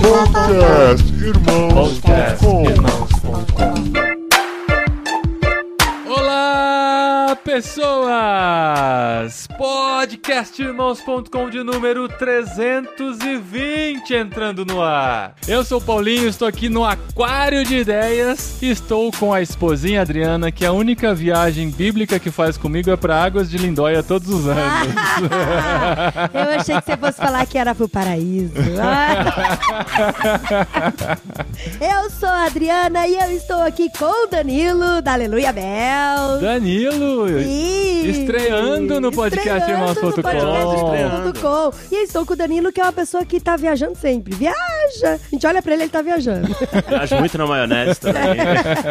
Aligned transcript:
Podcast 0.00 1.12
Irmãos.com 1.24 2.62
Olá, 2.62 2.97
pessoas! 7.58 9.48
Podcastirmãos.com 9.58 11.50
de 11.50 11.64
número 11.64 12.08
320 12.08 14.14
entrando 14.14 14.64
no 14.64 14.80
ar. 14.80 15.34
Eu 15.48 15.64
sou 15.64 15.78
o 15.78 15.82
Paulinho, 15.82 16.28
estou 16.28 16.46
aqui 16.46 16.68
no 16.68 16.84
Aquário 16.84 17.64
de 17.64 17.78
Ideias 17.78 18.62
e 18.62 18.70
estou 18.70 19.10
com 19.10 19.34
a 19.34 19.42
esposinha 19.42 20.02
Adriana, 20.02 20.52
que 20.52 20.64
a 20.64 20.70
única 20.70 21.12
viagem 21.12 21.68
bíblica 21.68 22.20
que 22.20 22.30
faz 22.30 22.56
comigo 22.56 22.92
é 22.92 22.96
para 22.96 23.20
Águas 23.20 23.50
de 23.50 23.58
Lindóia 23.58 24.04
todos 24.04 24.28
os 24.28 24.46
anos. 24.46 24.62
Eu 26.32 26.60
achei 26.60 26.80
que 26.80 26.86
você 26.86 26.96
fosse 26.96 27.18
falar 27.18 27.44
que 27.44 27.58
era 27.58 27.74
pro 27.74 27.88
paraíso. 27.88 28.54
eu 31.80 32.10
sou 32.10 32.28
a 32.28 32.44
Adriana 32.44 33.08
e 33.08 33.16
eu 33.16 33.32
estou 33.32 33.60
aqui 33.62 33.88
com 33.98 34.26
o 34.26 34.28
Danilo 34.28 35.02
da 35.02 35.14
Aleluia 35.14 35.52
Bel. 35.52 36.38
Danilo, 36.40 37.26
Sim. 37.48 38.10
estreando 38.10 39.00
no 39.00 39.10
podcast 39.10 39.70
Irmãos.com. 39.70 40.22
E 41.90 41.94
eu 41.94 42.02
estou 42.02 42.26
com 42.26 42.34
o 42.34 42.36
Danilo, 42.36 42.70
que 42.70 42.78
é 42.78 42.84
uma 42.84 42.92
pessoa 42.92 43.24
que 43.24 43.40
tá 43.40 43.56
viajando 43.56 43.96
sempre. 43.96 44.34
Viaja! 44.34 45.14
A 45.14 45.18
gente 45.30 45.46
olha 45.46 45.62
pra 45.62 45.72
ele, 45.72 45.84
ele 45.84 45.90
tá 45.90 46.02
viajando. 46.02 46.54
Acho 47.00 47.16
muito 47.16 47.38
na 47.38 47.46
maionese 47.46 48.00
também. 48.00 48.22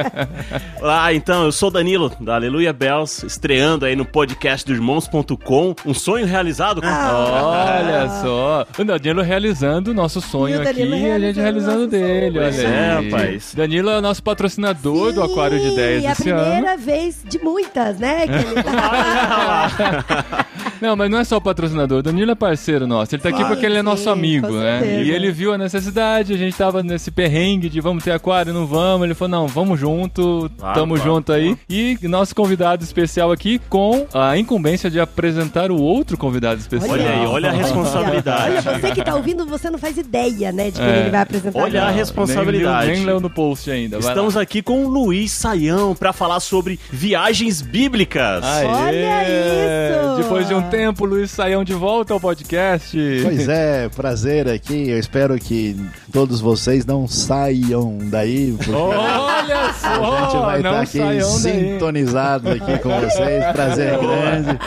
Olá, 0.81 1.13
então, 1.13 1.45
eu 1.45 1.51
sou 1.51 1.69
o 1.69 1.71
Danilo, 1.71 2.11
da 2.19 2.35
Aleluia 2.35 2.73
Bells, 2.73 3.25
estreando 3.25 3.85
aí 3.85 3.95
no 3.95 4.05
podcast 4.05 4.65
do 4.65 4.73
Irmãos.com. 4.73 5.75
Um 5.85 5.93
sonho 5.93 6.25
realizado. 6.25 6.81
Ah. 6.83 7.79
Olha 7.79 8.09
só, 8.21 8.65
o 8.79 8.83
Danilo 8.83 9.21
realizando 9.21 9.91
o 9.91 9.93
nosso 9.93 10.19
sonho 10.19 10.55
E 10.55 10.57
o 10.57 10.61
aqui 10.67 10.81
e 10.81 11.11
a 11.11 11.19
gente 11.19 11.39
realizando 11.39 11.77
nosso 11.79 11.87
dele. 11.87 12.39
Olha 12.39 12.51
Pois 12.51 12.59
é, 12.59 12.91
rapaz. 12.91 13.53
Danilo 13.55 13.89
é 13.91 13.97
o 13.97 14.01
nosso 14.01 14.23
patrocinador 14.23 15.13
do 15.13 15.21
Aquário 15.21 15.59
de 15.59 15.67
Ideias 15.67 16.03
E 16.03 16.07
a 16.07 16.11
esse 16.13 16.23
primeira 16.23 16.73
ano. 16.73 16.81
vez 16.81 17.17
de 17.23 17.37
muitas, 17.39 17.99
né? 17.99 18.27
Que 18.27 18.43
tá... 18.43 18.46
Não, 20.79 20.95
mas 20.95 21.09
não 21.09 21.17
é 21.17 21.23
só 21.23 21.37
o 21.37 21.41
patrocinador, 21.41 21.99
o 21.99 22.03
Danilo 22.03 22.29
é 22.31 22.35
parceiro 22.35 22.85
nosso. 22.85 23.15
Ele 23.15 23.21
tá 23.23 23.29
aqui 23.29 23.43
porque 23.45 23.65
ele 23.65 23.77
é 23.77 23.81
nosso 23.81 24.07
amigo, 24.11 24.51
né? 24.51 25.01
E 25.03 25.09
ele 25.09 25.31
viu 25.31 25.51
a 25.51 25.57
necessidade, 25.57 26.33
a 26.33 26.37
gente 26.37 26.55
tava 26.55 26.83
nesse 26.83 27.09
perrengue 27.09 27.67
de 27.67 27.81
vamos 27.81 28.03
ter 28.03 28.11
aquário, 28.11 28.53
não 28.53 28.67
vamos. 28.67 29.05
Ele 29.05 29.15
falou, 29.15 29.31
não, 29.41 29.47
vamos 29.47 29.79
junto, 29.79 30.47
tamo 30.75 30.93
claro, 30.95 30.97
junto 31.11 31.33
aí. 31.33 31.57
E 31.67 31.97
nosso 32.03 32.35
convidado 32.35 32.83
especial 32.83 33.31
aqui 33.31 33.57
com 33.69 34.05
a 34.13 34.37
incumbência 34.37 34.87
de 34.87 34.99
apresentar 34.99 35.71
o 35.71 35.81
outro 35.81 36.15
convidado 36.15 36.59
especial. 36.59 36.91
Olha 36.91 37.09
aí, 37.09 37.25
olha 37.25 37.49
a 37.49 37.53
responsabilidade. 37.53 38.67
Olha, 38.67 38.79
você 38.79 38.91
que 38.91 39.03
tá 39.03 39.15
ouvindo, 39.15 39.47
você 39.47 39.71
não 39.71 39.79
faz 39.79 39.97
ideia, 39.97 40.51
né? 40.51 40.65
De 40.69 40.73
quem 40.79 40.85
É. 40.85 40.99
ele 40.99 41.09
vai 41.09 41.21
apresentar. 41.21 41.59
Olha 41.59 41.79
a 41.81 41.83
agora. 41.85 41.97
responsabilidade. 41.97 42.85
Nem, 42.85 42.95
leu- 42.95 42.95
nem 42.97 43.05
leu 43.05 43.19
no 43.19 43.31
post 43.31 43.71
ainda. 43.71 43.99
vai 43.99 44.09
Estamos 44.11 44.35
lá. 44.35 44.41
aqui 44.43 44.61
com 44.61 44.85
o 44.85 44.89
Luiz 44.89 45.31
Saião 45.31 45.95
para 45.95 46.13
falar 46.13 46.39
sobre 46.39 46.79
viagens 46.91 47.63
bíblicas. 47.63 48.36
Aê! 48.45 48.65
Olha 48.65 49.23
isso! 49.23 50.17
Depois 50.17 50.47
de 50.47 50.53
um 50.53 50.61
tempo, 50.69 51.03
o 51.05 51.07
Luiz 51.07 51.31
Saião 51.31 51.63
de 51.63 51.73
volta 51.73 52.13
ao 52.13 52.19
podcast. 52.19 52.97
Pois 53.23 53.47
é, 53.47 53.87
prazer 53.89 54.47
aqui. 54.49 54.89
Eu 54.89 54.97
espero 54.99 55.37
que 55.37 55.75
todos 56.11 56.39
vocês 56.41 56.85
não 56.85 57.07
saiam 57.07 57.97
daí, 58.03 58.53
porque 58.57 58.71
Olha 58.71 59.59
a 59.69 59.73
só! 59.73 60.29
gente 60.31 60.41
vai 60.41 60.57
estar 60.57 60.81
aqui 60.81 60.97
saiam 60.97 61.41
daí. 61.41 61.71
sintonizado 61.71 62.49
aqui 62.49 62.77
com 62.79 62.89
vocês. 62.99 63.45
Prazer 63.53 63.97
grande. 63.99 64.59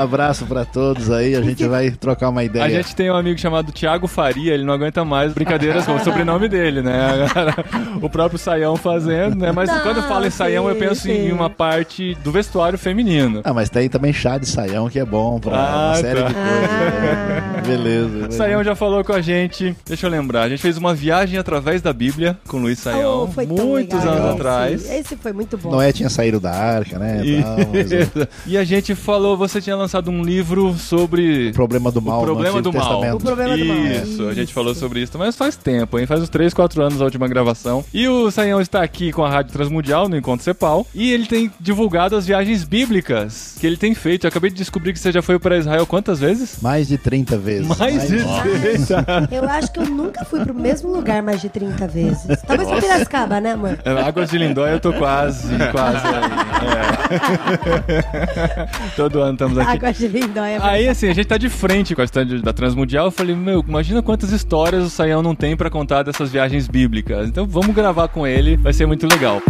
Um 0.00 0.04
abraço 0.04 0.46
pra 0.46 0.64
todos 0.64 1.10
aí. 1.10 1.36
A 1.36 1.42
gente 1.42 1.66
vai 1.66 1.90
trocar 1.90 2.30
uma 2.30 2.42
ideia. 2.42 2.64
A 2.64 2.70
gente 2.70 2.96
tem 2.96 3.10
um 3.10 3.16
amigo 3.16 3.38
chamado 3.38 3.70
Thiago 3.70 4.06
Faria, 4.06 4.54
ele 4.54 4.64
não 4.64 4.72
aguenta 4.72 5.04
mais 5.04 5.32
brincadeiras 5.34 5.84
com 5.84 5.94
o 5.94 6.00
sobrenome 6.00 6.48
dele, 6.48 6.80
né? 6.80 7.26
o 8.00 8.08
próprio 8.08 8.38
Saião 8.38 8.76
fazendo, 8.76 9.36
né? 9.36 9.52
Mas 9.52 9.68
Não, 9.68 9.80
quando 9.80 9.98
eu 9.98 10.02
falo 10.04 10.26
em 10.26 10.30
Saião, 10.30 10.68
eu 10.68 10.76
penso 10.76 11.02
sim. 11.02 11.12
em 11.28 11.32
uma 11.32 11.50
parte 11.50 12.14
do 12.24 12.32
vestuário 12.32 12.78
feminino. 12.78 13.42
Ah, 13.44 13.52
mas 13.52 13.68
tem 13.68 13.88
também 13.90 14.12
chá 14.12 14.38
de 14.38 14.46
saião 14.46 14.88
que 14.88 14.98
é 14.98 15.04
bom 15.04 15.38
pra 15.38 15.56
Ah, 15.56 15.86
uma 15.88 15.94
série 15.96 16.20
tá. 16.22 16.28
de 16.28 16.34
coisas. 16.34 16.70
né? 16.70 17.62
Beleza. 17.66 18.08
beleza. 18.08 18.30
Saião 18.32 18.64
já 18.64 18.74
falou 18.74 19.04
com 19.04 19.12
a 19.12 19.20
gente, 19.20 19.76
deixa 19.86 20.06
eu 20.06 20.10
lembrar, 20.10 20.42
a 20.42 20.48
gente 20.48 20.62
fez 20.62 20.76
uma 20.78 20.94
viagem 20.94 21.38
através 21.38 21.82
da 21.82 21.92
Bíblia 21.92 22.38
com 22.48 22.56
o 22.56 22.60
Luiz 22.60 22.78
Saião, 22.78 23.24
Oh, 23.24 23.26
foi 23.28 23.46
tão 23.46 23.66
muitos 23.66 23.98
legal 23.98 24.14
anos 24.14 24.24
esse. 24.30 24.34
atrás. 24.36 24.90
Esse 24.90 25.16
foi 25.16 25.32
muito 25.32 25.58
bom. 25.58 25.70
Noé 25.72 25.92
tinha 25.92 26.08
saído 26.08 26.40
da 26.40 26.52
arca, 26.52 26.98
né? 26.98 27.20
tal, 27.42 27.56
mas 27.72 27.92
o 27.92 28.28
E 28.46 28.56
a 28.56 28.64
gente 28.64 28.94
falou, 28.94 29.36
você 29.36 29.60
tinha 29.60 29.76
lançado 29.76 29.89
um 30.10 30.22
livro 30.22 30.74
sobre 30.78 31.52
problema 31.52 31.90
do 31.90 32.00
mal 32.00 32.20
o 32.20 32.24
problema 32.24 32.56
no 32.56 32.62
do 32.62 32.68
Antigo 32.68 32.84
mal. 32.84 33.00
Testamento. 33.00 33.20
O 33.20 33.24
problema 33.24 33.56
do 33.56 33.64
mal. 33.64 33.76
Isso, 33.76 34.28
a 34.28 34.34
gente 34.34 34.44
Isso. 34.44 34.52
falou 34.52 34.74
sobre 34.74 35.00
isso, 35.00 35.18
mas 35.18 35.36
faz 35.36 35.56
tempo, 35.56 35.98
hein? 35.98 36.06
Faz 36.06 36.20
uns 36.22 36.28
3, 36.28 36.54
4 36.54 36.82
anos 36.82 37.00
a 37.00 37.04
última 37.04 37.26
gravação. 37.28 37.84
E 37.92 38.06
o 38.08 38.30
Saião 38.30 38.60
está 38.60 38.82
aqui 38.82 39.12
com 39.12 39.24
a 39.24 39.30
Rádio 39.30 39.52
Transmundial 39.52 40.08
no 40.08 40.16
Encontro 40.16 40.44
Cepal. 40.44 40.86
E 40.94 41.12
ele 41.12 41.26
tem 41.26 41.50
divulgado 41.60 42.16
as 42.16 42.26
viagens 42.26 42.64
bíblicas 42.64 43.56
que 43.60 43.66
ele 43.66 43.76
tem 43.76 43.94
feito. 43.94 44.24
Eu 44.26 44.28
acabei 44.28 44.50
de 44.50 44.56
descobrir 44.56 44.92
que 44.92 44.98
você 44.98 45.10
já 45.12 45.22
foi 45.22 45.38
para 45.38 45.56
Israel 45.58 45.86
quantas 45.86 46.20
vezes? 46.20 46.58
Mais 46.62 46.88
de 46.88 46.96
30 46.98 47.36
vezes. 47.38 47.78
Mais 47.78 48.08
de 48.08 48.18
Eu 49.34 49.48
acho 49.48 49.72
que 49.72 49.78
eu 49.80 49.86
nunca 49.86 50.24
fui 50.24 50.40
pro 50.40 50.54
mesmo 50.54 50.92
lugar 50.92 51.22
mais 51.22 51.40
de 51.40 51.48
30 51.48 51.88
vezes. 51.88 52.26
Talvez 52.46 52.68
pra 52.68 52.80
Piracicaba, 52.80 53.40
né, 53.40 53.52
amor? 53.52 53.78
É, 53.84 53.90
Águas 54.02 54.30
de 54.30 54.38
Lindóia 54.38 54.72
eu 54.72 54.80
tô 54.80 54.92
quase, 54.92 55.48
quase 55.72 56.06
aí. 56.06 56.30
É. 56.70 58.68
Todo 58.96 59.20
ano 59.20 59.32
estamos 59.32 59.58
aqui. 59.58 59.70
De 59.88 60.06
Lindóia. 60.06 60.58
Aí, 60.62 60.88
assim, 60.88 61.08
a 61.08 61.14
gente 61.14 61.26
tá 61.26 61.38
de 61.38 61.48
frente 61.48 61.94
com 61.94 62.02
a 62.02 62.04
história 62.04 62.40
da 62.40 62.52
Transmundial. 62.52 63.06
Eu 63.06 63.10
falei, 63.10 63.34
meu, 63.34 63.64
imagina 63.66 64.02
quantas 64.02 64.30
histórias 64.30 64.84
o 64.84 64.90
Saião 64.90 65.22
não 65.22 65.34
tem 65.34 65.56
pra 65.56 65.70
contar 65.70 66.02
dessas 66.02 66.30
viagens 66.30 66.68
bíblicas. 66.68 67.28
Então 67.28 67.46
vamos 67.46 67.74
gravar 67.74 68.08
com 68.08 68.26
ele, 68.26 68.56
vai 68.56 68.74
ser 68.74 68.86
muito 68.86 69.06
legal. 69.06 69.40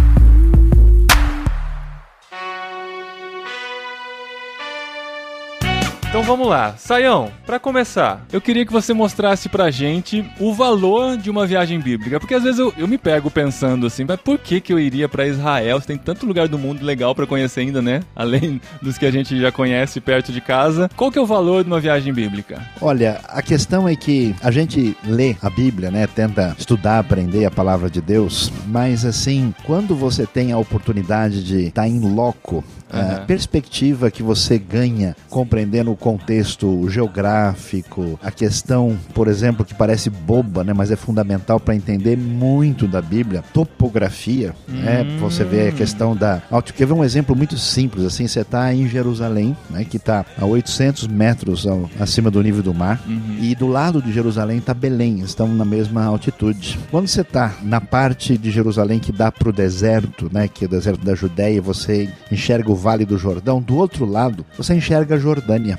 Então 6.21 6.37
vamos 6.37 6.47
lá. 6.47 6.75
Saião, 6.77 7.31
pra 7.47 7.57
começar, 7.57 8.23
eu 8.31 8.39
queria 8.39 8.63
que 8.63 8.71
você 8.71 8.93
mostrasse 8.93 9.49
pra 9.49 9.71
gente 9.71 10.23
o 10.39 10.53
valor 10.53 11.17
de 11.17 11.31
uma 11.31 11.47
viagem 11.47 11.79
bíblica. 11.79 12.19
Porque 12.19 12.35
às 12.35 12.43
vezes 12.43 12.59
eu, 12.59 12.71
eu 12.77 12.87
me 12.87 12.95
pego 12.95 13.31
pensando 13.31 13.87
assim, 13.87 14.05
mas 14.07 14.21
por 14.21 14.37
que, 14.37 14.61
que 14.61 14.71
eu 14.71 14.79
iria 14.79 15.09
pra 15.09 15.25
Israel? 15.25 15.81
Se 15.81 15.87
tem 15.87 15.97
tanto 15.97 16.27
lugar 16.27 16.47
do 16.47 16.59
mundo 16.59 16.85
legal 16.85 17.15
pra 17.15 17.25
conhecer 17.25 17.61
ainda, 17.61 17.81
né? 17.81 18.01
Além 18.15 18.61
dos 18.83 18.99
que 18.99 19.05
a 19.07 19.09
gente 19.09 19.41
já 19.41 19.51
conhece 19.51 19.99
perto 19.99 20.31
de 20.31 20.39
casa. 20.39 20.91
Qual 20.95 21.11
que 21.11 21.17
é 21.17 21.21
o 21.21 21.25
valor 21.25 21.63
de 21.63 21.71
uma 21.71 21.79
viagem 21.79 22.13
bíblica? 22.13 22.61
Olha, 22.79 23.19
a 23.27 23.41
questão 23.41 23.89
é 23.89 23.95
que 23.95 24.35
a 24.43 24.51
gente 24.51 24.95
lê 25.03 25.35
a 25.41 25.49
Bíblia, 25.49 25.89
né? 25.89 26.05
Tenta 26.05 26.55
estudar, 26.55 26.99
aprender 26.99 27.45
a 27.45 27.51
palavra 27.51 27.89
de 27.89 27.99
Deus, 27.99 28.53
mas 28.67 29.05
assim, 29.05 29.55
quando 29.63 29.95
você 29.95 30.27
tem 30.27 30.51
a 30.51 30.57
oportunidade 30.59 31.43
de 31.43 31.65
estar 31.65 31.87
em 31.87 31.99
loco, 31.99 32.63
a 32.91 32.99
Aham. 32.99 33.25
perspectiva 33.25 34.11
que 34.11 34.21
você 34.23 34.57
ganha 34.57 35.15
compreendendo 35.29 35.91
o 35.91 35.95
contexto 35.95 36.87
geográfico, 36.89 38.19
a 38.21 38.31
questão, 38.31 38.97
por 39.13 39.27
exemplo, 39.27 39.63
que 39.65 39.73
parece 39.73 40.09
boba, 40.09 40.63
né? 40.63 40.73
Mas 40.73 40.91
é 40.91 40.95
fundamental 40.95 41.59
para 41.59 41.75
entender 41.75 42.17
muito 42.17 42.87
da 42.87 43.01
Bíblia, 43.01 43.43
topografia, 43.53 44.53
né? 44.67 45.05
Você 45.19 45.43
vê 45.43 45.69
a 45.69 45.71
questão 45.71 46.15
da. 46.15 46.41
Quer 46.75 46.85
ver 46.87 46.93
um 46.93 47.03
exemplo 47.03 47.35
muito 47.35 47.57
simples, 47.57 48.05
assim, 48.05 48.27
você 48.27 48.41
está 48.41 48.73
em 48.73 48.87
Jerusalém, 48.87 49.55
né? 49.69 49.83
Que 49.85 49.97
está 49.97 50.25
a 50.37 50.45
800 50.45 51.07
metros 51.07 51.65
ao- 51.67 51.89
acima 51.99 52.29
do 52.31 52.41
nível 52.41 52.61
do 52.63 52.73
mar, 52.73 53.01
e 53.39 53.55
do 53.55 53.67
lado 53.67 54.01
de 54.01 54.11
Jerusalém 54.11 54.57
está 54.57 54.73
Belém, 54.73 55.19
estão 55.19 55.47
na 55.47 55.65
mesma 55.65 56.03
altitude. 56.05 56.79
Quando 56.89 57.07
você 57.07 57.21
está 57.21 57.53
na 57.63 57.79
parte 57.81 58.37
de 58.37 58.51
Jerusalém 58.51 58.99
que 58.99 59.11
dá 59.11 59.31
para 59.31 59.49
o 59.49 59.53
deserto, 59.53 60.29
né? 60.31 60.47
Que 60.47 60.65
é 60.65 60.67
o 60.67 60.69
deserto 60.69 61.03
da 61.05 61.15
Judéia, 61.15 61.61
você 61.61 62.09
enxerga 62.31 62.71
o 62.71 62.75
Vale 62.81 63.05
do 63.05 63.17
Jordão, 63.17 63.61
do 63.61 63.75
outro 63.77 64.05
lado 64.05 64.43
você 64.57 64.73
enxerga 64.73 65.15
a 65.15 65.17
Jordânia. 65.19 65.77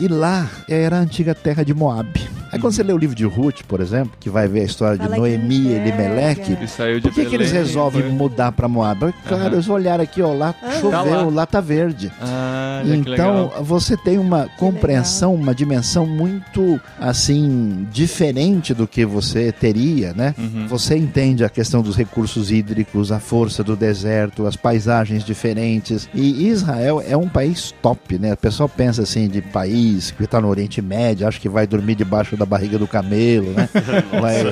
E 0.00 0.08
lá 0.08 0.48
era 0.68 0.96
a 0.96 1.00
antiga 1.00 1.34
terra 1.34 1.62
de 1.62 1.74
Moab. 1.74 2.08
Aí 2.50 2.58
quando 2.58 2.74
você 2.74 2.82
lê 2.82 2.92
o 2.92 2.98
livro 2.98 3.16
de 3.16 3.24
Ruth, 3.24 3.62
por 3.66 3.80
exemplo, 3.80 4.12
que 4.20 4.28
vai 4.28 4.46
ver 4.46 4.60
a 4.60 4.64
história 4.64 4.98
Fala 4.98 5.10
de 5.10 5.16
Noemi 5.18 5.54
e 5.54 5.60
enxerga. 5.60 5.88
Elimelec, 5.88 6.56
Que 6.56 6.66
saiu 6.66 6.96
de 7.00 7.08
por 7.08 7.14
que, 7.14 7.24
que 7.24 7.34
eles 7.34 7.50
resolvem 7.50 8.02
foi- 8.02 8.10
mudar 8.12 8.52
para 8.52 8.68
Moab? 8.68 9.12
Claro, 9.26 9.54
eles 9.54 9.68
olharam 9.70 10.04
aqui, 10.04 10.20
ó, 10.20 10.34
lá 10.34 10.54
Aham. 10.62 10.72
choveu, 10.80 10.90
Tá 10.90 11.02
lá. 11.02 11.22
lá. 11.30 11.46
tá 11.46 11.60
verde. 11.62 12.12
Ah, 12.20 12.82
Então 12.84 13.50
você 13.62 13.96
tem 13.96 14.18
uma 14.18 14.48
compreensão, 14.58 15.34
uma 15.34 15.54
dimensão 15.54 16.04
muito 16.06 16.78
assim 17.00 17.86
diferente 17.90 18.74
do 18.74 18.86
que 18.86 19.04
você 19.06 19.50
teria, 19.50 20.12
né? 20.12 20.34
Uhum. 20.38 20.66
Você 20.68 20.94
entende 20.96 21.44
a 21.44 21.48
questão 21.48 21.80
dos 21.82 21.96
recursos 21.96 22.50
hídricos, 22.50 23.10
a 23.10 23.18
força 23.18 23.64
do 23.64 23.74
deserto, 23.76 24.46
as 24.46 24.56
paisagens 24.56 25.24
diferentes. 25.24 26.06
E 26.14 26.21
Israel 26.24 27.02
é 27.06 27.16
um 27.16 27.28
país 27.28 27.74
top, 27.82 28.18
né? 28.18 28.34
O 28.34 28.36
pessoal 28.36 28.68
pensa 28.68 29.02
assim 29.02 29.28
de 29.28 29.40
país 29.40 30.10
que 30.10 30.22
está 30.22 30.40
no 30.40 30.48
Oriente 30.48 30.80
Médio, 30.82 31.26
acha 31.26 31.40
que 31.40 31.48
vai 31.48 31.66
dormir 31.66 31.94
debaixo 31.94 32.36
da 32.36 32.46
barriga 32.46 32.78
do 32.78 32.86
camelo, 32.86 33.50
né? 33.52 33.68
Vai, 34.20 34.44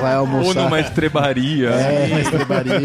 vai 0.00 0.14
Ou 0.14 0.20
almoçar. 0.20 0.64
numa 0.64 0.80
estrebaria. 0.80 1.68
É, 1.68 2.06
uma 2.10 2.20
estrebaria 2.20 2.80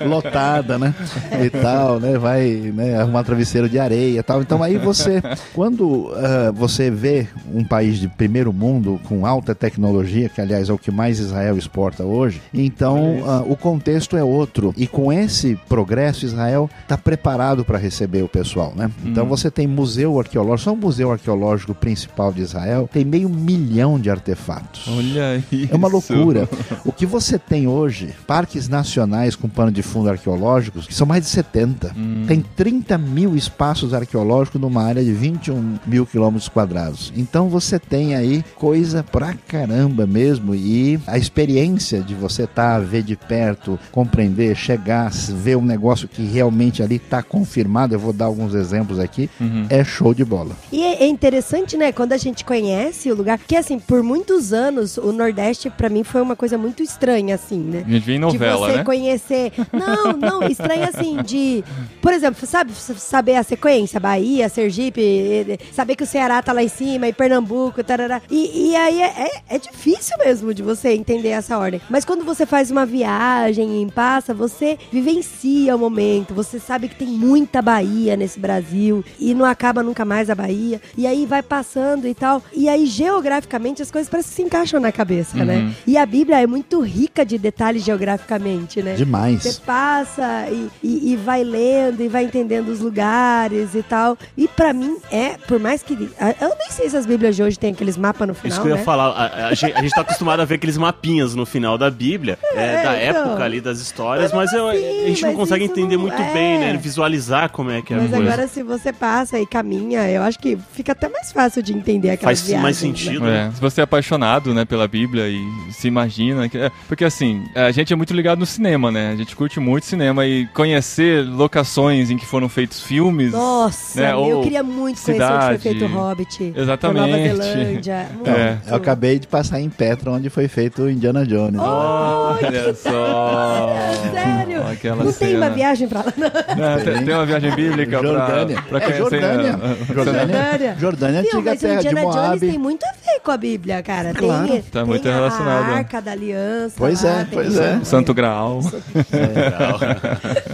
lotada, 0.00 0.78
né? 0.78 0.94
E 1.42 1.50
tal, 1.50 2.00
né? 2.00 2.18
Vai 2.18 2.72
né, 2.74 2.98
arrumar 2.98 3.22
travesseiro 3.24 3.68
de 3.68 3.78
areia 3.78 4.20
e 4.20 4.22
tal. 4.22 4.40
Então 4.40 4.62
aí 4.62 4.78
você, 4.78 5.22
quando 5.52 6.12
ah, 6.14 6.50
você 6.52 6.90
vê 6.90 7.26
um 7.52 7.64
país 7.64 7.98
de 7.98 8.08
primeiro 8.08 8.52
mundo 8.52 9.00
com 9.04 9.26
alta 9.26 9.54
tecnologia, 9.54 10.28
que 10.28 10.40
aliás 10.40 10.68
é 10.68 10.72
o 10.72 10.78
que 10.78 10.90
mais 10.90 11.18
Israel 11.18 11.56
exporta 11.58 12.04
hoje, 12.04 12.40
então 12.52 13.22
ah, 13.26 13.42
o 13.46 13.56
contexto 13.56 14.16
é 14.16 14.24
outro. 14.24 14.72
E 14.76 14.86
com 14.86 15.12
esse 15.12 15.56
progresso, 15.68 16.24
Israel 16.24 16.70
está 16.82 16.96
preparado 16.96 17.33
para 17.64 17.78
receber 17.78 18.22
o 18.22 18.28
pessoal, 18.28 18.72
né? 18.76 18.90
Então 19.04 19.26
você 19.26 19.50
tem 19.50 19.66
museu 19.66 20.18
arqueológico, 20.18 20.70
só 20.70 20.72
o 20.72 20.76
museu 20.76 21.10
arqueológico 21.10 21.74
principal 21.74 22.32
de 22.32 22.42
Israel 22.42 22.88
tem 22.92 23.04
meio 23.04 23.28
milhão 23.28 23.98
de 23.98 24.10
artefatos. 24.10 24.88
Olha 24.88 25.42
isso. 25.50 25.72
É 25.72 25.76
uma 25.76 25.88
loucura. 25.88 26.48
O 26.84 26.92
que 26.92 27.06
você 27.06 27.38
tem 27.38 27.66
hoje, 27.66 28.14
parques 28.26 28.68
nacionais 28.68 29.34
com 29.34 29.48
pano 29.48 29.72
de 29.72 29.82
fundo 29.82 30.08
arqueológicos, 30.08 30.86
que 30.86 30.94
são 30.94 31.06
mais 31.06 31.24
de 31.24 31.30
70. 31.30 31.94
Tem 32.26 32.40
30 32.56 32.96
mil 32.98 33.36
espaços 33.36 33.92
arqueológicos 33.92 34.60
numa 34.60 34.82
área 34.82 35.02
de 35.02 35.12
21 35.12 35.78
mil 35.86 36.06
quilômetros 36.06 36.48
quadrados. 36.48 37.12
Então 37.16 37.48
você 37.48 37.78
tem 37.78 38.14
aí 38.14 38.44
coisa 38.54 39.02
pra 39.02 39.34
caramba 39.48 40.06
mesmo. 40.06 40.54
E 40.54 41.00
a 41.06 41.18
experiência 41.18 42.00
de 42.00 42.14
você 42.14 42.44
estar, 42.44 42.80
ver 42.80 43.02
de 43.02 43.16
perto, 43.16 43.78
compreender, 43.90 44.54
chegar, 44.54 45.10
ver 45.10 45.56
um 45.56 45.64
negócio 45.64 46.08
que 46.08 46.22
realmente 46.22 46.82
ali 46.82 46.96
está 46.96 47.22
confirmado, 47.24 47.94
eu 47.94 47.98
vou 47.98 48.12
dar 48.12 48.26
alguns 48.26 48.54
exemplos 48.54 48.98
aqui, 48.98 49.28
é 49.68 49.84
show 49.84 50.14
de 50.14 50.24
bola. 50.24 50.56
E 50.72 50.82
é 50.82 51.04
é 51.04 51.06
interessante, 51.06 51.76
né, 51.76 51.92
quando 51.92 52.12
a 52.12 52.16
gente 52.16 52.44
conhece 52.44 53.10
o 53.10 53.14
lugar, 53.14 53.38
que 53.38 53.56
assim, 53.56 53.78
por 53.78 54.02
muitos 54.02 54.52
anos, 54.52 54.96
o 54.96 55.12
Nordeste 55.12 55.68
pra 55.68 55.88
mim 55.88 56.02
foi 56.02 56.22
uma 56.22 56.34
coisa 56.34 56.56
muito 56.56 56.82
estranha, 56.82 57.34
assim, 57.34 57.58
né? 57.58 57.84
A 57.86 57.90
gente 57.90 58.04
vê 58.04 58.14
em 58.14 58.18
novela, 58.18 58.66
de 58.66 58.72
você 58.72 58.78
né? 58.78 58.84
conhecer. 58.84 59.52
Não, 59.72 60.12
não, 60.12 60.42
estranho 60.48 60.84
assim, 60.84 61.22
de. 61.22 61.64
Por 62.00 62.12
exemplo, 62.12 62.46
sabe, 62.46 62.72
saber 62.72 63.36
a 63.36 63.42
sequência, 63.42 64.00
Bahia, 64.00 64.48
Sergipe, 64.48 65.00
eh, 65.00 65.58
saber 65.72 65.96
que 65.96 66.04
o 66.04 66.06
Ceará 66.06 66.42
tá 66.42 66.52
lá 66.52 66.62
em 66.62 66.68
cima, 66.68 67.08
e 67.08 67.12
Pernambuco, 67.12 67.82
tarará. 67.82 68.22
E, 68.30 68.70
e 68.70 68.76
aí 68.76 69.02
é, 69.02 69.06
é, 69.06 69.56
é 69.56 69.58
difícil 69.58 70.16
mesmo 70.18 70.54
de 70.54 70.62
você 70.62 70.92
entender 70.92 71.30
essa 71.30 71.58
ordem. 71.58 71.80
Mas 71.90 72.04
quando 72.04 72.24
você 72.24 72.46
faz 72.46 72.70
uma 72.70 72.86
viagem 72.86 73.82
em 73.82 73.88
passa, 73.88 74.32
você 74.32 74.78
vivencia 74.92 75.74
o 75.74 75.78
momento, 75.78 76.34
você 76.34 76.58
sabe 76.58 76.88
que 76.88 76.96
tem 76.96 77.13
muita 77.14 77.62
Bahia 77.62 78.16
nesse 78.16 78.38
Brasil 78.38 79.04
e 79.18 79.34
não 79.34 79.44
acaba 79.44 79.82
nunca 79.82 80.04
mais 80.04 80.28
a 80.30 80.34
Bahia. 80.34 80.80
E 80.96 81.06
aí 81.06 81.24
vai 81.26 81.42
passando 81.42 82.06
e 82.06 82.14
tal. 82.14 82.42
E 82.52 82.68
aí, 82.68 82.86
geograficamente, 82.86 83.82
as 83.82 83.90
coisas 83.90 84.08
parecem 84.10 84.30
que 84.30 84.36
se 84.36 84.42
encaixam 84.42 84.80
na 84.80 84.90
cabeça, 84.92 85.44
né? 85.44 85.72
E 85.86 85.96
a 85.96 86.04
Bíblia 86.06 86.40
é 86.42 86.46
muito 86.46 86.80
rica 86.80 87.24
de 87.24 87.38
detalhes 87.38 87.82
geograficamente, 87.84 88.82
né? 88.82 88.94
Demais. 88.94 89.42
Você 89.42 89.60
passa 89.64 90.46
e, 90.50 90.68
e- 90.82 91.12
e 91.12 91.16
vai 91.16 91.42
lendo 91.44 92.02
e 92.02 92.08
vai 92.08 92.24
entendendo 92.24 92.68
os 92.68 92.80
lugares 92.80 93.74
e 93.74 93.82
tal. 93.82 94.16
E 94.36 94.46
pra 94.48 94.72
mim 94.72 94.96
é, 95.10 95.30
por 95.46 95.58
mais 95.58 95.82
que. 95.82 95.94
Eu 95.94 96.48
nem 96.58 96.70
sei 96.70 96.88
se 96.90 96.96
as 96.96 97.06
Bíblias 97.06 97.36
de 97.36 97.42
hoje 97.42 97.58
têm 97.58 97.72
aqueles 97.72 97.96
mapas 97.96 98.26
no 98.28 98.34
final. 98.34 98.48
Isso 98.50 98.60
que 98.60 98.66
eu 98.68 98.72
ia 98.72 98.76
né? 98.78 98.82
falar. 98.84 99.08
A, 99.10 99.46
a 99.48 99.54
gente, 99.54 99.72
a 99.72 99.80
gente 99.82 99.90
tá 99.92 100.00
acostumado 100.02 100.40
a 100.40 100.44
ver 100.44 100.56
aqueles 100.56 100.76
mapinhas 100.76 101.34
no 101.34 101.46
final 101.46 101.76
da 101.78 101.90
Bíblia, 101.90 102.38
é, 102.54 102.64
É, 102.64 102.82
da 102.82 103.04
então. 103.04 103.22
época 103.26 103.44
ali 103.44 103.60
das 103.60 103.78
histórias, 103.80 104.32
mas 104.32 104.52
eu- 104.52 104.68
assim, 104.68 104.78
a 105.04 105.08
gente 105.08 105.22
não 105.22 105.28
mas 105.30 105.38
consegue 105.38 105.64
entender 105.64 105.96
não- 105.96 106.02
muito 106.02 106.20
é. 106.20 106.32
bem, 106.32 106.58
né? 106.58 106.70
Visualizar 107.04 107.50
como 107.50 107.70
é 107.70 107.82
que 107.82 107.92
é 107.92 107.96
a 107.96 108.00
Mas 108.00 108.10
coisa. 108.10 108.24
agora, 108.32 108.48
se 108.48 108.62
você 108.62 108.92
passa 108.92 109.38
e 109.38 109.46
caminha, 109.46 110.08
eu 110.10 110.22
acho 110.22 110.38
que 110.38 110.56
fica 110.72 110.92
até 110.92 111.08
mais 111.08 111.30
fácil 111.32 111.62
de 111.62 111.72
entender 111.74 112.10
aquelas 112.10 112.40
Faz 112.40 112.60
mais 112.62 112.80
viagens, 112.80 112.98
né? 113.06 113.12
sentido. 113.12 113.28
É, 113.28 113.50
se 113.50 113.60
você 113.60 113.80
é 113.80 113.84
apaixonado, 113.84 114.54
né, 114.54 114.64
pela 114.64 114.88
Bíblia 114.88 115.28
e 115.28 115.38
se 115.72 115.86
imagina, 115.86 116.48
que- 116.48 116.56
é, 116.58 116.70
porque 116.88 117.04
assim, 117.04 117.44
a 117.54 117.70
gente 117.70 117.92
é 117.92 117.96
muito 117.96 118.14
ligado 118.14 118.38
no 118.38 118.46
cinema, 118.46 118.90
né? 118.90 119.10
A 119.12 119.16
gente 119.16 119.36
curte 119.36 119.60
muito 119.60 119.84
cinema 119.86 120.24
e 120.26 120.46
conhecer 120.48 121.24
locações 121.26 122.10
em 122.10 122.16
que 122.16 122.24
foram 122.26 122.48
feitos 122.48 122.82
filmes. 122.82 123.32
Nossa, 123.32 124.00
né, 124.00 124.12
eu 124.14 124.40
queria 124.40 124.62
muito 124.62 125.02
conhecer 125.02 125.12
cidade. 125.12 125.34
onde 125.34 125.46
foi 125.46 125.58
feito 125.72 125.84
o 125.84 125.88
Hobbit. 125.88 126.52
Exatamente. 126.56 127.10
Nova 127.10 127.36
Zelândia. 127.44 128.08
É. 128.24 128.56
Eu 128.68 128.76
acabei 128.76 129.18
de 129.18 129.26
passar 129.26 129.60
em 129.60 129.68
Petra, 129.68 130.10
onde 130.10 130.30
foi 130.30 130.48
feito 130.48 130.82
o 130.82 130.90
Indiana 130.90 131.26
Jones. 131.26 131.60
Olha 131.60 132.74
só! 132.74 133.74
Sério? 134.12 134.66
Aquela 134.66 134.96
Não 135.04 135.12
tem 135.12 135.28
cena. 135.32 135.46
uma 135.46 135.50
viagem 135.50 135.86
pra 135.88 136.00
lá, 136.00 136.12
não. 136.16 136.30
Não, 136.56 136.78
tem, 136.96 137.04
tem 137.06 137.14
uma 137.14 137.26
viagem 137.26 137.50
bíblica 137.54 137.98
pra- 137.98 138.08
Jordânia. 138.08 138.62
pra, 138.62 138.78
É, 138.78 138.80
conhecer. 138.80 138.98
Jordânia. 139.20 139.52
Jordânia. 139.94 139.94
Jordânia. 139.94 140.76
Jordânia 140.78 141.16
é 141.18 141.20
antiga 141.20 141.42
mas 141.50 141.58
o 141.58 141.60
terra 141.60 141.80
de 141.80 141.86
Indiana 141.88 142.00
Jones 142.02 142.16
Moab. 142.16 142.40
tem 142.40 142.58
muito 142.58 142.84
a 142.84 142.92
ver 142.92 143.20
com 143.22 143.30
a 143.30 143.36
Bíblia, 143.36 143.82
cara. 143.82 144.12
Claro. 144.14 144.48
Tem, 144.48 144.62
Tá 144.62 144.68
tem 144.80 144.84
muito 144.84 145.08
a- 145.08 145.12
relacionado. 145.14 145.70
A 145.72 145.76
Arca 145.76 146.00
da 146.02 146.12
Aliança. 146.12 146.74
Pois 146.76 147.02
lá, 147.02 147.20
é, 147.20 147.26
pois 147.30 147.56
é. 147.58 147.76
O 147.76 147.84
Santo 147.84 148.12
Graal. 148.14 148.60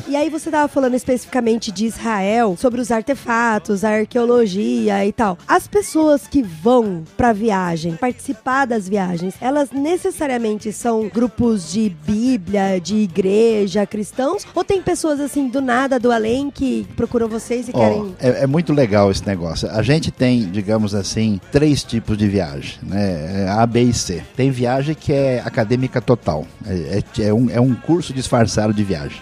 E 0.09 0.17
aí 0.17 0.29
você 0.29 0.51
tava 0.51 0.67
falando 0.67 0.95
especificamente 0.95 1.71
de 1.71 1.87
Israel, 1.87 2.57
sobre 2.59 2.81
os 2.81 2.91
artefatos, 2.91 3.85
a 3.85 3.91
arqueologia 3.91 5.07
e 5.07 5.13
tal. 5.13 5.39
As 5.47 5.69
pessoas 5.69 6.27
que 6.27 6.43
vão 6.43 7.05
pra 7.17 7.33
viagem, 7.33 7.95
participar 7.95 8.65
das 8.67 8.89
viagens, 8.89 9.35
elas 9.41 9.71
necessariamente 9.71 10.73
são 10.73 11.09
grupos 11.09 11.71
de 11.71 11.89
Bíblia, 12.05 12.81
de 12.81 12.97
igreja, 12.97 13.87
cristãos? 13.87 14.45
Ou 14.55 14.65
tem 14.65 14.83
pessoas 14.83 15.21
assim 15.21 15.49
do 15.49 15.61
nada, 15.61 15.99
do 15.99 16.11
além, 16.11 16.30
que 16.53 16.87
procuram 16.97 17.29
vocês 17.29 17.69
e 17.69 17.73
Ó, 17.75 17.79
querem. 17.79 18.15
é, 18.21 18.43
é 18.43 18.47
muito 18.47 18.73
legal 18.73 19.11
esse 19.11 19.27
negócio. 19.27 19.69
A 19.71 19.83
gente 19.83 20.11
tem, 20.11 20.51
digamos 20.51 20.95
assim, 20.95 21.41
três 21.51 21.83
tipos 21.83 22.17
de 22.17 22.29
viagem, 22.29 22.75
né? 22.83 23.45
É 23.45 23.49
A, 23.49 23.67
B 23.67 23.83
e 23.83 23.93
C. 23.93 24.23
Tem 24.37 24.51
viagem 24.51 24.95
que 24.95 25.13
é 25.13 25.41
acadêmica 25.45 26.01
total. 26.01 26.47
É, 26.67 27.01
é- 27.19 27.23
é 27.29 27.35
um, 27.35 27.51
é 27.51 27.61
um 27.61 27.75
curso 27.75 28.13
disfarçado 28.13 28.73
de 28.73 28.85
viagem. 28.85 29.21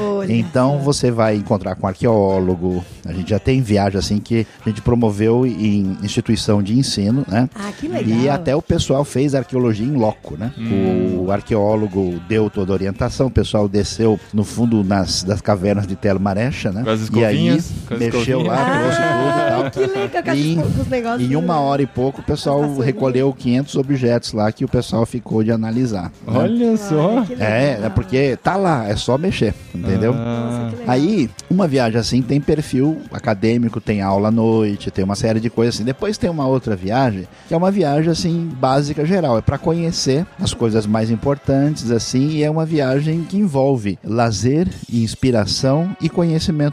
Olha 0.00 0.32
Então 0.32 0.78
você 0.80 1.10
vai 1.10 1.36
encontrar 1.36 1.74
com 1.76 1.86
arqueólogo. 1.86 2.84
A 3.04 3.12
gente 3.12 3.30
já 3.30 3.38
tem 3.38 3.60
viagem 3.62 3.98
assim 3.98 4.18
que 4.18 4.46
a 4.64 4.68
gente 4.68 4.80
promoveu 4.82 5.46
em 5.46 5.96
instituição 6.02 6.62
de 6.62 6.78
ensino, 6.78 7.24
né? 7.28 7.48
Ah, 7.54 7.72
que 7.78 7.88
legal. 7.88 8.18
E 8.18 8.28
até 8.28 8.54
o 8.54 8.62
pessoal 8.62 9.04
fez 9.04 9.34
arqueologia 9.34 9.86
em 9.86 9.96
loco, 9.96 10.36
né? 10.36 10.52
O 11.18 11.30
arqueólogo 11.30 12.20
deu 12.28 12.48
toda 12.50 12.72
a 12.72 12.74
orientação, 12.74 13.26
o 13.26 13.30
pessoal 13.30 13.68
desceu 13.68 14.18
no 14.32 14.44
fundo 14.44 14.82
nas, 14.84 15.22
das 15.22 15.40
cavernas 15.40 15.86
de 15.86 15.96
Telmarecha, 16.50 16.72
né? 16.72 16.82
Com 16.82 16.90
as 16.90 17.00
e 17.00 17.24
aí 17.24 17.48
escovinhas, 17.48 17.70
com 17.86 17.94
as 17.94 18.00
mexeu 18.00 18.42
lá, 18.42 18.64
trouxe 18.80 18.98
tudo 18.98 19.28
e 19.38 19.48
tal. 19.48 19.62
Ah, 19.66 19.70
que 19.70 19.80
legal, 19.80 20.22
com 20.22 20.78
E 20.78 20.80
os- 20.80 20.88
negócios. 20.88 21.30
Em 21.30 21.36
uma 21.36 21.60
hora 21.60 21.82
e 21.82 21.86
pouco, 21.86 22.20
o 22.20 22.24
pessoal 22.24 22.76
recolheu 22.78 23.32
500 23.32 23.76
objetos 23.76 24.32
lá 24.32 24.50
que 24.50 24.64
o 24.64 24.68
pessoal 24.68 25.06
ficou 25.06 25.42
de 25.42 25.52
analisar. 25.52 26.04
né? 26.26 26.38
Olha 26.38 26.76
só. 26.76 27.24
É, 27.38 27.80
é 27.84 27.88
porque 27.94 28.36
tá 28.42 28.56
lá, 28.56 28.88
é 28.88 28.96
só 28.96 29.16
mexer, 29.18 29.54
entendeu? 29.74 30.12
Nossa, 30.14 30.70
que 30.70 30.76
legal. 30.76 30.94
Aí, 30.94 31.30
uma 31.50 31.66
viagem 31.68 31.98
assim 31.98 32.22
tem 32.22 32.40
perfil 32.40 32.98
acadêmico, 33.12 33.80
tem 33.80 34.00
aula 34.02 34.28
à 34.28 34.30
noite, 34.30 34.90
tem 34.90 35.04
uma 35.04 35.14
série 35.14 35.40
de 35.40 35.48
coisas 35.50 35.74
assim. 35.76 35.84
Depois 35.84 36.18
tem 36.18 36.28
uma 36.30 36.46
outra 36.46 36.74
viagem, 36.76 37.26
que 37.48 37.54
é 37.54 37.56
uma 37.56 37.70
viagem 37.70 38.10
assim 38.10 38.48
básica 38.58 39.04
geral, 39.04 39.38
é 39.38 39.40
para 39.40 39.58
conhecer 39.58 40.26
as 40.40 40.52
coisas 40.54 40.86
mais 40.86 41.10
importantes 41.10 41.90
assim, 41.90 42.28
e 42.30 42.42
é 42.42 42.50
uma 42.50 42.64
viagem 42.64 43.22
que 43.24 43.36
envolve 43.36 43.98
lazer, 44.04 44.68
inspiração 44.92 45.96
e 46.00 46.08
conhecimento 46.08 46.31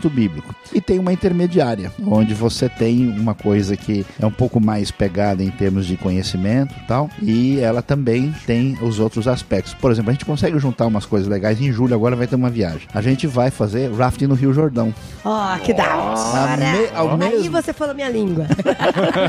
bíblico. 0.09 0.53
E 0.73 0.79
tem 0.81 0.99
uma 0.99 1.11
intermediária, 1.13 1.91
onde 2.05 2.33
você 2.33 2.67
tem 2.69 3.07
uma 3.09 3.33
coisa 3.33 3.75
que 3.75 4.05
é 4.19 4.25
um 4.25 4.31
pouco 4.31 4.59
mais 4.59 4.91
pegada 4.91 5.43
em 5.43 5.49
termos 5.49 5.85
de 5.85 5.97
conhecimento, 5.97 6.73
e 6.77 6.87
tal, 6.87 7.09
e 7.21 7.59
ela 7.59 7.81
também 7.81 8.33
tem 8.45 8.77
os 8.81 8.99
outros 8.99 9.27
aspectos. 9.27 9.73
Por 9.73 9.91
exemplo, 9.91 10.09
a 10.09 10.13
gente 10.13 10.25
consegue 10.25 10.57
juntar 10.59 10.85
umas 10.87 11.05
coisas 11.05 11.27
legais. 11.27 11.59
Em 11.61 11.71
julho 11.71 11.93
agora 11.95 12.15
vai 12.15 12.27
ter 12.27 12.35
uma 12.35 12.49
viagem. 12.49 12.87
A 12.93 13.01
gente 13.01 13.25
vai 13.27 13.49
fazer 13.51 13.91
rafting 13.93 14.25
no 14.27 14.35
Rio 14.35 14.53
Jordão. 14.53 14.93
Ó, 15.23 15.57
que 15.57 15.73
da 15.73 15.95
hora. 15.95 16.57
me- 16.57 16.89
ao 16.95 17.11
Aí 17.11 17.17
mesmo- 17.17 17.51
você 17.51 17.73
falou 17.73 17.93
minha 17.95 18.09
língua. 18.09 18.45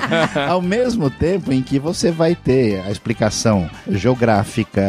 Ao 0.48 0.60
mesmo 0.62 1.10
tempo 1.10 1.52
em 1.52 1.62
que 1.62 1.78
você 1.78 2.10
vai 2.10 2.34
ter 2.34 2.80
a 2.82 2.90
explicação 2.90 3.68
geográfica, 3.88 4.80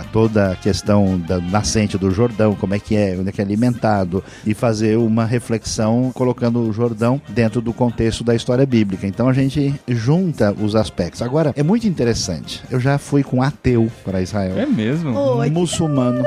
a- 0.00 0.04
toda 0.12 0.52
a 0.52 0.56
questão 0.56 1.18
da 1.18 1.38
nascente 1.38 1.98
do 1.98 2.10
Jordão, 2.10 2.54
como 2.54 2.74
é 2.74 2.78
que 2.78 2.96
é, 2.96 3.16
onde 3.18 3.28
é 3.28 3.32
que 3.32 3.40
é 3.40 3.44
alimentado, 3.44 4.22
e 4.46 4.53
fazer 4.54 4.96
uma 4.96 5.24
reflexão 5.24 6.10
colocando 6.14 6.60
o 6.60 6.72
Jordão 6.72 7.20
dentro 7.28 7.60
do 7.60 7.72
contexto 7.72 8.24
da 8.24 8.34
história 8.34 8.64
bíblica. 8.64 9.06
Então 9.06 9.28
a 9.28 9.32
gente 9.32 9.74
junta 9.88 10.52
os 10.52 10.74
aspectos. 10.74 11.22
Agora, 11.22 11.52
é 11.56 11.62
muito 11.62 11.86
interessante. 11.86 12.62
Eu 12.70 12.80
já 12.80 12.98
fui 12.98 13.22
com 13.22 13.42
ateu 13.42 13.90
para 14.04 14.22
Israel. 14.22 14.58
É 14.58 14.66
mesmo? 14.66 15.16
Oi, 15.16 15.50
muçulmano. 15.50 16.24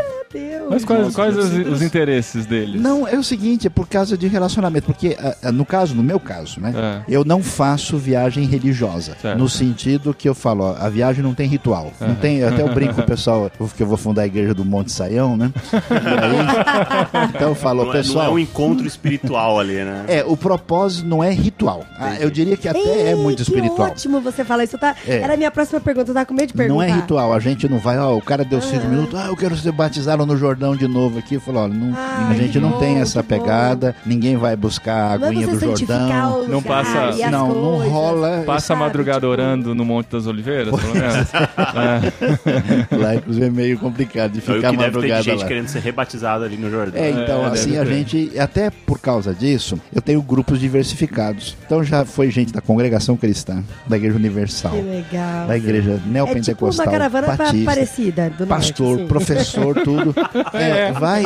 Mas 0.70 0.86
quais, 0.86 1.16
quais 1.16 1.38
os, 1.38 1.52
os 1.68 1.82
interesses 1.82 2.46
deles? 2.46 2.82
Não, 2.82 3.08
é 3.08 3.18
o 3.18 3.24
seguinte, 3.24 3.68
é 3.68 3.70
por 3.70 3.88
causa 3.88 4.18
de 4.18 4.28
relacionamento. 4.28 4.86
Porque, 4.86 5.18
ah, 5.20 5.36
ah, 5.44 5.52
no 5.52 5.66
caso, 5.66 5.96
no 5.96 6.04
meu 6.04 6.20
caso, 6.20 6.60
né? 6.60 6.74
É. 6.76 7.02
Eu 7.08 7.24
não 7.24 7.42
faço 7.42 7.98
viagem 7.98 8.46
religiosa. 8.46 9.16
Certo. 9.22 9.38
No 9.38 9.50
sentido 9.50 10.14
que 10.14 10.28
eu 10.28 10.36
falo, 10.36 10.64
ó, 10.64 10.76
a 10.80 10.90
viagem 10.90 11.24
não 11.24 11.34
tem 11.34 11.48
ritual. 11.48 11.92
Não 12.00 12.16
tem, 12.16 12.44
até 12.44 12.62
eu 12.62 12.74
brinco 12.74 12.96
com 12.96 13.02
o 13.02 13.06
pessoal, 13.06 13.52
que 13.76 13.84
eu 13.84 13.88
vou 13.88 13.98
fundar 13.98 14.24
a 14.24 14.26
igreja 14.26 14.54
do 14.54 14.66
Monte 14.66 14.92
Saião, 14.92 15.38
né? 15.38 15.52
Aí, 15.74 17.30
então 17.36 17.50
eu 17.50 17.56
falo, 17.56 17.84
Não 17.84 17.84
é, 17.84 17.86
não 17.86 17.94
é 17.94 17.98
pessoal. 17.98 18.34
um 18.34 18.40
encontro 18.40 18.86
espiritual 18.88 19.60
ali, 19.60 19.76
né? 19.76 20.06
É, 20.08 20.24
o 20.26 20.36
propósito 20.36 21.08
não 21.08 21.24
é 21.24 21.32
ritual. 21.32 21.86
Ah, 21.98 22.16
eu 22.20 22.30
diria 22.30 22.58
que 22.58 22.68
até 22.68 22.80
é 22.80 23.10
Ei, 23.10 23.16
muito 23.16 23.38
que 23.38 23.44
espiritual. 23.44 23.90
ótimo 23.90 24.22
você 24.22 24.44
falar 24.44 24.64
isso. 24.64 24.78
Tá... 24.78 24.96
É. 25.08 25.18
Era 25.18 25.34
a 25.34 25.38
minha 25.38 25.52
próxima 25.52 25.80
pergunta, 25.80 26.12
eu 26.12 26.14
tava 26.14 26.26
com 26.26 26.34
medo 26.34 26.48
de 26.48 26.54
perguntar. 26.54 26.74
Não 26.76 26.82
é 26.82 26.92
ritual, 26.92 27.34
a 27.34 27.40
gente 27.40 27.68
não 27.68 27.78
vai, 27.80 27.98
ó, 28.00 28.16
o 28.16 28.22
cara 28.22 28.44
deu 28.44 28.62
cinco 28.62 28.88
minutos, 28.88 29.18
ah, 29.20 29.28
eu 29.28 29.36
quero 29.36 29.56
ser 29.56 29.72
batizado 29.72 30.26
no 30.26 30.38
Jordão 30.38 30.57
de 30.78 30.88
novo 30.88 31.20
aqui. 31.20 31.36
Eu 31.36 31.42
falo, 31.42 31.60
ó, 31.60 31.68
não- 31.68 31.94
Ai, 31.96 32.32
a 32.32 32.34
gente 32.36 32.60
não 32.60 32.72
bom, 32.72 32.80
tem 32.80 32.98
essa 32.98 33.22
que 33.24 33.30
bom. 33.36 33.40
pegada, 33.44 33.96
ninguém 34.06 34.36
vai 34.38 34.56
buscar 34.56 35.14
a 35.14 35.18
Não 35.18 35.28
é 35.28 35.30
aguinha 35.30 35.48
você 35.48 35.66
do 35.66 35.78
Jordão. 35.78 36.42
o 36.42 36.48
Não 36.48 36.62
passa- 36.62 37.12
e 37.16 37.24
as 37.24 37.32
Não, 37.32 37.48
não 37.50 37.72
coisas. 37.78 37.92
rola. 37.92 38.44
Passa 38.46 38.74
a 38.74 38.76
madrugada 38.76 39.20
tipo- 39.20 39.32
orando 39.32 39.74
no 39.76 39.86
Monte 39.86 40.08
das 40.12 40.26
Oliveiras, 40.28 40.74
pelo 40.76 40.94
menos? 40.94 41.28
É. 41.34 42.96
Lá, 42.96 43.16
inclusive, 43.16 43.46
é 43.46 43.50
meio 43.50 43.78
complicado 43.80 44.32
de 44.34 44.40
Então, 44.40 44.56
ficar 44.56 44.72
que 44.72 44.78
deve 44.78 44.90
ter 44.90 44.96
madrugada 44.98 45.24
gente 45.24 45.42
lá. 45.42 45.48
querendo 45.48 45.68
ser 45.68 45.80
rebatizado 45.80 46.44
ali 46.44 46.58
no 46.58 46.70
Jordão. 46.70 47.02
É, 47.02 47.10
então, 47.12 47.44
É, 47.44 47.48
assim, 47.48 47.78
a 47.78 47.86
ter. 47.86 47.94
gente, 47.94 48.40
até 48.40 48.70
por 48.70 49.00
causa 49.00 49.34
disso, 49.34 49.80
eu 49.94 50.02
tenho 50.02 50.22
grupos 50.22 50.60
diversificados. 50.60 51.56
Então 51.66 51.84
já 51.84 52.06
foi 52.06 52.30
gente 52.32 52.52
da 52.54 52.62
congregação 52.62 53.16
cristã, 53.18 53.64
da 53.88 53.98
Igreja 53.98 54.16
Universal, 54.16 54.72
Que 54.72 54.82
legal. 54.82 55.48
da 55.48 55.58
Igreja 55.58 55.92
É 55.92 55.96
tipo 55.98 56.10
Neopentecostal, 56.10 56.86
uma 56.86 56.92
caravana 56.92 57.28
Batista, 57.28 57.66
parecida 57.66 58.30
do 58.38 58.48
pastor, 58.48 58.90
norte, 58.98 59.06
professor, 59.08 59.76
tudo. 59.84 60.16
É, 60.54 60.92
vai. 60.92 61.24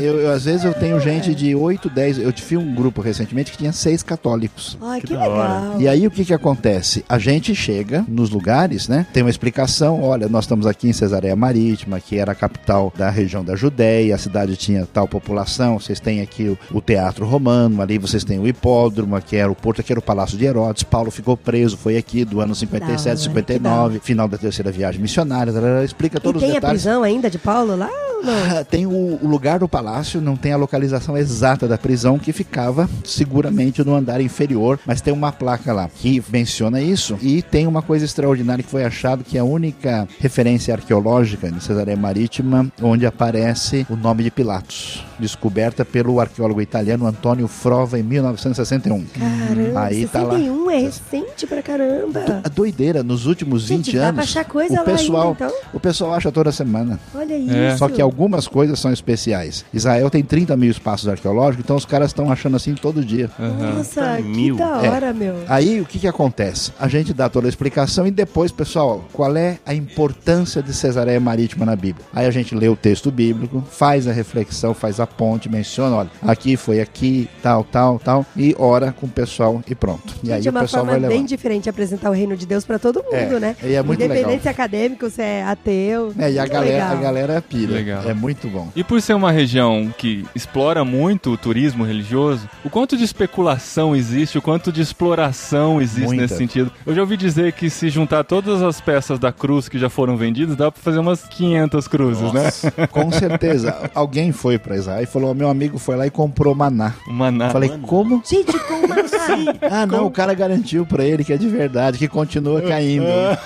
Eu, 0.00 0.20
eu, 0.20 0.32
às 0.32 0.44
vezes 0.44 0.64
eu 0.64 0.74
tenho 0.74 0.98
gente 1.00 1.34
de 1.34 1.54
8, 1.54 1.88
10. 1.90 2.18
Eu 2.18 2.32
tive 2.32 2.56
um 2.56 2.74
grupo 2.74 3.00
recentemente 3.00 3.50
que 3.50 3.58
tinha 3.58 3.72
seis 3.72 4.02
católicos. 4.02 4.76
Ai, 4.80 5.00
que, 5.00 5.14
hora. 5.14 5.28
legal. 5.28 5.80
E 5.80 5.88
aí 5.88 6.06
o 6.06 6.10
que 6.10 6.24
que 6.24 6.34
acontece? 6.34 7.04
A 7.08 7.18
gente 7.18 7.54
chega 7.54 8.04
nos 8.08 8.30
lugares, 8.30 8.88
né? 8.88 9.06
Tem 9.12 9.22
uma 9.22 9.30
explicação, 9.30 10.02
olha, 10.02 10.28
nós 10.28 10.44
estamos 10.44 10.66
aqui 10.66 10.88
em 10.88 10.92
Cesareia 10.92 11.34
Marítima, 11.36 12.00
que 12.00 12.18
era 12.18 12.32
a 12.32 12.34
capital 12.34 12.92
da 12.96 13.10
região 13.10 13.44
da 13.44 13.56
Judéia, 13.56 14.14
a 14.14 14.18
cidade 14.18 14.56
tinha 14.56 14.86
tal 14.92 15.06
população, 15.08 15.78
vocês 15.78 16.00
têm 16.00 16.20
aqui 16.20 16.48
o, 16.48 16.58
o 16.76 16.80
Teatro 16.80 17.26
Romano, 17.26 17.80
ali 17.82 17.98
vocês 17.98 18.24
têm 18.24 18.38
o 18.38 18.46
Hipódromo, 18.46 19.20
que 19.20 19.36
era 19.36 19.50
o 19.50 19.54
porto, 19.54 19.80
aqui 19.80 19.92
era 19.92 20.00
o 20.00 20.02
Palácio 20.02 20.36
de 20.38 20.44
Herodes, 20.44 20.82
Paulo 20.82 21.10
ficou 21.10 21.36
preso, 21.36 21.76
foi 21.76 21.96
aqui 21.96 22.24
do 22.24 22.40
ano 22.40 22.52
Da 22.52 22.56
57, 22.56 23.08
hora, 23.08 23.16
59, 23.16 24.00
final 24.00 24.28
da 24.28 24.38
terceira 24.38 24.70
viagem 24.70 25.00
missionária, 25.00 25.52
explica 25.84 26.18
E 26.18 26.20
todos 26.20 26.40
tem 26.40 26.50
os 26.50 26.56
a 26.56 26.60
detalhes. 26.60 26.82
prisão 26.82 27.02
ainda 27.02 27.30
de 27.30 27.38
Paulo 27.38 27.76
lá 27.76 27.88
Tem 28.70 28.86
o, 28.86 28.90
o 29.22 29.26
lugar 29.26 29.58
do 29.58 29.68
palácio, 29.68 30.20
não 30.20 30.36
tem 30.36 30.52
a 30.52 30.56
localização 30.56 31.16
exata 31.16 31.66
da 31.68 31.76
prisão, 31.76 32.18
que 32.18 32.32
ficava 32.32 32.88
seguramente 33.04 33.84
no 33.84 33.94
andar 33.94 34.20
inferior, 34.20 34.78
mas 34.86 35.00
tem 35.00 35.12
uma 35.12 35.32
placa 35.32 35.72
lá 35.72 35.88
que 35.88 36.22
menciona 36.32 36.80
isso. 36.80 37.18
E 37.20 37.42
tem 37.42 37.66
uma 37.66 37.82
coisa 37.82 38.04
extraordinária 38.04 38.62
que 38.64 38.70
foi 38.70 38.84
achado 38.84 39.24
que 39.24 39.36
é 39.36 39.40
a 39.40 39.44
única 39.44 40.06
referência 40.18 40.74
arqueológica 40.74 41.50
de 41.50 41.62
Cesareia 41.62 41.96
Marítima 41.96 42.70
onde 42.80 43.06
aparece 43.06 43.86
o 43.90 43.96
nome 43.96 44.22
de 44.24 44.30
Pilatos, 44.30 45.04
descoberta 45.18 45.84
pelo 45.84 46.20
arqueólogo 46.20 46.60
italiano 46.60 47.06
Antônio 47.06 47.46
Frova 47.48 47.98
em 47.98 48.02
1961. 48.02 49.04
Caramba, 49.06 49.80
Aí 49.80 50.06
tá 50.06 50.22
lá. 50.22 50.34
61 50.34 50.70
é 50.70 50.78
recente 50.78 51.46
pra 51.46 51.62
caramba. 51.62 52.20
A 52.44 52.48
doideira, 52.48 53.02
nos 53.02 53.26
últimos 53.26 53.68
20 53.68 53.86
Gente, 53.86 53.96
dá 53.96 54.04
anos, 54.04 54.14
pra 54.14 54.24
achar 54.24 54.44
coisa 54.44 54.74
o 54.74 54.76
lá 54.78 54.84
pessoal, 54.84 55.28
ainda, 55.28 55.44
então? 55.46 55.56
o 55.72 55.80
pessoal 55.80 56.14
acha 56.14 56.30
toda 56.32 56.52
semana. 56.52 56.98
Olha 57.14 57.34
É. 57.34 57.68
isso. 57.70 57.78
Só 57.78 57.88
que 57.88 58.00
algumas 58.12 58.46
coisas 58.46 58.78
são 58.78 58.92
especiais. 58.92 59.64
Israel 59.72 60.10
tem 60.10 60.22
30 60.22 60.54
mil 60.56 60.70
espaços 60.70 61.08
arqueológicos, 61.08 61.64
então 61.64 61.76
os 61.76 61.86
caras 61.86 62.10
estão 62.10 62.30
achando 62.30 62.56
assim 62.56 62.74
todo 62.74 63.02
dia. 63.04 63.30
Nossa, 63.38 64.16
que 64.18 64.22
Mil. 64.22 64.56
da 64.56 64.78
hora, 64.78 65.12
meu. 65.14 65.34
Aí 65.48 65.80
o 65.80 65.86
que, 65.86 65.98
que 65.98 66.06
acontece? 66.06 66.72
A 66.78 66.88
gente 66.88 67.12
dá 67.14 67.28
toda 67.28 67.48
a 67.48 67.50
explicação 67.50 68.06
e 68.06 68.10
depois, 68.10 68.52
pessoal, 68.52 69.04
qual 69.12 69.34
é 69.36 69.58
a 69.64 69.74
importância 69.74 70.62
de 70.62 70.74
Cesareia 70.74 71.18
Marítima 71.18 71.64
na 71.64 71.74
Bíblia? 71.74 72.04
Aí 72.12 72.26
a 72.26 72.30
gente 72.30 72.54
lê 72.54 72.68
o 72.68 72.76
texto 72.76 73.10
bíblico, 73.10 73.62
faz 73.70 74.06
a 74.06 74.12
reflexão, 74.12 74.74
faz 74.74 75.00
a 75.00 75.06
ponte, 75.06 75.48
menciona, 75.48 75.96
olha, 75.96 76.10
aqui 76.22 76.56
foi 76.56 76.80
aqui, 76.80 77.28
tal, 77.42 77.64
tal, 77.64 77.98
tal, 77.98 78.26
e 78.36 78.54
ora 78.58 78.92
com 78.92 79.06
o 79.06 79.08
pessoal 79.08 79.62
e 79.68 79.74
pronto. 79.74 80.14
E 80.22 80.30
aí 80.32 80.42
Gente, 80.42 80.48
é 80.48 80.50
o 80.50 80.54
uma 80.54 80.60
pessoal 80.60 80.84
forma 80.84 80.92
vai 80.98 81.08
bem 81.08 81.18
levando. 81.18 81.28
diferente 81.28 81.62
de 81.64 81.70
apresentar 81.70 82.10
o 82.10 82.12
reino 82.12 82.36
de 82.36 82.44
Deus 82.46 82.64
pra 82.64 82.78
todo 82.78 83.02
mundo, 83.02 83.14
É, 83.36 83.40
né? 83.40 83.56
e 83.62 83.72
é 83.74 83.82
muito 83.82 84.00
Independente 84.02 84.26
legal. 84.26 84.42
se 84.42 84.48
é 84.48 84.50
acadêmico, 84.50 85.08
se 85.10 85.22
é 85.22 85.42
ateu. 85.44 86.12
É, 86.18 86.30
e 86.32 86.38
a 86.38 86.46
galera, 86.46 86.72
legal. 86.74 86.92
a 86.92 87.00
galera 87.00 87.42
pira. 87.42 87.72
Legal. 87.72 88.01
É 88.06 88.14
muito 88.14 88.48
bom. 88.48 88.68
E 88.74 88.82
por 88.84 89.00
ser 89.00 89.14
uma 89.14 89.30
região 89.30 89.92
que 89.96 90.24
explora 90.34 90.84
muito 90.84 91.30
o 91.32 91.36
turismo 91.36 91.84
religioso, 91.84 92.48
o 92.64 92.70
quanto 92.70 92.96
de 92.96 93.04
especulação 93.04 93.94
existe, 93.94 94.38
o 94.38 94.42
quanto 94.42 94.72
de 94.72 94.80
exploração 94.80 95.80
existe 95.80 96.06
Muita. 96.06 96.22
nesse 96.22 96.36
sentido? 96.36 96.70
Eu 96.86 96.94
já 96.94 97.00
ouvi 97.00 97.16
dizer 97.16 97.52
que 97.52 97.68
se 97.70 97.88
juntar 97.90 98.24
todas 98.24 98.62
as 98.62 98.80
peças 98.80 99.18
da 99.18 99.32
cruz 99.32 99.68
que 99.68 99.78
já 99.78 99.88
foram 99.90 100.16
vendidas, 100.16 100.56
dá 100.56 100.70
pra 100.70 100.82
fazer 100.82 100.98
umas 100.98 101.22
500 101.24 101.88
cruzes, 101.88 102.32
né? 102.32 102.50
Com 102.90 103.10
certeza. 103.12 103.90
Alguém 103.94 104.32
foi 104.32 104.58
pra 104.58 104.76
Israel 104.76 105.02
e 105.02 105.06
falou: 105.06 105.34
meu 105.34 105.48
amigo 105.48 105.78
foi 105.78 105.96
lá 105.96 106.06
e 106.06 106.10
comprou 106.10 106.54
maná. 106.54 106.94
O 107.06 107.12
maná. 107.12 107.50
Falei, 107.50 107.70
como? 107.82 108.22
Gente, 108.24 108.58
como 108.60 108.92
assim? 108.98 109.46
Ah, 109.70 109.86
não, 109.86 110.06
o 110.06 110.10
cara 110.10 110.34
garantiu 110.34 110.84
pra 110.86 111.04
ele 111.04 111.24
que 111.24 111.32
é 111.32 111.36
de 111.36 111.48
verdade, 111.48 111.98
que 111.98 112.08
continua 112.08 112.60
caindo. 112.62 113.04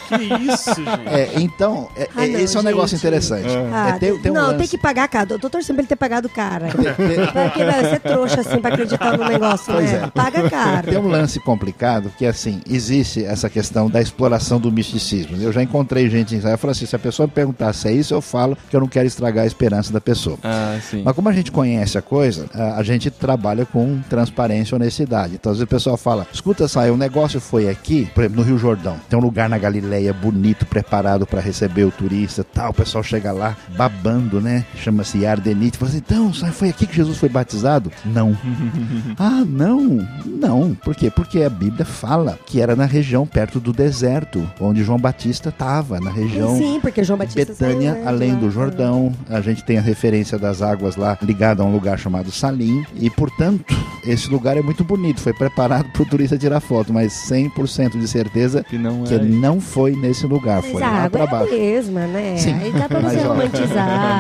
Que 0.08 0.52
isso, 0.52 0.75
gente? 0.75 1.08
É, 1.08 1.30
então, 1.36 1.88
é- 1.96 2.08
Ah, 2.14 2.26
é- 2.26 2.28
não, 2.30 2.40
esse 2.40 2.56
é 2.56 2.60
um 2.60 2.62
negócio 2.62 2.96
gente. 2.96 3.00
interessante. 3.00 3.48
Ah, 3.72 3.88
É, 3.90 3.98
tem, 3.98 4.18
tem 4.20 4.32
um 4.32 4.34
não, 4.34 4.45
lance. 4.48 4.58
tem 4.58 4.68
que 4.68 4.78
pagar, 4.78 5.08
cara. 5.08 5.26
Eu 5.30 5.38
tô 5.38 5.48
torcendo 5.50 5.76
pra 5.76 5.82
ele 5.82 5.88
ter 5.88 5.96
pagado 5.96 6.28
cara. 6.28 6.68
Porque, 6.68 7.64
você 7.64 7.94
é 7.94 7.98
trouxa 7.98 8.40
assim 8.40 8.58
pra 8.58 8.72
acreditar 8.74 9.16
no 9.16 9.24
negócio, 9.24 9.72
Pois 9.72 9.90
né? 9.90 10.02
é. 10.04 10.06
Paga 10.10 10.48
caro. 10.48 10.88
Tem 10.90 10.98
um 10.98 11.08
lance 11.08 11.38
complicado 11.40 12.10
que, 12.16 12.26
assim, 12.26 12.60
existe 12.68 13.24
essa 13.24 13.48
questão 13.50 13.88
da 13.90 14.00
exploração 14.00 14.58
do 14.60 14.70
misticismo. 14.72 15.36
Eu 15.40 15.52
já 15.52 15.62
encontrei 15.62 16.08
gente 16.08 16.34
em 16.34 16.38
Israel 16.38 16.54
e 16.54 16.58
falei 16.58 16.72
assim: 16.72 16.86
se 16.86 16.96
a 16.96 16.98
pessoa 16.98 17.26
me 17.26 17.32
perguntar 17.32 17.72
se 17.72 17.88
é 17.88 17.92
isso, 17.92 18.14
eu 18.14 18.20
falo 18.20 18.56
que 18.70 18.76
eu 18.76 18.80
não 18.80 18.88
quero 18.88 19.06
estragar 19.06 19.44
a 19.44 19.46
esperança 19.46 19.92
da 19.92 20.00
pessoa. 20.00 20.38
Ah, 20.42 20.78
sim. 20.82 21.02
Mas 21.04 21.14
como 21.14 21.28
a 21.28 21.32
gente 21.32 21.50
conhece 21.52 21.96
a 21.98 22.02
coisa, 22.02 22.46
a, 22.54 22.78
a 22.78 22.82
gente 22.82 23.10
trabalha 23.10 23.64
com 23.66 24.00
transparência 24.08 24.74
e 24.74 24.76
honestidade. 24.76 25.34
Então, 25.34 25.52
às 25.52 25.58
vezes 25.58 25.66
o 25.66 25.74
pessoal 25.74 25.96
fala: 25.96 26.26
escuta, 26.32 26.66
sai, 26.68 26.90
o 26.90 26.96
negócio 26.96 27.40
foi 27.40 27.68
aqui, 27.68 28.10
por 28.14 28.22
exemplo, 28.22 28.40
no 28.42 28.46
Rio 28.46 28.58
Jordão. 28.58 28.96
Tem 29.08 29.18
um 29.18 29.22
lugar 29.22 29.48
na 29.48 29.58
Galileia 29.58 30.12
bonito, 30.12 30.66
preparado 30.66 31.26
para 31.26 31.40
receber 31.40 31.84
o 31.84 31.90
turista 31.90 32.44
tal. 32.44 32.70
O 32.70 32.74
pessoal 32.74 33.02
chega 33.02 33.32
lá 33.32 33.56
babando, 33.76 34.35
né? 34.40 34.64
Chama-se 34.76 35.24
Ardenite. 35.26 35.78
Fala 35.78 35.90
assim: 35.90 35.98
então, 35.98 36.32
foi 36.32 36.68
aqui 36.68 36.86
que 36.86 36.96
Jesus 36.96 37.18
foi 37.18 37.28
batizado? 37.28 37.90
Não. 38.04 38.36
ah, 39.18 39.44
não. 39.46 40.06
Não. 40.24 40.74
Por 40.74 40.94
quê? 40.94 41.10
Porque 41.10 41.42
a 41.42 41.50
Bíblia 41.50 41.84
fala 41.84 42.38
que 42.46 42.60
era 42.60 42.74
na 42.76 42.84
região 42.84 43.26
perto 43.26 43.60
do 43.60 43.72
deserto, 43.72 44.48
onde 44.60 44.82
João 44.82 44.98
Batista 44.98 45.48
estava, 45.48 46.00
na 46.00 46.10
região. 46.10 46.56
Sim, 46.56 46.78
porque 46.80 47.02
João 47.04 47.18
Batista 47.18 47.52
Betânia, 47.52 47.92
saiu, 47.92 48.02
né, 48.04 48.08
além 48.08 48.34
de 48.34 48.40
do. 48.40 48.50
Jordão. 48.50 49.12
A 49.28 49.40
gente 49.40 49.62
tem 49.64 49.78
a 49.78 49.82
referência 49.82 50.38
das 50.38 50.62
águas 50.62 50.96
lá 50.96 51.18
ligada 51.22 51.62
a 51.62 51.66
um 51.66 51.72
lugar 51.72 51.98
chamado 51.98 52.30
Salim. 52.30 52.84
E, 52.94 53.10
portanto, 53.10 53.64
esse 54.06 54.30
lugar 54.30 54.56
é 54.56 54.62
muito 54.62 54.84
bonito. 54.84 55.20
Foi 55.20 55.32
preparado 55.32 55.90
para 55.92 56.02
o 56.02 56.06
turista 56.06 56.38
tirar 56.38 56.60
foto, 56.60 56.92
mas 56.92 57.12
100% 57.28 57.98
de 57.98 58.08
certeza 58.08 58.64
Que 58.64 58.78
não 58.78 59.04
que 59.04 59.14
é. 59.14 59.18
não 59.18 59.60
foi 59.60 59.92
nesse 59.96 60.26
lugar. 60.26 60.62
Mas 60.62 60.72
Foi 60.72 60.82
a 60.82 60.90
lá 60.90 60.96
água 61.04 61.10
para 61.10 61.20
é 61.20 61.24
a 61.24 61.30
baixo. 61.30 61.52
mesma, 61.54 62.06
né? 62.06 62.36
Sim. 62.36 62.54
Aí 62.54 62.72
dá 62.72 62.88
pra 62.88 63.00
você 63.00 63.16
Mas, 63.16 63.50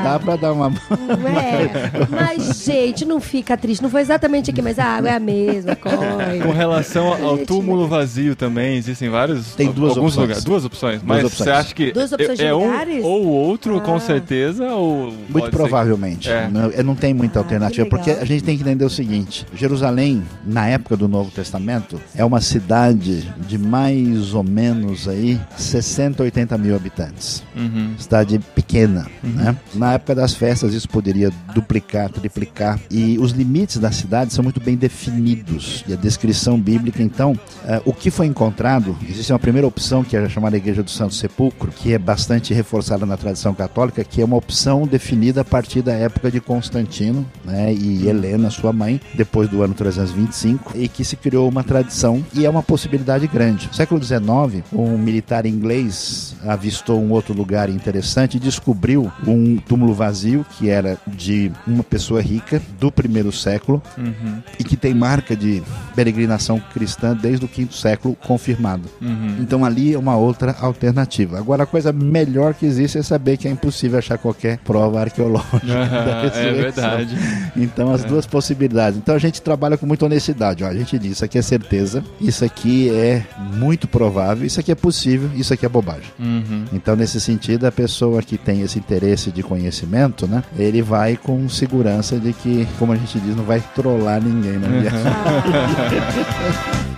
Dá 0.02 0.18
para 0.18 0.36
dar 0.36 0.52
uma. 0.52 0.70
Não 0.70 1.28
é? 1.28 1.70
Mas, 2.10 2.64
gente, 2.64 3.04
não 3.04 3.20
fica 3.20 3.56
triste. 3.56 3.82
Não 3.82 3.90
foi 3.90 4.00
exatamente 4.00 4.50
aqui, 4.50 4.60
mas 4.62 4.78
a 4.78 4.84
água 4.84 5.10
é 5.10 5.14
a 5.14 5.20
mesma, 5.20 5.76
Com 5.76 6.52
relação 6.52 7.12
ao 7.24 7.36
Gente, 7.38 7.46
túmulo 7.46 7.86
vazio 7.88 8.34
também, 8.36 8.76
existem 8.76 9.08
vários. 9.08 9.54
Tem 9.54 9.70
duas 9.70 9.90
alguns 9.96 10.12
opções. 10.12 10.22
lugares. 10.28 10.44
Duas 10.44 10.64
opções. 10.64 11.00
Mas 11.04 11.24
opções. 11.24 11.38
você 11.46 11.50
acha 11.50 11.74
que 11.74 11.92
Duas 11.92 12.12
opções 12.12 12.38
é, 12.38 12.42
de 12.42 12.48
é 12.48 12.54
um 12.54 12.66
lugares? 12.66 13.04
ou 13.04 13.24
o 13.24 13.28
outro, 13.28 13.80
com 13.80 13.94
Ah. 13.96 14.00
certeza, 14.00 14.64
ou. 14.74 15.12
Muito 15.28 15.50
provavelmente. 15.50 16.30
É. 16.30 16.48
Não, 16.48 16.70
não 16.84 16.94
tem 16.94 17.12
muita 17.14 17.38
Ah, 17.38 17.42
alternativa, 17.42 17.84
que 17.84 17.90
porque 17.90 18.10
a 18.10 18.24
gente 18.24 18.42
tem 18.44 18.56
que 18.56 18.62
entender 18.62 18.84
o 18.84 18.90
seguinte: 18.90 19.46
Jerusalém, 19.54 20.22
na 20.44 20.66
época 20.68 20.96
do 20.96 21.08
Novo 21.08 21.30
Testamento, 21.30 22.00
é 22.14 22.24
uma 22.24 22.40
cidade 22.40 23.32
de 23.46 23.58
mais 23.58 24.34
ou 24.34 24.42
menos 24.42 25.08
aí 25.08 25.38
60, 25.56 26.22
80 26.22 26.56
mil 26.58 26.74
habitantes. 26.74 27.42
Uhum. 27.56 27.94
Cidade 27.98 28.38
pequena, 28.54 29.06
né? 29.22 29.56
Na 29.74 29.85
época 29.92 30.14
das 30.14 30.34
festas 30.34 30.74
isso 30.74 30.88
poderia 30.88 31.30
duplicar, 31.54 32.10
triplicar 32.10 32.78
e 32.90 33.18
os 33.18 33.32
limites 33.32 33.78
da 33.78 33.90
cidade 33.90 34.32
são 34.32 34.42
muito 34.42 34.60
bem 34.60 34.76
definidos 34.76 35.84
e 35.88 35.92
a 35.92 35.96
descrição 35.96 36.58
bíblica 36.58 37.02
então 37.02 37.38
eh, 37.64 37.80
o 37.84 37.92
que 37.92 38.10
foi 38.10 38.26
encontrado 38.26 38.96
existe 39.08 39.32
uma 39.32 39.38
primeira 39.38 39.66
opção 39.66 40.04
que 40.04 40.16
é 40.16 40.20
a 40.20 40.28
chamada 40.28 40.56
Igreja 40.56 40.82
do 40.82 40.90
Santo 40.90 41.14
Sepulcro 41.14 41.70
que 41.70 41.92
é 41.92 41.98
bastante 41.98 42.52
reforçada 42.54 43.06
na 43.06 43.16
tradição 43.16 43.54
católica 43.54 44.04
que 44.04 44.20
é 44.20 44.24
uma 44.24 44.36
opção 44.36 44.86
definida 44.86 45.40
a 45.40 45.44
partir 45.44 45.82
da 45.82 45.92
época 45.92 46.30
de 46.30 46.40
Constantino 46.40 47.26
né, 47.44 47.72
e 47.72 48.08
Helena 48.08 48.50
sua 48.50 48.72
mãe 48.72 49.00
depois 49.14 49.48
do 49.48 49.62
ano 49.62 49.74
325 49.74 50.72
e 50.74 50.88
que 50.88 51.04
se 51.04 51.16
criou 51.16 51.48
uma 51.48 51.62
tradição 51.62 52.24
e 52.32 52.44
é 52.44 52.50
uma 52.50 52.62
possibilidade 52.62 53.26
grande. 53.26 53.68
No 53.68 53.74
século 53.74 54.02
XIX 54.02 54.64
um 54.72 54.98
militar 54.98 55.46
inglês 55.46 56.36
avistou 56.44 57.00
um 57.02 57.10
outro 57.10 57.34
lugar 57.34 57.68
interessante 57.68 58.36
e 58.36 58.40
descobriu 58.40 59.10
um 59.26 59.56
túmulo 59.56 59.75
vazio, 59.92 60.44
que 60.58 60.68
era 60.68 60.98
de 61.06 61.50
uma 61.66 61.82
pessoa 61.82 62.20
rica 62.20 62.60
do 62.78 62.90
primeiro 62.90 63.32
século 63.32 63.82
Uhum, 63.96 64.42
e 64.58 64.64
que 64.64 64.76
tem 64.76 64.94
marca 64.94 65.36
de 65.36 65.62
peregrinação 65.94 66.60
cristã 66.72 67.14
desde 67.14 67.44
o 67.44 67.48
quinto 67.48 67.74
século 67.74 68.14
confirmado. 68.14 68.88
uhum. 69.00 69.36
Então 69.40 69.64
ali 69.64 69.94
é 69.94 69.98
uma 69.98 70.16
outra 70.16 70.54
alternativa. 70.60 71.38
Agora 71.38 71.62
a 71.62 71.66
coisa 71.66 71.92
melhor 71.92 72.54
que 72.54 72.66
existe 72.66 72.98
é 72.98 73.02
saber 73.02 73.36
que 73.36 73.48
é 73.48 73.50
impossível 73.50 73.98
achar 73.98 74.18
qualquer 74.18 74.58
prova 74.58 75.00
arqueológica 75.00 75.66
da 75.66 76.30
é 76.34 76.52
verdade. 76.52 77.16
Então 77.56 77.92
as 77.92 78.04
duas 78.04 78.26
possibilidades. 78.26 78.98
Então 78.98 79.14
a 79.14 79.18
gente 79.18 79.40
trabalha 79.40 79.76
com 79.76 79.86
muita 79.86 80.04
honestidade. 80.04 80.62
Ó, 80.62 80.68
a 80.68 80.74
gente 80.74 80.98
diz 80.98 81.12
isso 81.12 81.24
aqui 81.24 81.38
é 81.38 81.42
certeza, 81.42 82.04
isso 82.20 82.44
aqui 82.44 82.90
é 82.90 83.24
muito 83.54 83.88
provável, 83.88 84.46
isso 84.46 84.60
aqui 84.60 84.70
é 84.70 84.74
possível, 84.74 85.30
isso 85.34 85.52
aqui 85.54 85.64
é 85.64 85.68
bobagem. 85.68 86.10
Uhum. 86.18 86.64
Então 86.72 86.94
nesse 86.94 87.20
sentido 87.20 87.64
a 87.66 87.72
pessoa 87.72 88.22
que 88.22 88.36
tem 88.36 88.60
esse 88.60 88.78
interesse 88.78 89.30
de 89.30 89.42
conhecimento, 89.66 90.26
né, 90.26 90.42
ele 90.56 90.80
vai 90.82 91.16
com 91.16 91.48
segurança 91.48 92.18
de 92.18 92.32
que, 92.32 92.66
como 92.78 92.92
a 92.92 92.96
gente 92.96 93.18
diz, 93.20 93.36
não 93.36 93.44
vai 93.44 93.62
trollar 93.74 94.22
ninguém 94.22 94.58
na 94.58 94.68
viagem. 94.68 95.00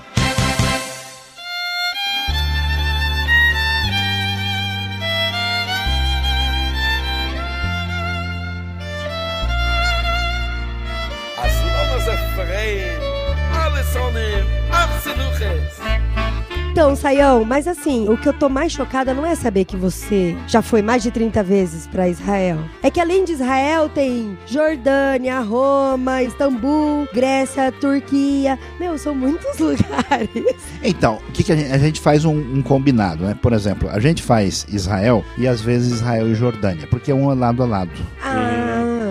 Então, 16.79 16.95
Saião, 16.95 17.45
mas 17.45 17.67
assim, 17.67 18.09
o 18.09 18.17
que 18.17 18.29
eu 18.29 18.33
tô 18.33 18.49
mais 18.49 18.71
chocada 18.71 19.13
não 19.13 19.27
é 19.27 19.35
saber 19.35 19.65
que 19.65 19.77
você 19.77 20.37
já 20.47 20.63
foi 20.63 20.81
mais 20.81 21.03
de 21.03 21.11
30 21.11 21.43
vezes 21.43 21.89
pra 21.89 22.09
Israel. 22.09 22.61
É 22.81 22.89
que 22.89 23.01
além 23.01 23.25
de 23.25 23.33
Israel 23.33 23.89
tem 23.89 24.39
Jordânia, 24.47 25.41
Roma, 25.41 26.23
Istambul, 26.23 27.09
Grécia, 27.13 27.73
Turquia. 27.73 28.57
Meu, 28.79 28.97
são 28.97 29.13
muitos 29.13 29.59
lugares. 29.59 30.55
Então, 30.81 31.19
o 31.29 31.33
que, 31.33 31.43
que 31.43 31.51
a, 31.51 31.57
gente, 31.57 31.73
a 31.73 31.79
gente 31.79 32.01
faz 32.01 32.25
um, 32.25 32.39
um 32.39 32.63
combinado, 32.63 33.25
né? 33.25 33.37
Por 33.43 33.53
exemplo, 33.53 33.91
a 33.91 33.99
gente 33.99 34.23
faz 34.23 34.65
Israel 34.71 35.25
e 35.37 35.49
às 35.49 35.61
vezes 35.61 35.95
Israel 35.95 36.29
e 36.29 36.35
Jordânia, 36.37 36.87
porque 36.87 37.11
é 37.11 37.15
um 37.15 37.35
lado 37.35 37.61
a 37.61 37.67
lado. 37.67 37.91
Ah, 38.23 38.68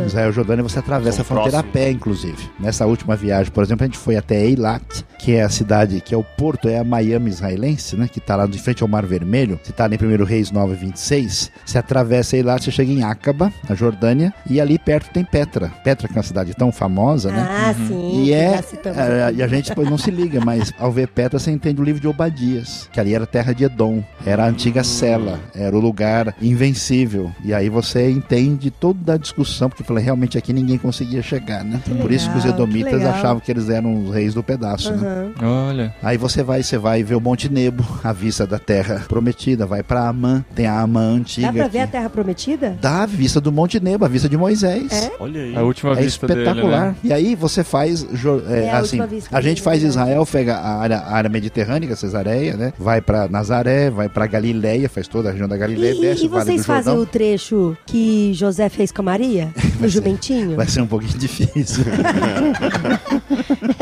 Israel 0.07 0.29
e 0.29 0.33
Jordânia 0.33 0.63
você 0.63 0.79
atravessa 0.79 1.17
São 1.17 1.21
a 1.21 1.25
fronteira 1.25 1.51
próximos. 1.59 1.75
a 1.75 1.79
pé, 1.85 1.91
inclusive. 1.91 2.49
Nessa 2.59 2.85
última 2.85 3.15
viagem, 3.15 3.51
por 3.51 3.63
exemplo, 3.63 3.83
a 3.83 3.87
gente 3.87 3.97
foi 3.97 4.15
até 4.15 4.43
Eilat, 4.45 5.03
que 5.19 5.33
é 5.33 5.43
a 5.43 5.49
cidade, 5.49 6.01
que 6.01 6.13
é 6.13 6.17
o 6.17 6.23
porto, 6.23 6.67
é 6.67 6.77
a 6.77 6.83
Miami 6.83 7.29
israelense, 7.29 7.95
né? 7.95 8.07
Que 8.11 8.19
tá 8.19 8.35
lá 8.35 8.45
de 8.45 8.59
frente 8.59 8.83
ao 8.83 8.89
Mar 8.89 9.05
Vermelho. 9.05 9.59
Você 9.63 9.71
tá 9.71 9.85
ali 9.85 9.97
em 10.01 10.21
1 10.21 10.23
Reis 10.23 10.51
9, 10.51 10.75
26. 10.75 11.51
Você 11.65 11.77
atravessa 11.77 12.35
Eilat, 12.37 12.63
você 12.63 12.71
chega 12.71 12.91
em 12.91 13.03
Acaba, 13.03 13.51
na 13.67 13.75
Jordânia, 13.75 14.33
e 14.49 14.59
ali 14.61 14.77
perto 14.77 15.11
tem 15.11 15.23
Petra. 15.23 15.69
Petra, 15.83 16.07
que 16.07 16.13
é 16.13 16.17
uma 16.17 16.23
cidade 16.23 16.53
tão 16.53 16.71
famosa, 16.71 17.31
né? 17.31 17.47
ah 17.49 17.73
sim. 17.73 18.23
E 18.23 18.33
é, 18.33 18.61
citamos 18.61 18.97
é, 18.97 19.33
e 19.33 19.43
a 19.43 19.47
gente 19.47 19.69
depois 19.69 19.89
não 19.89 19.97
se 19.97 20.11
liga, 20.11 20.43
mas 20.43 20.73
ao 20.79 20.91
ver 20.91 21.07
Petra 21.07 21.39
você 21.39 21.51
entende 21.51 21.81
o 21.81 21.83
livro 21.83 22.01
de 22.01 22.07
Obadias, 22.07 22.89
que 22.91 22.99
ali 22.99 23.13
era 23.13 23.23
a 23.23 23.27
terra 23.27 23.53
de 23.53 23.63
Edom, 23.63 24.03
era 24.25 24.43
a 24.43 24.47
antiga 24.47 24.83
Sela, 24.83 25.39
era 25.53 25.75
o 25.75 25.79
lugar 25.79 26.35
invencível. 26.41 27.31
E 27.43 27.53
aí 27.53 27.69
você 27.69 28.09
entende 28.09 28.69
toda 28.71 29.13
a 29.13 29.17
discussão, 29.17 29.69
porque 29.69 29.83
realmente 29.99 30.37
aqui 30.37 30.53
ninguém 30.53 30.77
conseguia 30.77 31.21
chegar, 31.21 31.63
né? 31.63 31.81
Por 32.01 32.11
isso 32.11 32.29
que 32.31 32.37
os 32.37 32.43
que 32.43 32.49
edomitas 32.49 32.93
legal. 32.93 33.13
achavam 33.13 33.39
que 33.39 33.51
eles 33.51 33.69
eram 33.69 34.03
os 34.05 34.13
reis 34.13 34.33
do 34.33 34.43
pedaço, 34.43 34.93
né? 34.95 35.31
Aham. 35.41 35.67
Olha. 35.69 35.95
Aí 36.01 36.17
você 36.17 36.43
vai, 36.43 36.63
você 36.63 36.77
vai 36.77 37.03
ver 37.03 37.15
o 37.15 37.21
Monte 37.21 37.49
Nebo, 37.51 37.83
a 38.03 38.11
vista 38.13 38.45
da 38.47 38.59
terra 38.59 39.03
prometida, 39.07 39.65
vai 39.65 39.83
pra 39.83 40.07
Amã, 40.07 40.43
tem 40.55 40.65
a 40.67 40.79
Amã 40.79 41.01
antiga. 41.15 41.47
Dá 41.47 41.53
pra 41.53 41.63
ver 41.67 41.71
que 41.71 41.83
a 41.83 41.87
Terra 41.87 42.09
Prometida? 42.09 42.77
Dá 42.81 43.03
a 43.03 43.05
vista 43.05 43.39
do 43.41 43.51
Monte 43.51 43.79
Nebo, 43.79 44.05
a 44.05 44.07
vista 44.07 44.27
de 44.29 44.37
Moisés. 44.37 44.91
É? 44.91 45.11
Olha 45.19 45.41
aí. 45.41 45.55
A 45.55 45.61
última 45.63 45.91
É 45.93 45.95
vista 45.95 46.25
espetacular. 46.25 46.53
dele, 46.81 46.91
né? 46.91 46.95
E 47.03 47.13
aí 47.13 47.35
você 47.35 47.63
faz. 47.63 48.03
é, 48.49 48.65
É 48.65 48.69
a 48.71 48.77
assim, 48.79 48.99
última 48.99 49.07
vista 49.07 49.37
a 49.37 49.41
gente 49.41 49.61
faz 49.61 49.81
verdade. 49.81 50.01
Israel, 50.09 50.25
pega 50.25 50.55
a 50.55 50.77
área, 50.79 50.97
a 50.97 51.13
área 51.13 51.29
mediterrânea, 51.29 51.95
Cesareia, 51.95 52.55
né? 52.55 52.73
Vai 52.77 53.01
pra 53.01 53.27
Nazaré, 53.27 53.89
vai 53.89 54.09
pra 54.09 54.27
Galileia, 54.27 54.87
faz 54.89 55.07
toda 55.07 55.29
a 55.29 55.31
região 55.31 55.47
da 55.47 55.55
E, 55.55 55.59
Galileia, 55.59 55.93
e- 55.95 56.01
desce 56.01 56.23
e 56.23 56.27
o 56.27 56.29
Vale 56.29 56.45
vocês 56.45 56.61
do 56.61 56.65
fazem 56.65 56.83
Jordão. 56.93 57.03
o 57.03 57.05
trecho 57.05 57.77
que 57.85 58.33
José 58.33 58.69
fez 58.69 58.91
com 58.91 59.01
a 59.01 59.05
Maria? 59.05 59.49
No 59.79 59.87
jumentinho? 59.87 60.55
Vai 60.55 60.67
ser 60.67 60.81
um 60.81 60.87
pouquinho 60.87 61.17
difícil. 61.19 61.85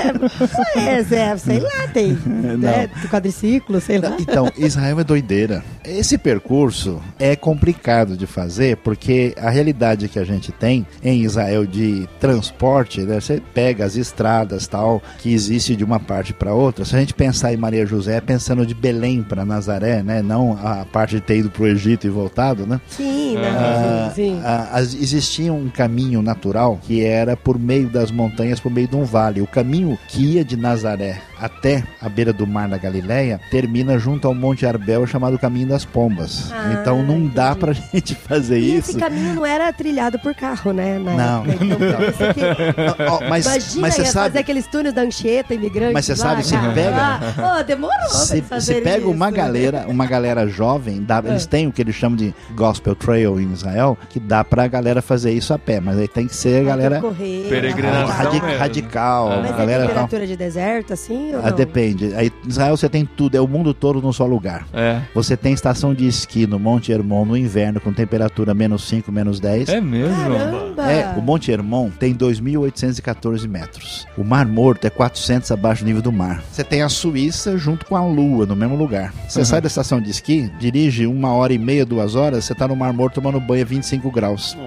É, 0.75 1.03
Zé, 1.03 1.37
sei 1.37 1.59
lá, 1.59 1.87
tem. 1.93 2.13
né, 2.57 2.89
quadriciclo, 3.09 3.79
sei 3.79 3.97
lá. 3.97 4.15
Então, 4.19 4.51
Israel 4.57 4.99
é 4.99 5.03
doideira. 5.03 5.63
Esse 5.83 6.17
percurso 6.17 7.01
é 7.19 7.35
complicado 7.35 8.17
de 8.17 8.25
fazer 8.25 8.77
porque 8.77 9.33
a 9.37 9.49
realidade 9.49 10.07
que 10.07 10.19
a 10.19 10.23
gente 10.23 10.51
tem 10.51 10.85
em 11.03 11.23
Israel 11.23 11.65
de 11.65 12.07
transporte, 12.19 13.01
né, 13.01 13.19
você 13.19 13.41
pega 13.53 13.85
as 13.85 13.95
estradas 13.95 14.67
tal 14.67 15.01
que 15.19 15.33
existe 15.33 15.75
de 15.75 15.83
uma 15.83 15.99
parte 15.99 16.33
para 16.33 16.53
outra. 16.53 16.85
Se 16.85 16.95
a 16.95 16.99
gente 16.99 17.13
pensar 17.13 17.53
em 17.53 17.57
Maria 17.57 17.85
José, 17.85 18.19
pensando 18.21 18.65
de 18.65 18.73
Belém 18.73 19.23
para 19.23 19.45
Nazaré, 19.45 20.01
né, 20.03 20.21
não 20.21 20.57
a 20.61 20.85
parte 20.85 21.15
de 21.15 21.21
ter 21.21 21.37
ido 21.37 21.49
para 21.49 21.63
o 21.63 21.67
Egito 21.67 22.07
e 22.07 22.09
voltado, 22.09 22.65
né? 22.65 22.79
Sim, 22.87 23.35
né? 23.35 23.49
Ah, 23.49 24.11
sim, 24.13 24.41
ah, 24.43 24.81
existia 24.81 25.53
um 25.53 25.69
caminho 25.69 26.21
natural 26.21 26.79
que 26.81 27.03
era 27.03 27.35
por 27.37 27.59
meio 27.59 27.89
das 27.89 28.11
montanhas, 28.11 28.59
por 28.59 28.71
meio 28.71 28.87
de 28.87 28.95
um 28.95 29.03
vale. 29.03 29.41
O 29.41 29.47
caminho 29.47 29.94
que 30.07 30.33
ia 30.35 30.43
de 30.45 30.55
Nazaré 30.57 31.21
até 31.39 31.83
a 32.01 32.07
beira 32.07 32.31
do 32.31 32.47
mar 32.47 32.67
da 32.69 32.77
Galileia 32.77 33.39
termina 33.51 33.97
junto 33.99 34.27
ao 34.27 34.33
Monte 34.33 34.65
Arbel, 34.65 35.05
chamado 35.05 35.37
Caminho 35.37 35.67
das 35.67 35.83
Pombas. 35.85 36.51
Ah, 36.51 36.77
então 36.79 37.03
não 37.03 37.27
dá 37.27 37.47
entendi. 37.51 37.59
pra 37.59 37.73
gente 37.93 38.15
fazer 38.15 38.59
E 38.59 38.77
isso. 38.77 38.91
esse 38.91 38.99
caminho 38.99 39.35
não 39.35 39.45
era 39.45 39.71
trilhado 39.73 40.17
por 40.19 40.33
carro, 40.33 40.71
né? 40.73 40.97
na 40.99 41.13
Não, 41.13 41.45
época. 41.45 41.65
Então, 41.65 41.77
não. 41.99 42.09
isso 42.09 42.95
ó, 43.25 43.29
mas 43.29 43.45
Imagina, 43.45 43.81
mas 43.81 43.93
você 43.95 44.05
sabe, 44.05 44.27
fazer 44.29 44.39
aqueles 44.39 44.67
túneis 44.67 44.93
da 44.95 45.01
Anchieta, 45.01 45.53
imigrante. 45.53 45.93
Mas 45.93 46.05
você 46.05 46.15
sabe, 46.15 46.43
cara. 46.49 46.73
pega- 46.73 46.95
Ah, 47.37 47.57
oh, 47.59 47.63
demorou 47.63 47.95
pra 47.97 48.59
se, 48.59 48.61
se 48.61 48.81
pega 48.81 49.07
uma 49.07 49.27
isso. 49.27 49.35
galera, 49.37 49.85
uma 49.87 50.05
galera 50.05 50.47
jovem, 50.47 51.03
dá- 51.03 51.21
É. 51.25 51.29
eles 51.29 51.45
têm 51.45 51.67
o 51.67 51.71
que 51.71 51.81
eles 51.81 51.95
chamam 51.95 52.15
de 52.15 52.33
Gospel 52.55 52.95
Trail 52.95 53.39
em 53.39 53.51
Israel, 53.51 53.97
que 54.09 54.19
dá 54.19 54.43
pra 54.43 54.67
galera 54.67 55.01
fazer 55.01 55.31
isso 55.31 55.53
a 55.53 55.59
pé, 55.59 55.79
mas 55.79 55.97
aí 55.97 56.07
tem 56.07 56.27
que 56.27 56.35
ser 56.35 56.61
a 56.61 56.63
galera 56.63 57.01
percorrer, 57.01 57.47
Peregrinação 57.49 58.07
radi- 58.07 58.41
mesmo. 58.41 58.57
radical, 58.59 59.31
Ah. 59.31 59.35
A 59.41 59.47
é 59.47 59.51
galera 59.53 59.84
tal. 59.87 60.03
temperatura 60.03 60.27
de 60.27 60.35
deserto, 60.35 60.93
assim? 60.93 61.33
Ou 61.33 61.39
Ah, 61.41 61.49
não? 61.49 61.55
depende. 61.55 62.13
Aí, 62.15 62.31
Israel 62.47 62.75
você 62.77 62.89
tem 62.89 63.05
tudo, 63.05 63.35
é 63.35 63.41
o 63.41 63.47
mundo 63.47 63.73
todo 63.73 64.01
num 64.01 64.13
só 64.13 64.25
lugar. 64.25 64.65
É. 64.73 65.01
Você 65.13 65.35
tem 65.37 65.53
estação 65.53 65.93
de 65.93 66.07
esqui 66.07 66.45
no 66.47 66.59
Monte 66.59 66.91
Hermon 66.91 67.25
no 67.25 67.37
inverno 67.37 67.79
com 67.79 67.91
temperatura 67.93 68.53
menos 68.53 68.83
5, 68.87 69.11
menos 69.11 69.39
10. 69.39 69.69
É 69.69 69.81
mesmo? 69.81 70.15
Caramba! 70.15 70.91
É, 70.91 71.13
o 71.17 71.21
Monte 71.21 71.51
Hermon 71.51 71.89
tem 71.89 72.13
2.814 72.15 73.47
metros. 73.47 74.07
O 74.17 74.23
Mar 74.23 74.45
Morto 74.45 74.85
é 74.85 74.89
400 74.89 75.51
abaixo 75.51 75.83
do 75.83 75.87
nível 75.87 76.01
do 76.01 76.11
mar. 76.11 76.43
Você 76.51 76.63
tem 76.63 76.81
a 76.81 76.89
Suíça 76.89 77.57
junto 77.57 77.85
com 77.85 77.95
a 77.95 78.05
Lua 78.05 78.45
no 78.45 78.55
mesmo 78.55 78.75
lugar. 78.75 79.13
Você 79.27 79.43
sai 79.45 79.61
da 79.61 79.67
estação 79.67 79.99
de 80.01 80.09
esqui, 80.09 80.51
dirige 80.59 81.05
uma 81.07 81.33
hora 81.33 81.53
e 81.53 81.57
meia, 81.57 81.85
duas 81.85 82.15
horas, 82.15 82.45
você 82.45 82.53
tá 82.55 82.67
no 82.67 82.75
Mar 82.75 82.93
Morto 82.93 83.15
tomando 83.15 83.39
banho 83.39 83.61
a 83.63 83.65
25 83.65 84.11
graus. 84.11 84.57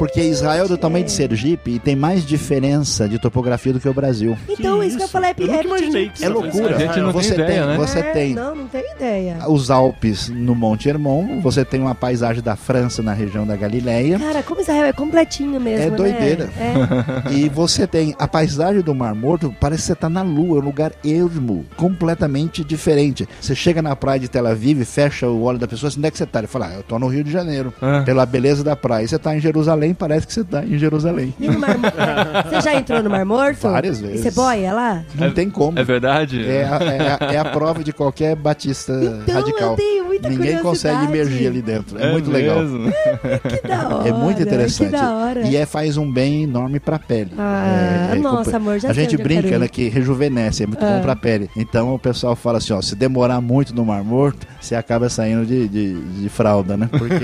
Porque 0.00 0.22
Israel 0.22 0.64
é 0.64 0.68
do 0.68 0.78
tamanho 0.78 1.04
de 1.04 1.12
Sergipe 1.12 1.72
e 1.72 1.78
tem 1.78 1.94
mais 1.94 2.24
diferença 2.24 3.06
de 3.06 3.18
topografia 3.18 3.70
do 3.70 3.78
que 3.78 3.86
o 3.86 3.92
Brasil. 3.92 4.34
Então, 4.48 4.82
isso 4.82 4.96
que 4.96 5.02
eu 5.02 5.08
falei 5.08 5.32
é 5.32 5.34
Eu 5.36 5.46
nunca 5.46 5.62
imaginei 5.62 6.08
que 6.08 6.24
É 6.24 6.26
isso 6.28 6.32
loucura. 6.32 6.74
A 6.74 6.78
gente 6.78 6.98
não 7.00 7.12
tem 7.12 7.22
você 7.22 7.34
ideia, 7.34 7.66
né? 7.66 7.76
Você 7.76 7.98
É, 7.98 8.02
tem 8.04 8.34
Não, 8.34 8.54
não 8.54 8.66
tenho 8.66 8.84
ideia. 8.96 9.36
os 9.46 9.70
Alpes 9.70 10.30
no 10.30 10.54
Monte 10.54 10.88
Hermon, 10.88 11.42
você 11.42 11.66
tem 11.66 11.78
uma 11.82 11.94
paisagem 11.94 12.42
da 12.42 12.56
França 12.56 13.02
na 13.02 13.12
região 13.12 13.46
da 13.46 13.54
Galileia. 13.56 14.18
Cara, 14.18 14.42
como 14.42 14.62
Israel 14.62 14.86
é 14.86 14.92
completinho 14.94 15.60
mesmo, 15.60 15.84
É 15.86 15.90
né? 15.90 15.96
doideira. 15.96 16.48
É. 16.58 16.70
E 17.36 17.50
você 17.50 17.86
tem 17.86 18.14
a 18.18 18.26
paisagem 18.26 18.80
do 18.80 18.94
Mar 18.94 19.14
Morto, 19.14 19.54
parece 19.60 19.82
que 19.82 19.86
você 19.88 19.94
tá 19.94 20.08
na 20.08 20.22
lua, 20.22 20.56
é 20.58 20.62
um 20.62 20.64
lugar 20.64 20.92
ermo, 21.04 21.66
completamente 21.76 22.64
diferente. 22.64 23.28
Você 23.38 23.54
chega 23.54 23.82
na 23.82 23.94
praia 23.94 24.18
de 24.18 24.28
Tel 24.28 24.46
Aviv, 24.46 24.82
fecha 24.86 25.28
o 25.28 25.42
olho 25.42 25.58
da 25.58 25.68
pessoa, 25.68 25.88
assim, 25.88 25.98
onde 25.98 26.08
é 26.08 26.10
que 26.10 26.16
você 26.16 26.24
tá? 26.24 26.38
Ele 26.38 26.46
fala, 26.46 26.68
ah, 26.68 26.74
eu 26.76 26.82
tô 26.82 26.98
no 26.98 27.06
Rio 27.06 27.22
de 27.22 27.30
Janeiro. 27.30 27.72
Ah. 27.82 28.02
Pela 28.04 28.24
beleza 28.24 28.64
da 28.64 28.74
praia. 28.74 29.04
E 29.04 29.08
você 29.08 29.18
tá 29.18 29.36
em 29.36 29.40
Jerusalém, 29.40 29.89
parece 29.94 30.26
que 30.26 30.32
você 30.32 30.44
tá 30.44 30.64
em 30.64 30.78
Jerusalém. 30.78 31.34
E 31.40 31.48
no 31.48 31.58
Mar? 31.58 31.76
Você 32.50 32.60
já 32.60 32.74
entrou 32.74 33.02
no 33.02 33.10
Mar 33.10 33.24
Morto? 33.24 33.60
Várias 33.68 33.98
E 34.00 34.02
vezes. 34.02 34.20
você 34.22 34.30
boia 34.30 34.72
lá? 34.72 35.02
Não 35.14 35.30
tem 35.30 35.48
como. 35.50 35.78
É 35.78 35.84
verdade? 35.84 36.44
É 36.48 36.64
a, 36.64 36.76
é 36.76 37.00
a- 37.28 37.32
é 37.34 37.38
a 37.38 37.44
prova 37.44 37.82
de 37.84 37.92
qualquer 37.92 38.34
batista 38.36 38.92
Então, 38.92 39.34
radical. 39.34 39.70
eu 39.72 39.76
tenho 39.76 40.04
muita 40.04 40.28
Ninguém 40.28 40.58
consegue 40.58 41.04
imergir 41.04 41.48
ali 41.48 41.62
dentro. 41.62 41.98
É, 41.98 42.10
muito 42.12 42.30
legal. 42.30 42.58
mesmo? 42.60 42.92
Que 43.60 43.68
da 43.68 43.88
hora. 43.88 44.08
É 44.10 44.12
muito 44.12 44.42
interessante. 44.42 44.90
Que 44.90 44.96
da 44.96 45.12
hora. 45.12 45.40
E 45.42 45.56
é, 45.56 45.64
faz 45.66 45.96
um 45.96 46.10
bem 46.10 46.44
enorme 46.44 46.78
pra 46.80 46.98
pele. 46.98 47.32
Ah, 47.38 48.08
É, 48.12 48.16
é 48.16 48.18
nossa, 48.18 48.56
amor, 48.56 48.78
já 48.78 48.90
A 48.90 48.92
gente 48.92 49.16
brinca, 49.16 49.48
ir. 49.48 49.58
né, 49.58 49.68
que 49.68 49.88
rejuvenesce, 49.88 50.62
é 50.62 50.66
muito 50.66 50.84
Ah. 50.84 50.96
bom 50.96 51.02
pra 51.02 51.16
pele. 51.16 51.48
Então 51.56 51.94
o 51.94 51.98
pessoal 51.98 52.34
fala 52.36 52.58
assim, 52.58 52.72
ó, 52.72 52.80
se 52.82 52.94
demorar 52.96 53.40
muito 53.40 53.74
no 53.74 53.84
Mar 53.84 54.02
Morto, 54.04 54.46
você 54.60 54.74
acaba 54.74 55.08
saindo 55.08 55.44
de, 55.46 55.68
de, 55.68 55.94
de 56.00 56.28
fralda, 56.28 56.76
né? 56.76 56.88
Porque 56.90 57.14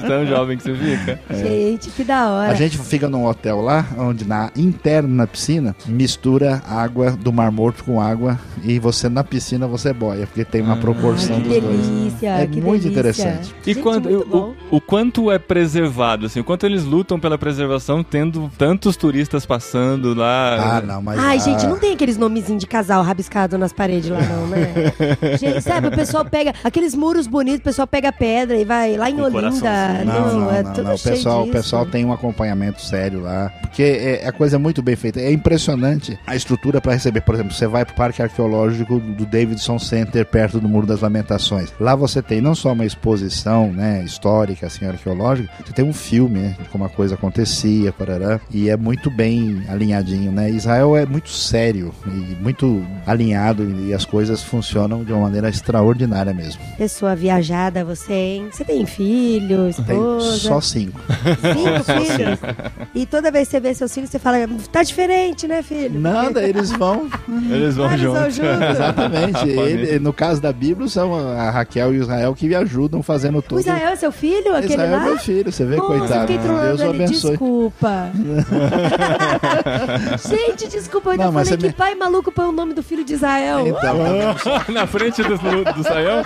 De 0.00 0.06
tão 0.06 0.26
jovem 0.26 0.56
que 0.56 0.62
você 0.64 0.74
fica. 0.74 1.09
Gente, 1.30 1.90
que 1.90 2.04
da 2.04 2.30
hora. 2.30 2.52
a 2.52 2.54
gente 2.54 2.78
fica 2.78 3.08
num 3.08 3.26
hotel 3.26 3.60
lá, 3.60 3.86
onde 3.98 4.26
na 4.26 4.50
interna 4.56 5.08
na 5.08 5.26
piscina, 5.26 5.74
mistura 5.86 6.62
água 6.68 7.10
do 7.12 7.32
Mar 7.32 7.50
Morto 7.50 7.84
com 7.84 8.00
água 8.00 8.38
e 8.62 8.78
você 8.78 9.08
na 9.08 9.22
piscina 9.24 9.66
você 9.66 9.92
boia, 9.92 10.26
porque 10.26 10.44
tem 10.44 10.60
uma 10.62 10.76
proporção 10.76 11.36
Ah, 11.36 11.40
que 11.40 11.48
dos 11.48 11.60
dois. 11.62 11.86
delícia, 11.86 12.28
É 12.30 12.46
que 12.46 12.60
muito 12.60 12.82
delícia. 12.82 12.88
interessante. 12.88 13.54
E 13.66 13.74
Gente, 13.74 13.82
quando 13.82 14.26
bom. 14.26 14.54
o 14.70 14.80
quanto 14.80 15.30
é 15.30 15.38
preservado, 15.38 16.26
assim, 16.26 16.40
o 16.40 16.44
quanto 16.44 16.66
eles 16.66 16.84
lutam 16.84 17.18
pela 17.18 17.36
preservação, 17.38 18.02
tendo 18.02 18.50
tantos 18.58 18.96
turistas 18.96 19.44
passando 19.46 20.14
lá. 20.14 20.78
Ah, 20.78 20.80
não, 20.80 21.02
mas. 21.02 21.18
Ai, 21.18 21.36
ah, 21.36 21.40
gente, 21.40 21.66
não 21.66 21.78
tem 21.78 21.92
aqueles 21.94 22.16
nomezinhos 22.16 22.60
de 22.60 22.66
casal 22.66 23.02
rabiscado 23.02 23.56
nas 23.58 23.72
paredes 23.72 24.10
lá, 24.10 24.20
não, 24.20 24.46
né? 24.46 24.72
gente, 25.38 25.60
sabe, 25.62 25.88
o 25.88 25.90
pessoal 25.90 26.24
pega 26.24 26.52
aqueles 26.64 26.94
muros 26.94 27.26
bonitos, 27.26 27.60
o 27.60 27.64
pessoal 27.64 27.86
pega 27.86 28.12
pedra 28.12 28.56
e 28.56 28.64
vai 28.64 28.96
lá 28.96 29.10
em 29.10 29.16
Com 29.16 29.22
Olinda. 29.22 30.04
Não, 30.04 30.40
não, 30.40 30.50
é 30.54 30.62
não, 30.62 30.72
tudo 30.72 30.84
não. 30.88 30.96
O 31.08 31.12
pessoal, 31.12 31.40
o 31.40 31.44
disso. 31.44 31.52
pessoal 31.52 31.86
tem 31.86 32.04
um 32.04 32.12
acompanhamento 32.12 32.80
sério 32.82 33.20
lá. 33.20 33.50
Porque 33.60 33.82
é, 33.82 34.26
é 34.26 34.32
coisa 34.32 34.58
muito 34.58 34.82
bem 34.82 34.96
feita. 34.96 35.20
É 35.20 35.32
impressionante 35.32 36.18
a 36.26 36.34
estrutura 36.36 36.80
para 36.80 36.92
receber. 36.92 37.20
Por 37.20 37.34
exemplo, 37.34 37.52
você 37.52 37.66
vai 37.66 37.84
pro 37.84 37.94
Parque 37.94 38.22
Arqueológico 38.22 38.98
do 38.98 39.26
Davidson 39.26 39.78
Center, 39.78 40.24
perto 40.26 40.60
do 40.60 40.68
Muro 40.68 40.86
das 40.86 41.00
Lamentações. 41.00 41.72
Lá 41.80 41.94
você 41.94 42.22
tem 42.22 42.40
não 42.40 42.54
só 42.54 42.72
uma 42.72 42.84
exposição 42.84 43.72
né, 43.72 44.02
histórica, 44.04 44.66
assim, 44.66 44.84
arqueológica, 44.86 45.50
você 45.64 45.72
tem 45.72 45.84
um 45.84 45.92
filme 45.92 46.38
né, 46.40 46.56
de 46.60 46.68
como 46.68 46.84
a 46.84 46.88
coisa 46.88 47.14
acontecia, 47.14 47.92
parará, 47.92 48.40
e 48.50 48.68
é 48.68 48.76
muito 48.76 49.10
bem 49.10 49.62
alinhadinho. 49.68 50.32
Né? 50.32 50.50
Israel 50.50 50.96
é 50.96 51.06
muito 51.06 51.30
sério 51.30 51.92
e 52.06 52.36
muito 52.40 52.84
alinhado 53.06 53.64
e 53.86 53.92
as 53.94 54.04
coisas 54.04 54.42
funcionam 54.42 55.04
de 55.04 55.12
uma 55.12 55.22
maneira 55.22 55.48
extraordinária 55.48 56.32
mesmo. 56.32 56.60
Pessoa 56.76 57.14
viajada, 57.14 57.84
você, 57.84 58.12
hein? 58.12 58.48
Você 58.50 58.64
tem 58.64 58.84
filho, 58.86 59.72
Tem 59.86 59.96
esposa? 59.96 60.36
só 60.36 60.60
cinco. 60.60 60.89
Cinco 60.92 61.84
filhos? 61.84 62.38
E 62.94 63.06
toda 63.06 63.30
vez 63.30 63.48
que 63.48 63.52
você 63.52 63.60
vê 63.60 63.74
seus 63.74 63.92
filhos, 63.94 64.10
você 64.10 64.18
fala, 64.18 64.36
tá 64.72 64.82
diferente, 64.82 65.46
né, 65.46 65.62
filho? 65.62 65.98
Nada, 66.00 66.42
eles 66.42 66.70
vão 66.72 67.08
Eles 67.50 67.76
vão 67.76 67.86
Ah, 67.86 67.96
juntos. 67.96 68.34
juntos. 68.36 68.60
Exatamente. 68.70 69.48
Ele- 69.48 69.98
no 69.98 70.12
caso 70.12 70.40
da 70.40 70.52
Bíblia, 70.52 70.88
são 70.88 71.14
a 71.14 71.50
Raquel 71.50 71.94
e 71.94 71.98
o 71.98 72.02
Israel 72.02 72.34
que 72.34 72.46
me 72.48 72.54
ajudam 72.54 73.02
fazendo 73.02 73.38
O 73.38 73.42
tudo. 73.42 73.60
Israel 73.60 73.88
é 73.90 73.96
seu 73.96 74.12
filho, 74.12 74.54
aquele 74.54 74.72
Israel 74.74 74.92
é 74.92 74.96
lá? 74.96 75.04
meu 75.04 75.18
filho, 75.18 75.52
você 75.52 75.64
vê, 75.64 75.76
Nossa, 75.76 75.98
coitado. 75.98 76.26
Deus 76.26 76.80
o 76.80 76.84
ele, 76.84 77.04
abençoe. 77.04 77.30
desculpa. 77.30 78.10
Gente, 80.28 80.68
desculpa, 80.68 81.08
eu 81.08 81.12
ainda 81.12 81.24
Não, 81.26 81.32
falei 81.32 81.56
que 81.56 81.66
me- 81.66 81.72
pai 81.72 81.94
maluco 81.94 82.32
põe 82.32 82.46
o 82.46 82.52
nome 82.52 82.74
do 82.74 82.82
filho 82.82 83.04
de 83.04 83.14
Israel. 83.14 83.66
Então, 83.66 83.96
Na 84.72 84.86
frente 84.86 85.22
do, 85.22 85.36
do 85.36 85.82
Sayão. 85.82 86.22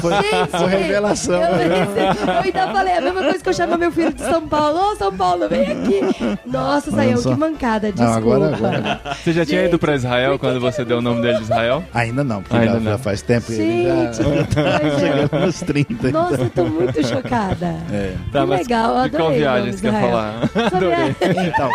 foi, 0.00 0.12
Gente, 0.14 0.58
foi 0.58 0.68
revelação. 0.68 1.34
Eu, 1.34 1.40
eu 1.40 2.38
ainda 2.40 2.72
falei 2.72 2.96
a 2.96 3.00
mesma 3.00 3.22
coisa 3.22 3.38
que 3.42 3.48
eu 3.48 3.54
chamo 3.54 3.76
meu 3.78 3.90
filho 3.90 4.12
de 4.12 4.22
São 4.22 4.46
Paulo. 4.46 4.92
Ô, 4.92 4.96
São 4.96 5.12
Paulo, 5.12 5.48
vem 5.48 5.62
aqui. 5.72 6.00
Nossa, 6.46 6.90
Sayão, 6.90 7.18
só. 7.18 7.30
que 7.32 7.38
mancada, 7.38 7.88
Não, 7.88 7.94
desculpa. 7.94 8.18
agora, 8.46 8.56
agora. 8.56 9.00
Você 9.22 9.32
já 9.32 9.44
tinha 9.46 9.60
Gente, 9.62 9.68
ido 9.70 9.78
pra 9.78 9.94
Israel 9.94 10.38
quando 10.38 10.60
você 10.60 10.82
eu 10.82 10.86
deu 10.86 10.98
o 10.98 11.02
nome 11.02 11.20
dele 11.22 11.36
de 11.38 11.42
Israel? 11.44 11.84
Ainda 11.94 12.24
não, 12.24 12.42
porque 12.42 12.56
Ainda 12.56 12.72
já, 12.74 12.80
não. 12.80 12.90
já 12.92 12.98
faz 12.98 13.22
tempo. 13.22 13.52
Ele 13.52 13.84
já 13.84 14.12
Gente, 14.12 14.56
mas 14.56 14.92
é- 14.94 14.98
chegando 14.98 15.46
nos 15.46 15.60
30. 15.60 16.10
Nossa, 16.10 16.42
eu 16.42 16.50
tô 16.50 16.64
muito 16.64 17.06
chocada. 17.06 17.76
É. 17.92 18.14
Tá, 18.32 18.40
que 18.40 18.46
legal, 18.46 18.88
eu 18.90 18.94
qual 18.94 19.04
adorei 19.04 19.36
o 19.36 19.40
viagem 19.40 19.72
você 19.72 19.90
quer 19.90 20.00
falar? 20.00 20.34
Sobre 20.70 20.92
a- 20.92 21.44
Então, 21.46 21.70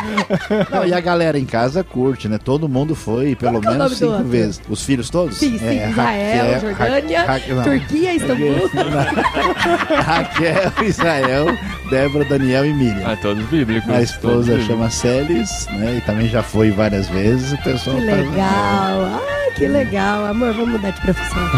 não, 0.71 0.85
e 0.85 0.93
a 0.93 0.99
galera 0.99 1.37
em 1.37 1.45
casa 1.45 1.83
curte, 1.83 2.27
né? 2.27 2.37
Todo 2.43 2.67
mundo 2.69 2.95
foi 2.95 3.35
pelo 3.35 3.61
Qual 3.61 3.73
é 3.73 3.77
menos 3.77 3.97
cinco 3.97 4.23
vezes. 4.23 4.61
Os 4.69 4.83
filhos 4.83 5.09
todos? 5.09 5.37
Sim, 5.37 5.57
sim, 5.57 5.65
É, 5.67 5.89
Israel, 5.89 6.45
Raquel- 6.45 6.59
Jordânia, 6.75 7.19
Ra- 7.23 7.33
Ra- 7.33 7.39
não. 7.49 7.63
Turquia, 7.63 8.13
Istambul. 8.13 8.55
Raquel, 10.05 10.71
Israel, 10.87 11.45
Débora, 11.89 12.25
Daniel 12.25 12.65
e 12.65 12.73
Miriam. 12.73 13.03
Ah, 13.05 13.15
todos 13.21 13.43
bíblicos. 13.45 13.89
A 13.89 14.01
esposa 14.01 14.51
bíblicos. 14.55 14.65
chama 14.67 14.89
Celis, 14.89 15.67
né? 15.71 15.95
E 15.97 16.01
também 16.01 16.27
já 16.27 16.41
foi 16.43 16.71
várias 16.71 17.07
vezes. 17.09 17.53
O 17.53 17.57
pessoal 17.63 17.97
Que 17.97 18.05
tá- 18.05 18.11
legal. 18.15 19.21
Ai, 19.21 19.51
que 19.55 19.67
legal. 19.67 20.25
Amor, 20.25 20.53
vamos 20.53 20.69
mudar 20.71 20.91
de 20.91 21.01
profissão. 21.01 21.49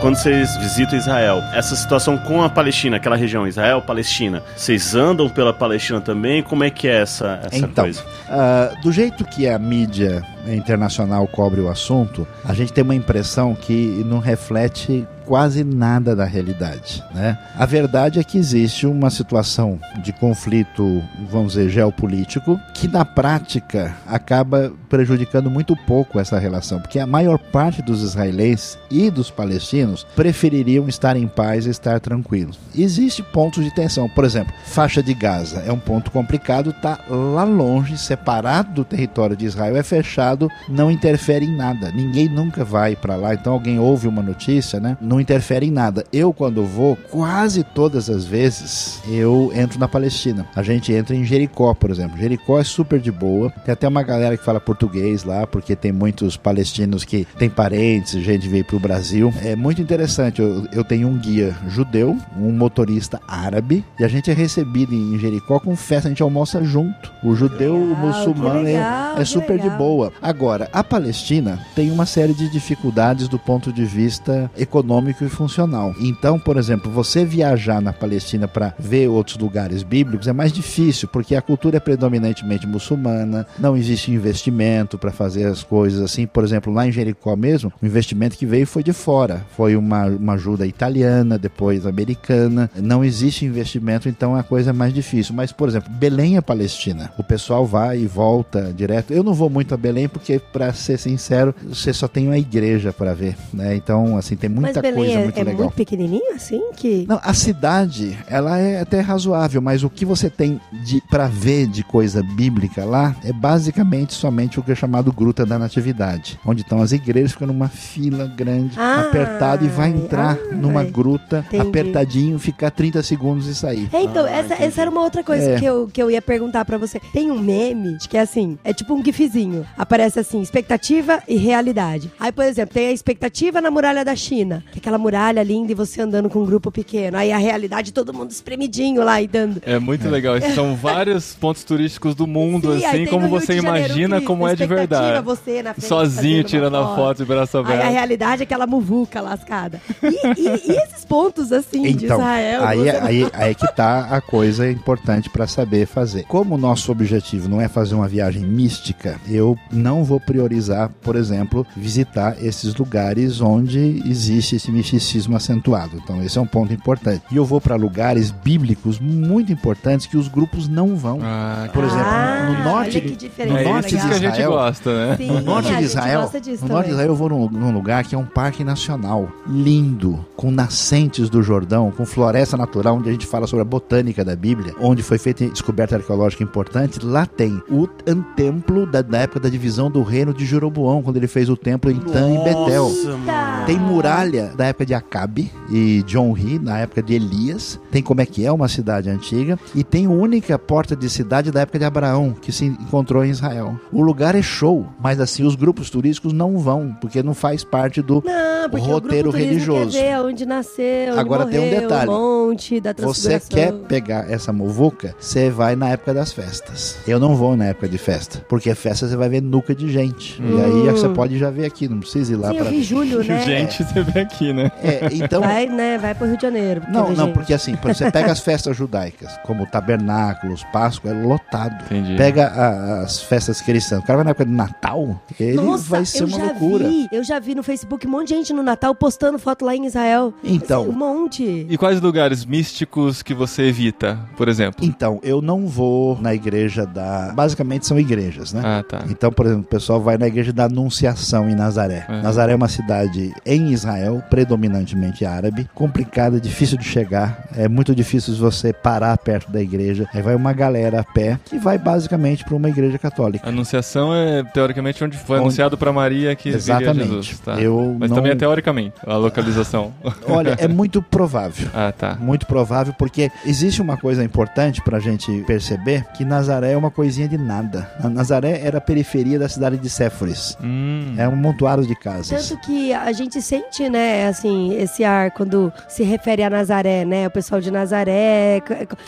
Quando 0.00 0.14
vocês 0.14 0.56
visitam 0.58 0.96
Israel, 0.96 1.42
essa 1.52 1.74
situação 1.74 2.16
com 2.18 2.40
a 2.40 2.48
Palestina, 2.48 2.98
aquela 2.98 3.16
região 3.16 3.48
Israel, 3.48 3.82
Palestina, 3.82 4.44
vocês 4.56 4.94
andam 4.94 5.28
pela 5.28 5.52
Palestina 5.52 6.00
também? 6.00 6.40
Como 6.40 6.62
é 6.62 6.70
que 6.70 6.86
é 6.86 7.00
essa, 7.02 7.40
essa 7.44 7.56
Então, 7.56 7.82
coisa? 7.84 8.04
ah, 8.28 8.74
do 8.80 8.92
jeito 8.92 9.24
que 9.24 9.48
a 9.48 9.58
mídia 9.58 10.22
internacional 10.46 11.26
cobre 11.26 11.60
o 11.60 11.68
assunto, 11.68 12.26
a 12.44 12.54
gente 12.54 12.72
tem 12.72 12.84
uma 12.84 12.94
impressão 12.94 13.54
que 13.54 14.02
não 14.06 14.18
reflete 14.18 15.06
quase 15.28 15.62
nada 15.62 16.16
da 16.16 16.24
realidade, 16.24 17.04
né? 17.14 17.38
A 17.54 17.66
verdade 17.66 18.18
é 18.18 18.24
que 18.24 18.38
existe 18.38 18.86
uma 18.86 19.10
situação 19.10 19.78
de 20.02 20.10
conflito, 20.10 21.04
vamos 21.30 21.52
dizer, 21.52 21.68
geopolítico, 21.68 22.58
que 22.72 22.88
na 22.88 23.04
prática 23.04 23.94
acaba 24.06 24.72
prejudicando 24.88 25.50
muito 25.50 25.76
pouco 25.76 26.18
essa 26.18 26.38
relação, 26.38 26.80
porque 26.80 26.98
a 26.98 27.06
maior 27.06 27.38
parte 27.38 27.82
dos 27.82 28.02
israelenses 28.02 28.78
e 28.90 29.10
dos 29.10 29.30
palestinos 29.30 30.06
prefeririam 30.16 30.88
estar 30.88 31.14
em 31.14 31.28
paz 31.28 31.66
e 31.66 31.70
estar 31.70 32.00
tranquilos. 32.00 32.58
Existem 32.74 33.22
pontos 33.30 33.62
de 33.62 33.74
tensão, 33.74 34.08
por 34.08 34.24
exemplo, 34.24 34.54
faixa 34.64 35.02
de 35.02 35.12
Gaza 35.12 35.62
é 35.66 35.70
um 35.70 35.78
ponto 35.78 36.10
complicado, 36.10 36.72
tá 36.72 37.00
lá 37.06 37.44
longe, 37.44 37.98
separado 37.98 38.72
do 38.72 38.84
território 38.84 39.36
de 39.36 39.44
Israel, 39.44 39.76
é 39.76 39.82
fechado, 39.82 40.27
não 40.68 40.90
interfere 40.90 41.44
em 41.46 41.54
nada. 41.54 41.90
Ninguém 41.90 42.28
nunca 42.28 42.64
vai 42.64 42.94
para 42.96 43.16
lá, 43.16 43.34
então 43.34 43.52
alguém 43.52 43.78
ouve 43.78 44.06
uma 44.08 44.22
notícia, 44.22 44.78
né? 44.80 44.96
Não 45.00 45.20
interfere 45.20 45.66
em 45.66 45.70
nada. 45.70 46.04
Eu 46.12 46.32
quando 46.32 46.64
vou, 46.64 46.96
quase 47.10 47.62
todas 47.64 48.08
as 48.10 48.24
vezes 48.24 49.00
eu 49.08 49.50
entro 49.54 49.78
na 49.78 49.88
Palestina. 49.88 50.46
A 50.54 50.62
gente 50.62 50.92
entra 50.92 51.14
em 51.14 51.24
Jericó, 51.24 51.74
por 51.74 51.90
exemplo. 51.90 52.18
Jericó 52.18 52.58
é 52.60 52.64
super 52.64 53.00
de 53.00 53.10
boa. 53.10 53.50
Tem 53.64 53.72
até 53.72 53.88
uma 53.88 54.02
galera 54.02 54.36
que 54.36 54.44
fala 54.44 54.60
português 54.60 55.24
lá, 55.24 55.46
porque 55.46 55.74
tem 55.74 55.92
muitos 55.92 56.36
palestinos 56.36 57.04
que 57.04 57.26
têm 57.38 57.48
parentes, 57.50 58.22
gente 58.22 58.48
veio 58.48 58.64
pro 58.64 58.78
Brasil. 58.78 59.32
É 59.42 59.56
muito 59.56 59.80
interessante. 59.80 60.40
Eu, 60.40 60.66
eu 60.72 60.84
tenho 60.84 61.08
um 61.08 61.16
guia 61.18 61.56
judeu, 61.68 62.16
um 62.36 62.52
motorista 62.52 63.20
árabe, 63.26 63.84
e 63.98 64.04
a 64.04 64.08
gente 64.08 64.30
é 64.30 64.34
recebido 64.34 64.94
em 64.94 65.18
Jericó 65.18 65.58
com 65.58 65.74
festa, 65.76 66.08
a 66.08 66.10
gente 66.10 66.22
almoça 66.22 66.62
junto. 66.62 67.12
O 67.22 67.34
judeu, 67.34 67.74
o 67.74 67.88
legal, 67.88 68.06
muçulmano 68.06 68.60
que 68.64 68.70
é- 68.70 68.72
legal, 68.78 69.12
é, 69.12 69.18
que 69.18 69.24
super 69.24 69.56
de 69.56 69.62
legal. 69.64 69.78
boa. 69.78 70.12
Agora, 70.20 70.68
a 70.72 70.82
Palestina 70.82 71.58
tem 71.74 71.90
uma 71.90 72.06
série 72.06 72.34
de 72.34 72.48
dificuldades 72.50 73.28
do 73.28 73.38
ponto 73.38 73.72
de 73.72 73.84
vista 73.84 74.50
econômico 74.56 75.24
e 75.24 75.28
funcional. 75.28 75.94
Então, 76.00 76.38
por 76.38 76.56
exemplo, 76.56 76.90
você 76.90 77.24
viajar 77.24 77.80
na 77.80 77.92
Palestina 77.92 78.48
para 78.48 78.74
ver 78.78 79.08
outros 79.08 79.36
lugares 79.36 79.82
bíblicos 79.82 80.26
é 80.26 80.32
mais 80.32 80.52
difícil, 80.52 81.08
porque 81.08 81.36
a 81.36 81.42
cultura 81.42 81.76
é 81.76 81.80
predominantemente 81.80 82.66
muçulmana, 82.66 83.46
não 83.58 83.76
existe 83.76 84.10
investimento 84.10 84.98
para 84.98 85.12
fazer 85.12 85.46
as 85.46 85.62
coisas 85.62 86.00
assim. 86.02 86.26
Por 86.26 86.44
exemplo, 86.44 86.72
lá 86.72 86.86
em 86.86 86.92
Jericó 86.92 87.36
mesmo, 87.36 87.72
o 87.80 87.86
investimento 87.86 88.36
que 88.36 88.46
veio 88.46 88.66
foi 88.66 88.82
de 88.82 88.92
fora. 88.92 89.44
Foi 89.56 89.76
uma, 89.76 90.06
uma 90.06 90.34
ajuda 90.34 90.66
italiana, 90.66 91.38
depois 91.38 91.86
americana. 91.86 92.70
Não 92.76 93.04
existe 93.04 93.44
investimento, 93.44 94.08
então 94.08 94.34
a 94.34 94.42
coisa 94.42 94.70
é 94.70 94.72
mais 94.72 94.92
difícil. 94.92 95.34
Mas, 95.34 95.52
por 95.52 95.68
exemplo, 95.68 95.90
Belém 95.90 96.36
é 96.36 96.40
Palestina. 96.40 97.12
O 97.18 97.22
pessoal 97.22 97.64
vai 97.64 98.00
e 98.00 98.06
volta 98.06 98.72
direto. 98.74 99.12
Eu 99.12 99.22
não 99.22 99.34
vou 99.34 99.48
muito 99.48 99.74
a 99.74 99.76
Belém 99.76 100.07
porque, 100.08 100.38
para 100.52 100.72
ser 100.72 100.98
sincero, 100.98 101.54
você 101.66 101.92
só 101.92 102.08
tem 102.08 102.26
uma 102.26 102.38
igreja 102.38 102.92
para 102.92 103.14
ver, 103.14 103.36
né? 103.52 103.74
Então, 103.76 104.16
assim, 104.16 104.36
tem 104.36 104.48
muita 104.50 104.80
Mas 104.82 104.94
coisa 104.94 105.12
é, 105.12 105.22
muito 105.24 105.38
é 105.38 105.44
legal. 105.44 105.62
muito 105.62 105.74
pequenininho 105.74 106.34
assim 106.34 106.60
que... 106.76 107.04
Não, 107.08 107.20
a 107.22 107.34
cidade, 107.34 108.18
ela 108.28 108.58
é 108.58 108.80
até 108.80 109.00
razoável, 109.00 109.60
mas 109.60 109.82
o 109.84 109.90
que 109.90 110.04
você 110.04 110.28
tem 110.30 110.60
de 110.84 111.00
para 111.10 111.26
ver 111.26 111.66
de 111.66 111.82
coisa 111.84 112.22
bíblica 112.22 112.84
lá 112.84 113.14
é 113.24 113.32
basicamente 113.32 114.14
somente 114.14 114.58
o 114.58 114.62
que 114.62 114.72
é 114.72 114.74
chamado 114.74 115.12
Gruta 115.12 115.44
da 115.44 115.58
Natividade, 115.58 116.38
onde 116.46 116.62
estão 116.62 116.80
as 116.80 116.92
igrejas 116.92 117.32
ficam 117.32 117.46
numa 117.48 117.68
fila 117.68 118.26
grande, 118.26 118.78
Ah, 118.78 119.00
apertado 119.02 119.64
e 119.64 119.68
vai 119.68 119.90
entrar 119.90 120.36
ah, 120.40 120.54
numa 120.54 120.82
vai. 120.82 120.90
gruta, 120.90 121.44
Entendi. 121.48 121.68
apertadinho, 121.68 122.38
ficar 122.38 122.70
30 122.70 123.02
segundos 123.02 123.46
e 123.46 123.54
sair. 123.54 123.88
É, 123.92 124.02
então, 124.02 124.24
Ah, 124.24 124.30
essa, 124.30 124.54
entendi. 124.54 124.62
essa 124.64 124.80
era 124.82 124.90
uma 124.90 125.02
outra 125.02 125.22
coisa 125.24 125.50
É. 125.52 125.58
que, 125.58 125.64
eu, 125.64 125.88
que 125.92 126.02
eu 126.02 126.10
ia 126.10 126.22
perguntar 126.22 126.64
pra 126.64 126.78
você. 126.78 127.00
Tem 127.12 127.30
um 127.30 127.38
meme 127.40 127.96
de 127.98 128.08
que 128.08 128.16
é 128.16 128.20
assim, 128.20 128.58
é 128.64 128.72
tipo 128.72 128.94
um 128.94 129.04
gifzinho. 129.04 129.66
Aparece 129.76 129.97
assim, 130.06 130.40
expectativa 130.40 131.22
e 131.26 131.36
realidade. 131.36 132.10
Aí, 132.18 132.30
por 132.32 132.44
exemplo, 132.44 132.74
tem 132.74 132.88
a 132.88 132.92
expectativa 132.92 133.60
na 133.60 133.70
muralha 133.70 134.04
da 134.04 134.14
China, 134.14 134.62
que 134.72 134.78
é 134.78 134.80
aquela 134.80 134.98
muralha 134.98 135.42
linda 135.42 135.72
e 135.72 135.74
você 135.74 136.00
andando 136.00 136.28
com 136.28 136.40
um 136.40 136.46
grupo 136.46 136.70
pequeno. 136.70 137.16
Aí 137.16 137.32
a 137.32 137.38
realidade, 137.38 137.92
todo 137.92 138.12
mundo 138.12 138.30
espremidinho 138.30 139.02
lá 139.04 139.20
e 139.20 139.26
dando. 139.26 139.60
É 139.64 139.78
muito 139.78 140.08
legal. 140.08 140.36
Esses 140.36 140.54
São 140.54 140.74
vários 140.76 141.34
pontos 141.40 141.64
turísticos 141.64 142.14
do 142.14 142.26
mundo, 142.26 142.78
Sim, 142.78 142.84
assim, 142.84 143.06
como 143.06 143.28
você 143.28 143.54
de 143.56 143.60
Janeiro, 143.62 143.86
imagina 143.86 144.20
como 144.20 144.46
é 144.46 144.54
de 144.54 144.66
verdade. 144.66 145.24
você 145.24 145.62
na 145.62 145.74
frente, 145.74 145.86
Sozinho, 145.88 146.44
tirando 146.44 146.76
a 146.76 146.94
foto 146.94 147.18
de 147.18 147.24
braço 147.24 147.56
Aí 147.58 147.64
a 147.64 147.66
aberto. 147.66 147.90
realidade 147.92 148.42
é 148.42 148.44
aquela 148.44 148.66
muvuca 148.66 149.20
lascada. 149.20 149.80
E, 150.02 150.06
e- 150.40 150.72
e 150.72 150.76
esses 150.84 151.04
pontos, 151.04 151.52
assim, 151.52 151.82
de 151.82 152.04
Então, 152.06 152.18
Israel? 152.18 152.64
aí, 152.64 152.78
você- 152.78 152.90
aí, 152.96 153.30
aí 153.32 153.54
que 153.54 153.66
tá 153.74 154.08
a 154.10 154.20
coisa 154.20 154.70
importante 154.70 155.30
para 155.30 155.46
saber 155.46 155.86
fazer. 155.86 156.24
Como 156.24 156.54
o 156.54 156.58
nosso 156.58 156.90
objetivo 156.92 157.48
não 157.48 157.60
é 157.60 157.68
fazer 157.68 157.94
uma 157.94 158.08
viagem 158.08 158.42
mística, 158.42 159.18
eu 159.28 159.56
não 159.72 159.87
vou 160.04 160.20
priorizar, 160.20 160.90
por 161.02 161.16
exemplo, 161.16 161.66
visitar 161.76 162.36
esses 162.42 162.74
lugares 162.74 163.40
onde 163.40 164.02
existe 164.06 164.56
esse 164.56 164.70
misticismo 164.70 165.36
acentuado. 165.36 165.96
Então, 166.02 166.22
esse 166.22 166.38
é 166.38 166.40
um 166.40 166.46
ponto 166.46 166.72
importante. 166.72 167.22
E 167.30 167.36
eu 167.36 167.44
vou 167.44 167.60
para 167.60 167.76
lugares 167.76 168.30
bíblicos 168.30 168.98
muito 169.00 169.52
importantes 169.52 170.06
que 170.06 170.16
os 170.16 170.28
grupos 170.28 170.68
não 170.68 170.96
vão. 170.96 171.18
Ah, 171.22 171.68
Por 171.72 171.84
exemplo, 171.84 172.04
Ah, 172.06 172.54
no 172.58 172.64
norte 172.64 173.00
no 173.46 173.56
é 173.58 173.64
norte 173.64 173.96
isso 173.96 174.08
de 174.08 174.14
Israel- 174.26 174.50
gosta, 174.50 175.06
né? 175.08 175.16
Sim, 175.18 175.26
No 175.32 175.40
norte 175.42 175.76
de 175.76 175.82
Israel, 175.84 176.30
no 176.62 176.68
norte 176.68 176.86
de. 176.86 176.92
Israel 176.92 177.08
eu 177.08 177.16
vou 177.16 177.28
num, 177.28 177.48
num 177.50 177.70
lugar 177.72 178.04
que 178.04 178.14
é 178.14 178.18
um 178.18 178.24
parque 178.26 178.62
nacional 178.64 179.28
lindo, 179.46 180.24
com 180.36 180.50
nascentes 180.50 181.28
do 181.28 181.42
Jordão, 181.42 181.90
com 181.90 182.04
floresta 182.04 182.56
natural, 182.56 182.96
onde 182.96 183.08
a 183.08 183.12
gente 183.12 183.26
fala 183.26 183.46
sobre 183.46 183.62
a 183.62 183.64
botânica 183.64 184.24
da 184.24 184.34
Bíblia, 184.34 184.74
onde 184.80 185.02
foi 185.02 185.18
feita 185.18 185.46
descoberta 185.46 185.96
arqueológica 185.96 186.42
importante. 186.42 187.04
Lá 187.04 187.26
tem 187.26 187.62
o 187.70 187.88
an- 188.06 188.22
templo 188.34 188.86
da, 188.86 189.02
da 189.02 189.18
época 189.18 189.40
da 189.40 189.48
divisão 189.48 189.77
do 189.88 190.02
reino 190.02 190.34
de 190.34 190.44
Jeroboão, 190.44 191.00
quando 191.00 191.16
ele 191.16 191.28
fez 191.28 191.48
o 191.48 191.56
templo 191.56 191.90
em 191.90 192.00
Tan 192.00 192.34
e 192.34 192.38
Betel. 192.38 192.90
Mano. 193.24 193.66
Tem 193.66 193.78
muralha 193.78 194.52
da 194.56 194.66
época 194.66 194.84
de 194.84 194.94
Acabe 194.94 195.52
e 195.70 196.02
John 196.04 196.32
Ri, 196.32 196.58
na 196.58 196.78
época 196.78 197.02
de 197.02 197.14
Elias. 197.14 197.78
Tem 197.90 198.02
como 198.02 198.20
é 198.20 198.26
que 198.26 198.44
é 198.44 198.50
uma 198.50 198.66
cidade 198.66 199.08
antiga. 199.08 199.58
E 199.74 199.84
tem 199.84 200.06
a 200.06 200.10
única 200.10 200.58
porta 200.58 200.96
de 200.96 201.08
cidade 201.08 201.52
da 201.52 201.60
época 201.60 201.78
de 201.78 201.84
Abraão, 201.84 202.34
que 202.42 202.50
se 202.50 202.64
encontrou 202.64 203.24
em 203.24 203.30
Israel. 203.30 203.78
O 203.92 204.02
lugar 204.02 204.34
é 204.34 204.42
show, 204.42 204.86
mas 205.00 205.20
assim, 205.20 205.44
os 205.44 205.54
grupos 205.54 205.88
turísticos 205.90 206.32
não 206.32 206.58
vão, 206.58 206.96
porque 207.00 207.22
não 207.22 207.34
faz 207.34 207.62
parte 207.62 208.02
do. 208.02 208.22
Não, 208.24 208.48
roteiro 208.88 209.30
religioso. 209.30 209.90
quer 209.92 210.18
ver 210.18 210.26
onde 210.26 210.46
nasceu, 210.46 211.12
onde 211.12 211.20
Agora 211.20 211.46
tem 211.46 211.60
um 211.60 211.64
morreu, 211.64 211.80
detalhe. 211.80 212.10
monte 212.10 212.80
da 212.80 212.94
Você 212.98 213.40
quer 213.40 213.72
pegar 213.72 214.30
essa 214.30 214.52
muvuca, 214.52 215.14
você 215.18 215.50
vai 215.50 215.76
na 215.76 215.90
época 215.90 216.14
das 216.14 216.32
festas. 216.32 216.98
Eu 217.06 217.18
não 217.18 217.36
vou 217.36 217.56
na 217.56 217.66
época 217.66 217.88
de 217.88 217.98
festa, 217.98 218.44
porque 218.48 218.74
festa 218.74 219.06
você 219.06 219.16
vai 219.16 219.28
ver 219.28 219.42
de 219.74 219.90
gente. 219.90 220.40
E 220.42 220.60
aí 220.60 220.92
você 220.92 221.08
pode 221.08 221.38
já 221.38 221.50
ver 221.50 221.64
aqui, 221.66 221.88
não 221.88 222.00
precisa 222.00 222.32
ir 222.32 222.36
lá 222.36 222.50
Hum. 222.50 222.64
Vi 222.64 222.82
julho, 222.82 223.22
né? 223.24 223.40
Gente, 223.44 223.82
você 223.84 224.02
vê 224.02 224.20
aqui, 224.20 224.52
né? 224.52 224.70
É, 224.82 225.08
então. 225.12 225.40
Vai, 225.40 225.66
né? 225.66 225.98
Vai 225.98 226.14
pro 226.14 226.26
Rio 226.26 226.36
de 226.36 226.42
Janeiro. 226.42 226.82
Não, 226.88 227.10
não, 227.10 227.26
gente. 227.26 227.34
porque 227.34 227.54
assim, 227.54 227.76
você 227.82 228.10
pega 228.10 228.32
as 228.32 228.40
festas 228.40 228.76
judaicas, 228.76 229.30
como 229.44 229.66
tabernáculos, 229.66 230.64
Páscoa, 230.72 231.10
é 231.10 231.14
lotado. 231.14 231.84
Entendi. 231.86 232.16
Pega 232.16 232.46
a- 232.48 233.02
as 233.02 233.20
festas 233.22 233.60
cristãs. 233.60 234.00
O 234.00 234.02
cara 234.06 234.18
vai 234.18 234.24
na 234.24 234.30
época 234.30 234.44
de 234.46 234.52
Natal, 234.52 235.20
ele 235.38 235.54
Nossa, 235.56 235.84
vai 235.88 236.04
ser 236.04 236.22
eu 236.22 236.26
uma 236.28 236.38
já 236.38 236.44
loucura. 236.46 236.88
vi, 236.88 237.08
eu 237.12 237.24
já 237.24 237.38
vi 237.38 237.54
no 237.54 237.62
Facebook 237.62 238.06
um 238.06 238.10
monte 238.10 238.28
de 238.28 238.34
gente 238.34 238.52
no 238.52 238.62
Natal 238.62 238.94
postando 238.94 239.38
foto 239.38 239.64
lá 239.64 239.74
em 239.74 239.86
Israel. 239.86 240.32
Então. 240.42 240.82
Assim, 240.82 240.90
um 240.90 240.94
monte. 240.96 241.66
E 241.68 241.76
quais 241.78 242.00
lugares 242.00 242.44
místicos 242.44 243.22
que 243.22 243.34
você 243.34 243.62
evita, 243.64 244.18
por 244.36 244.48
exemplo? 244.48 244.84
Então, 244.84 245.18
eu 245.22 245.40
não 245.42 245.66
vou 245.66 246.18
na 246.20 246.34
igreja 246.34 246.84
da. 246.86 247.32
Basicamente 247.34 247.86
são 247.86 247.98
igrejas, 247.98 248.52
né? 248.52 248.62
Ah, 248.64 248.82
tá. 248.82 249.04
Então, 249.08 249.30
por 249.32 249.46
exemplo, 249.46 249.57
o 249.60 249.62
pessoal 249.64 250.00
vai 250.00 250.16
na 250.18 250.26
igreja 250.26 250.52
da 250.52 250.64
Anunciação 250.64 251.48
em 251.48 251.54
Nazaré. 251.54 252.04
Uhum. 252.08 252.22
Nazaré 252.22 252.52
é 252.52 252.56
uma 252.56 252.68
cidade 252.68 253.32
em 253.44 253.70
Israel, 253.72 254.22
predominantemente 254.30 255.24
árabe, 255.24 255.68
complicada, 255.74 256.40
difícil 256.40 256.78
de 256.78 256.84
chegar. 256.84 257.48
É 257.56 257.68
muito 257.68 257.94
difícil 257.94 258.34
você 258.36 258.72
parar 258.72 259.16
perto 259.18 259.50
da 259.50 259.60
igreja. 259.60 260.08
Aí 260.14 260.22
vai 260.22 260.34
uma 260.34 260.52
galera 260.52 261.00
a 261.00 261.04
pé 261.04 261.38
que 261.44 261.58
vai 261.58 261.78
basicamente 261.78 262.44
para 262.44 262.54
uma 262.56 262.68
igreja 262.68 262.98
católica. 262.98 263.46
A 263.46 263.50
Anunciação 263.50 264.14
é 264.14 264.42
teoricamente 264.44 265.02
onde 265.04 265.16
foi 265.16 265.36
Onde- 265.36 265.44
anunciado 265.46 265.76
pra 265.78 265.92
Maria 265.92 266.34
que 266.34 266.44
viria 266.50 266.56
Exatamente. 266.58 267.08
Jesus, 267.08 267.38
tá? 267.40 267.54
Eu 267.60 267.96
Mas 267.98 268.10
não- 268.10 268.16
também 268.16 268.32
é 268.32 268.34
teoricamente 268.34 268.94
a 269.06 269.16
localização. 269.16 269.92
Olha, 270.28 270.56
é 270.58 270.68
muito 270.68 271.00
provável. 271.02 271.68
ah, 271.74 271.92
tá. 271.96 272.16
Muito 272.20 272.46
provável, 272.46 272.94
porque 272.98 273.30
existe 273.46 273.80
uma 273.82 273.96
coisa 273.96 274.22
importante 274.24 274.80
pra 274.82 274.98
gente 274.98 275.42
perceber 275.46 276.04
que 276.16 276.24
Nazaré 276.24 276.72
é 276.72 276.76
uma 276.76 276.90
coisinha 276.90 277.28
de 277.28 277.38
nada. 277.38 277.90
A 278.02 278.08
Nazaré 278.08 278.60
era 278.64 278.78
a 278.78 278.80
periferia 278.80 279.37
da 279.38 279.48
cidade 279.48 279.76
de 279.78 279.88
Séforis. 279.88 280.56
Hum. 280.62 281.14
É 281.16 281.28
um 281.28 281.36
montoado 281.36 281.86
de 281.86 281.94
casas. 281.94 282.48
Tanto 282.48 282.60
que 282.62 282.92
a 282.92 283.12
gente 283.12 283.40
sente, 283.40 283.88
né, 283.88 284.26
assim, 284.26 284.74
esse 284.74 285.04
ar 285.04 285.30
quando 285.30 285.72
se 285.88 286.02
refere 286.02 286.42
a 286.42 286.50
Nazaré, 286.50 287.04
né? 287.04 287.26
O 287.26 287.30
pessoal 287.30 287.60
de 287.60 287.70
Nazaré, 287.70 288.62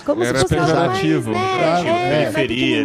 como 0.05 0.23
Era 0.23 0.39
se 0.39 0.45
fosse 0.45 0.59
algo 0.59 0.75
mais, 0.75 1.27
né? 1.27 1.33
Claro, 1.33 1.89
é, 1.89 2.23
é. 2.23 2.31
Periferia. 2.31 2.85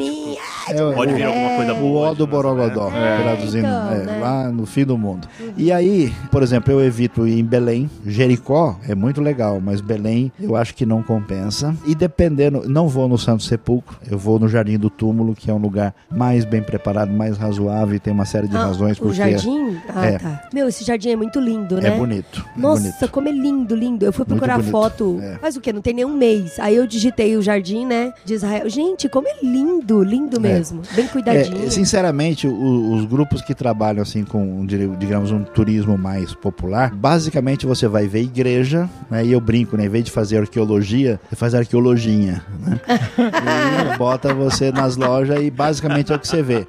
É, 0.70 0.94
Pode 0.94 1.14
o- 1.14 1.16
vir 1.16 1.24
alguma 1.24 1.56
coisa 1.56 1.74
O 1.74 1.80
boa. 1.80 2.10
ó 2.10 2.14
do 2.14 2.26
de 2.26 2.32
Borogodó, 2.32 2.90
É, 2.92 3.22
traduzindo, 3.22 3.66
então, 3.68 3.92
é, 3.92 4.04
né? 4.04 4.20
lá 4.22 4.50
no 4.50 4.66
fim 4.66 4.84
do 4.86 4.98
mundo. 4.98 5.28
E 5.58 5.72
aí, 5.72 6.14
por 6.32 6.42
exemplo, 6.42 6.72
eu 6.72 6.84
evito 6.84 7.28
ir 7.28 7.40
em 7.40 7.44
Belém. 7.44 7.90
Jericó 8.06 8.78
é 8.88 8.96
muito 8.96 9.22
legal, 9.22 9.60
mas 9.62 9.82
Belém 9.82 10.32
eu 10.40 10.56
acho 10.56 10.74
que 10.74 10.86
não 10.86 11.04
compensa. 11.04 11.76
E 11.86 11.94
dependendo, 11.94 12.64
não 12.68 12.88
vou 12.88 13.08
no 13.08 13.18
Santo 13.18 13.44
Sepulcro, 13.44 13.98
eu 14.10 14.18
vou 14.18 14.40
no 14.40 14.48
Jardim 14.48 14.78
do 14.78 14.90
Túmulo, 14.90 15.36
que 15.36 15.52
é 15.52 15.54
um 15.54 15.58
lugar 15.58 15.94
mais 16.10 16.46
bem 16.46 16.62
preparado, 16.64 17.12
mais 17.12 17.38
razoável 17.38 17.96
e 17.96 18.00
tem 18.00 18.14
uma 18.14 18.26
série 18.26 18.48
de 18.48 18.56
Ah, 18.56 18.66
razões 18.66 18.98
o 18.98 19.02
porque 19.02 19.16
jardim? 19.18 19.78
Ah, 19.94 20.06
É. 20.06 20.18
tá. 20.18 20.44
Meu, 20.54 20.68
esse 20.68 20.84
jardim 20.84 21.10
é 21.10 21.16
muito 21.16 21.40
lindo, 21.40 21.80
né? 21.80 21.90
é 21.90 21.98
bonito. 21.98 22.46
é 22.56 22.60
Nossa, 22.60 22.82
bonito. 22.82 23.10
como 23.12 23.28
é 23.28 23.32
lindo, 23.32 23.76
lindo. 23.76 24.06
Eu 24.06 24.14
fui 24.14 24.26
procurar 24.26 24.62
foto 24.64 25.20
é. 25.22 25.38
faz 25.38 25.56
o 25.56 25.62
quê? 25.62 25.72
Não 25.74 25.82
tem 25.82 25.94
nem 25.94 26.06
um 26.06 26.14
mês. 26.16 26.60
Aí 26.60 26.76
eu 26.76 26.88
digitei 26.88 27.36
o 27.36 27.42
jardim, 27.42 27.86
né, 27.86 28.14
de 28.24 28.34
Israel. 28.34 28.70
Gente, 28.70 29.08
como 29.10 29.28
é 29.28 29.36
lindo, 29.44 30.02
lindo 30.04 30.40
mesmo. 30.40 30.55
Bem 30.96 31.08
cuidadinho. 31.08 31.66
É, 31.66 31.70
sinceramente, 31.70 32.48
o- 32.48 32.94
os 32.94 33.06
grupos 33.06 33.42
que 33.42 33.54
trabalham 33.54 34.02
assim 34.02 34.24
com, 34.24 34.66
digamos, 34.66 35.32
um 35.32 35.44
turismo 35.44 35.98
mais 35.98 36.34
popular, 36.34 36.94
basicamente 36.94 37.66
você 37.66 37.88
vai 37.88 38.08
ver 38.08 38.22
igreja, 38.22 38.90
né? 39.10 39.26
E 39.26 39.32
eu 39.32 39.42
brinco, 39.42 39.78
né? 39.78 39.86
Em 39.86 39.90
vez 39.90 40.04
de 40.06 40.12
fazer 40.12 40.38
arqueologia, 40.38 41.20
você 41.30 41.36
faz 41.36 41.54
arqueologinha, 41.56 42.44
né? 42.66 42.80
e 43.94 43.98
bota 43.98 44.34
você 44.34 44.72
nas 44.72 44.96
lojas 44.98 45.42
e 45.42 45.50
basicamente 45.50 46.12
é 46.12 46.16
o 46.16 46.20
que 46.20 46.28
você 46.28 46.42
vê. 46.42 46.68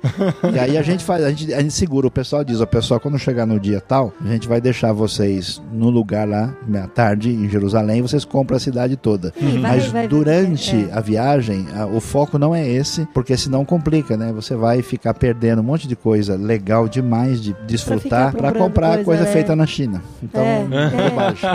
E 0.53 0.59
aí 0.59 0.77
a 0.79 0.83
gente 0.83 1.05
faz, 1.05 1.25
a 1.25 1.31
gente, 1.31 1.53
a 1.53 1.61
gente 1.61 1.75
segura, 1.75 2.07
o 2.07 2.11
pessoal 2.11 2.45
diz, 2.45 2.61
o 2.61 2.67
pessoal 2.67 3.01
quando 3.01 3.19
chegar 3.19 3.47
no 3.47 3.59
dia 3.59 3.81
tal, 3.81 4.13
a 4.25 4.29
gente 4.29 4.47
vai 4.49 4.61
deixar 4.61 4.93
vocês 4.93 5.61
no 5.73 5.91
lugar 5.91 6.27
lá, 6.29 6.55
à 6.83 6.87
tarde, 6.87 7.31
em 7.31 7.49
Jerusalém, 7.49 8.03
vocês 8.03 8.25
compram 8.25 8.57
a 8.57 8.61
cidade 8.61 8.97
toda. 8.97 9.33
Vai- 9.41 9.77
Mas 9.77 9.87
vai- 9.87 10.09
durante 10.09 10.75
é. 10.77 10.93
a 10.93 11.01
viagem, 11.01 11.67
a- 11.75 11.87
o 11.87 12.01
foco 12.01 12.39
não 12.39 12.55
é 12.55 12.67
esse, 12.69 13.07
porque 13.13 13.37
senão 13.37 13.65
complica, 13.77 14.17
né? 14.17 14.33
Você 14.33 14.57
vai 14.57 14.81
ficar 14.81 15.13
perdendo 15.13 15.61
um 15.61 15.65
monte 15.65 15.87
de 15.87 15.95
coisa 15.95 16.35
legal 16.37 16.89
demais 16.89 17.41
de 17.41 17.55
desfrutar 17.67 18.35
para 18.35 18.53
comprar 18.53 18.89
coisa, 18.89 19.05
coisa 19.05 19.25
né? 19.25 19.33
feita 19.33 19.55
na 19.55 19.67
China. 19.67 20.03
Então, 20.23 20.43
É, 20.43 20.61
é. 20.73 21.11
bobagem. 21.11 21.51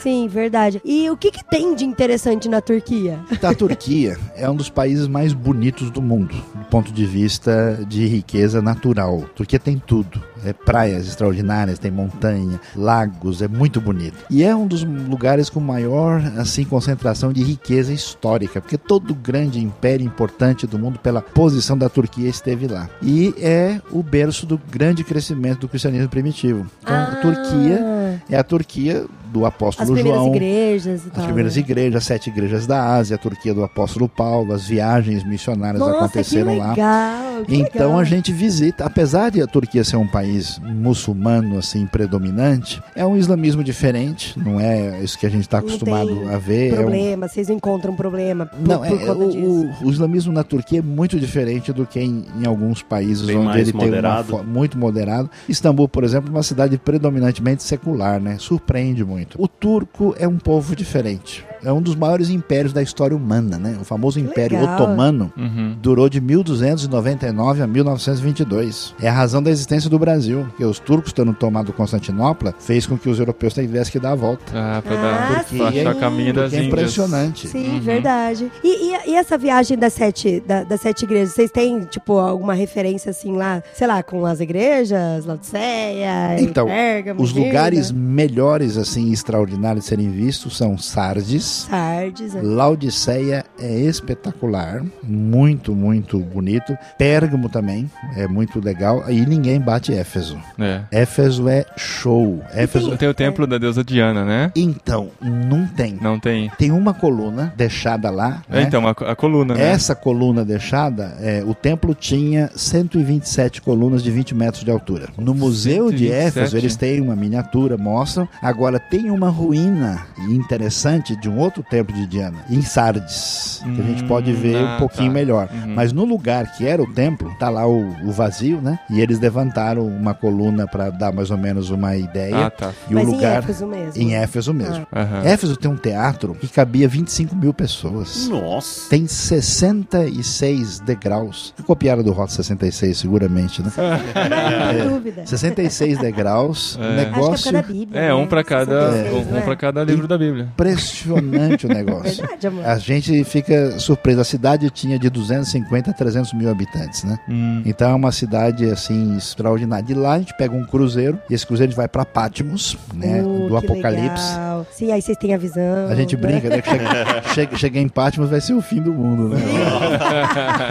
Sim, 0.00 0.28
verdade. 0.28 0.80
E 0.84 1.08
o 1.08 1.16
que, 1.16 1.30
que 1.30 1.44
tem 1.44 1.74
de 1.74 1.84
interessante 1.84 2.48
na 2.48 2.60
Turquia? 2.60 3.20
A 3.42 3.54
Turquia 3.54 4.18
é 4.34 4.48
um 4.50 4.56
dos 4.56 4.68
países 4.68 5.06
mais 5.06 5.32
bonitos 5.32 5.90
do 5.90 6.02
mundo, 6.02 6.34
do 6.54 6.64
ponto 6.66 6.92
de 6.92 7.06
vista 7.06 7.78
de 7.88 8.06
riqueza 8.06 8.60
natural. 8.60 9.22
A 9.24 9.34
Turquia 9.34 9.58
tem 9.58 9.80
tudo. 9.84 10.20
É 10.44 10.52
praias 10.52 11.06
extraordinárias, 11.06 11.78
tem 11.78 11.90
montanha, 11.90 12.60
lagos, 12.74 13.42
é 13.42 13.48
muito 13.48 13.80
bonito. 13.80 14.24
E 14.30 14.42
é 14.42 14.54
um 14.54 14.66
dos 14.66 14.82
lugares 14.84 15.50
com 15.50 15.60
maior 15.60 16.20
assim 16.36 16.64
concentração 16.64 17.32
de 17.32 17.42
riqueza 17.42 17.92
histórica, 17.92 18.60
porque 18.60 18.78
todo 18.78 19.14
grande 19.14 19.60
império 19.60 20.06
importante 20.06 20.66
do 20.66 20.78
mundo 20.78 20.98
pela 20.98 21.20
posição 21.20 21.76
da 21.76 21.88
Turquia 21.88 22.28
esteve 22.28 22.66
lá. 22.66 22.88
E 23.02 23.34
é 23.38 23.80
o 23.90 24.02
berço 24.02 24.46
do 24.46 24.60
grande 24.70 25.04
crescimento 25.04 25.60
do 25.60 25.68
cristianismo 25.68 26.08
primitivo. 26.08 26.66
Então, 26.82 26.94
a 26.96 27.16
Turquia 27.16 28.20
é 28.28 28.36
a 28.36 28.44
Turquia 28.44 29.06
do 29.32 29.40
As 29.46 29.48
apóstolo 29.48 29.92
primeiras 29.94 30.20
João. 30.20 30.34
igrejas 30.34 31.04
e 31.04 31.06
As 31.08 31.12
tal. 31.14 31.24
primeiras 31.24 31.54
né? 31.56 31.60
igrejas, 31.60 31.96
as 31.96 32.04
sete 32.04 32.30
igrejas 32.30 32.66
da 32.66 32.94
Ásia, 32.94 33.16
a 33.16 33.18
Turquia 33.18 33.54
do 33.54 33.62
apóstolo 33.64 34.08
Paulo, 34.08 34.52
as 34.52 34.66
viagens 34.66 35.24
missionárias 35.24 35.80
Nossa, 35.80 35.96
aconteceram 35.98 36.52
que 36.52 36.58
lá. 36.58 36.70
legal, 36.70 37.44
que 37.44 37.54
Então 37.56 37.86
legal. 37.88 37.98
a 37.98 38.04
gente 38.04 38.32
visita, 38.32 38.84
apesar 38.84 39.30
de 39.30 39.40
a 39.42 39.46
Turquia 39.46 39.84
ser 39.84 39.96
um 39.96 40.06
país 40.06 40.58
muçulmano 40.64 41.58
assim 41.58 41.86
predominante, 41.86 42.82
é 42.94 43.04
um 43.06 43.16
islamismo 43.16 43.62
diferente, 43.62 44.38
não 44.38 44.60
é 44.60 45.00
isso 45.02 45.18
que 45.18 45.26
a 45.26 45.30
gente 45.30 45.42
está 45.42 45.58
Não 45.60 45.66
acostumado 45.68 46.08
tem 46.16 46.28
a 46.34 46.38
ver. 46.38 46.70
é 46.70 46.72
um- 46.72 46.76
Problema, 46.82 47.28
vocês 47.28 47.48
encontram 47.50 47.94
problema 47.94 48.46
por, 48.46 48.60
não, 48.66 48.78
por 48.80 48.86
é, 48.86 49.06
conta 49.06 49.12
o, 49.24 49.30
disso. 49.30 49.68
o- 49.82 49.86
o 49.86 49.90
islamismo 49.90 50.32
na 50.32 50.42
Turquia 50.42 50.78
é 50.80 50.82
muito 50.82 51.18
diferente 51.18 51.72
do 51.72 51.86
que 51.86 52.00
em, 52.00 52.24
em 52.42 52.46
alguns 52.46 52.82
países 52.82 53.26
Bem 53.26 53.36
onde 53.38 53.58
ele 53.60 53.72
moderado. 53.72 54.26
tem 54.28 54.36
uma 54.36 54.42
muito 54.44 54.78
moderado. 54.78 55.30
Istambul, 55.48 55.88
por 55.88 56.04
exemplo, 56.04 56.28
é 56.30 56.32
uma 56.32 56.42
cidade 56.42 56.76
predominantemente 56.78 57.62
secular, 57.62 58.20
né? 58.20 58.36
Surpreende 58.38 59.04
muito. 59.04 59.19
O 59.38 59.48
turco 59.48 60.14
é 60.18 60.26
um 60.26 60.38
povo 60.38 60.74
diferente. 60.76 61.44
É 61.62 61.72
um 61.72 61.82
dos 61.82 61.94
maiores 61.94 62.30
impérios 62.30 62.72
da 62.72 62.82
história 62.82 63.16
humana, 63.16 63.58
né? 63.58 63.76
O 63.80 63.84
famoso 63.84 64.18
Império 64.18 64.58
legal. 64.58 64.74
Otomano 64.76 65.32
Uhum. 65.36 65.69
Durou 65.80 66.08
de 66.08 66.20
1299 66.20 67.62
a 67.62 67.66
1922. 67.66 68.94
É 69.00 69.08
a 69.08 69.12
razão 69.12 69.42
da 69.42 69.50
existência 69.50 69.88
do 69.88 69.98
Brasil, 69.98 70.44
porque 70.48 70.64
os 70.64 70.78
turcos 70.78 71.12
tendo 71.12 71.32
tomado 71.32 71.72
Constantinopla 71.72 72.54
fez 72.58 72.86
com 72.86 72.98
que 72.98 73.08
os 73.08 73.18
europeus 73.18 73.54
tivessem 73.54 73.92
que 73.92 73.98
dar 73.98 74.12
a 74.12 74.14
volta. 74.14 74.44
Ah, 74.54 74.82
pra 74.82 74.94
Ah, 74.94 75.28
dar 75.34 75.44
sim. 75.44 75.56
pra 75.58 75.68
achar 75.68 75.94
caminho 75.96 76.34
das 76.34 76.50
Porque 76.50 76.64
é 76.64 76.66
impressionante. 76.66 77.48
Sim, 77.48 77.70
Uhum. 77.74 77.80
verdade. 77.80 78.50
E, 78.62 78.68
e- 78.92 79.10
e 79.10 79.14
essa 79.16 79.36
viagem 79.38 79.76
das 79.78 79.92
sete, 79.92 80.40
da- 80.46 80.64
das 80.64 80.80
sete 80.80 81.04
igrejas, 81.04 81.34
vocês 81.34 81.50
têm, 81.50 81.80
tipo, 81.84 82.18
alguma 82.18 82.54
referência, 82.54 83.10
assim, 83.10 83.32
lá, 83.36 83.62
sei 83.74 83.86
lá, 83.86 84.02
com 84.02 84.24
as 84.26 84.40
igrejas, 84.40 85.24
Laodiceia, 85.26 86.40
Então, 86.40 86.66
Pérgamo, 86.66 87.22
Os 87.22 87.32
lugares 87.32 87.90
melhores, 87.90 88.76
assim, 88.76 88.90
assim 88.90 89.12
extraordinário 89.12 89.80
de 89.80 89.86
serem 89.86 90.10
vistos 90.10 90.56
são 90.56 90.76
Sardes, 90.76 91.66
Sardes. 91.70 92.34
é. 92.34 92.40
Laodiceia 92.42 93.44
é 93.58 93.78
espetacular, 93.80 94.82
muito, 95.02 95.69
muito 95.74 96.18
bonito. 96.18 96.76
Pérgamo 96.98 97.48
também 97.48 97.90
é 98.16 98.26
muito 98.26 98.60
legal. 98.60 99.04
E 99.08 99.24
ninguém 99.24 99.60
bate 99.60 99.92
Éfeso. 99.92 100.38
É. 100.58 100.82
Éfeso 100.90 101.48
é 101.48 101.64
show. 101.76 102.42
Éfeso. 102.52 102.96
Tem 102.96 103.08
o 103.08 103.14
templo 103.14 103.46
da 103.46 103.58
deusa 103.58 103.84
Diana, 103.84 104.24
né? 104.24 104.52
Então, 104.56 105.10
não 105.20 105.66
tem. 105.66 105.98
Não 106.00 106.18
tem. 106.18 106.50
Tem 106.58 106.70
uma 106.72 106.92
coluna 106.92 107.52
deixada 107.56 108.10
lá. 108.10 108.42
É, 108.48 108.56
né? 108.56 108.62
então, 108.62 108.86
a, 108.86 108.90
a 108.90 109.16
coluna, 109.16 109.54
né? 109.54 109.70
Essa 109.70 109.94
coluna 109.94 110.44
deixada, 110.44 111.16
é, 111.20 111.42
o 111.46 111.54
templo 111.54 111.94
tinha 111.94 112.50
127 112.54 113.62
colunas 113.62 114.02
de 114.02 114.10
20 114.10 114.34
metros 114.34 114.64
de 114.64 114.70
altura. 114.70 115.08
No 115.16 115.34
Museu 115.34 115.90
de 115.90 116.08
127? 116.08 116.26
Éfeso, 116.26 116.56
eles 116.56 116.76
têm 116.76 117.00
uma 117.00 117.16
miniatura, 117.16 117.76
mostram. 117.76 118.28
Agora, 118.42 118.78
tem 118.78 119.10
uma 119.10 119.28
ruína 119.28 120.06
interessante 120.28 121.14
de 121.16 121.28
um 121.28 121.38
outro 121.38 121.62
templo 121.62 121.94
de 121.94 122.06
Diana, 122.06 122.44
em 122.50 122.62
Sardes, 122.62 123.62
que 123.62 123.80
a 123.80 123.84
gente 123.84 124.00
Hum, 124.04 124.08
pode 124.08 124.32
ver 124.32 124.56
ah, 124.56 124.74
um 124.74 124.78
pouquinho 124.78 125.08
tá. 125.08 125.14
melhor. 125.14 125.48
Uhum. 125.64 125.74
Mas 125.74 125.92
no 125.92 126.04
lugar 126.04 126.52
que 126.56 126.66
era 126.66 126.82
o 126.82 126.86
templo, 126.92 127.34
tá 127.38 127.48
lá 127.48 127.66
o, 127.66 127.80
o 128.04 128.10
vazio, 128.12 128.60
né? 128.60 128.78
E 128.90 129.00
eles 129.00 129.18
levantaram 129.20 129.86
uma 129.86 130.14
coluna 130.14 130.66
para 130.66 130.90
dar 130.90 131.12
mais 131.12 131.30
ou 131.30 131.38
menos 131.38 131.70
uma 131.70 131.96
ideia. 131.96 132.46
Ah, 132.46 132.50
tá. 132.50 132.72
E 132.88 132.94
Mas 132.94 133.06
o 133.06 133.08
em 133.08 133.12
lugar 133.14 133.38
Éfeso 133.38 133.66
mesmo. 133.66 134.02
em 134.02 134.14
Éfeso 134.14 134.54
mesmo. 134.54 134.86
Aham. 134.94 135.22
Éfeso 135.24 135.56
tem 135.56 135.70
um 135.70 135.76
teatro 135.76 136.34
que 136.34 136.48
cabia 136.48 136.88
25 136.88 137.34
mil 137.36 137.52
pessoas. 137.54 138.28
Nossa. 138.28 138.88
Tem 138.90 139.06
66 139.06 140.80
degraus. 140.80 141.54
Copiaram 141.66 142.02
do 142.02 142.12
Rota 142.12 142.32
66, 142.32 142.98
seguramente, 142.98 143.62
né? 143.62 143.70
Não 143.76 144.78
tem 144.78 144.88
dúvida. 144.88 145.26
66 145.26 145.98
degraus. 145.98 146.78
É. 146.80 146.80
O 146.80 146.84
Acho 146.84 146.94
que 146.94 147.00
é 147.00 147.04
negócio 147.04 147.52
da 147.52 147.62
Bíblia. 147.62 148.00
É, 148.00 148.14
um 148.14 148.20
né? 148.22 148.26
pra 148.26 148.44
cada, 148.44 148.92
66, 148.92 149.26
um, 149.26 149.30
não 149.30 149.38
é? 149.38 149.40
pra 149.42 149.56
cada 149.56 149.84
livro 149.84 150.06
da 150.08 150.18
Bíblia. 150.18 150.44
impressionante 150.52 151.66
o 151.66 151.68
negócio. 151.68 152.16
Verdade, 152.20 152.46
amor. 152.46 152.66
A 152.66 152.78
gente 152.78 153.24
fica 153.24 153.78
surpreso. 153.78 154.20
A 154.20 154.24
cidade 154.24 154.70
tinha 154.70 154.98
de 154.98 155.10
250 155.50 155.90
a 155.90 155.94
300 155.94 156.32
mil 156.34 156.50
habitantes, 156.50 157.04
né? 157.04 157.18
Hum. 157.28 157.62
Então 157.64 157.90
é 157.90 157.94
uma 157.94 158.12
cidade 158.12 158.64
assim 158.70 159.16
extraordinária. 159.16 159.84
De 159.84 159.94
lá 159.94 160.14
a 160.14 160.18
gente 160.18 160.36
pega 160.36 160.54
um 160.54 160.64
cruzeiro 160.64 161.18
e 161.28 161.34
esse 161.34 161.46
cruzeiro 161.46 161.68
a 161.68 161.70
gente 161.70 161.76
vai 161.76 161.88
para 161.88 162.04
Patmos, 162.04 162.76
né? 162.94 163.22
Uh, 163.22 163.48
do 163.48 163.56
Apocalipse. 163.56 164.32
legal. 164.32 164.49
Sim, 164.70 164.92
aí 164.92 165.02
vocês 165.02 165.16
têm 165.18 165.34
a 165.34 165.38
visão. 165.38 165.88
A 165.88 165.94
gente 165.94 166.16
né? 166.16 166.22
brinca, 166.22 166.48
né? 166.48 166.62
Que 166.62 166.70
chega, 166.70 167.22
chega, 167.34 167.56
chega 167.56 167.78
em 167.78 167.88
Patmos 167.88 168.30
vai 168.30 168.40
ser 168.40 168.54
o 168.54 168.62
fim 168.62 168.80
do 168.80 168.92
mundo, 168.92 169.28
né? 169.28 169.40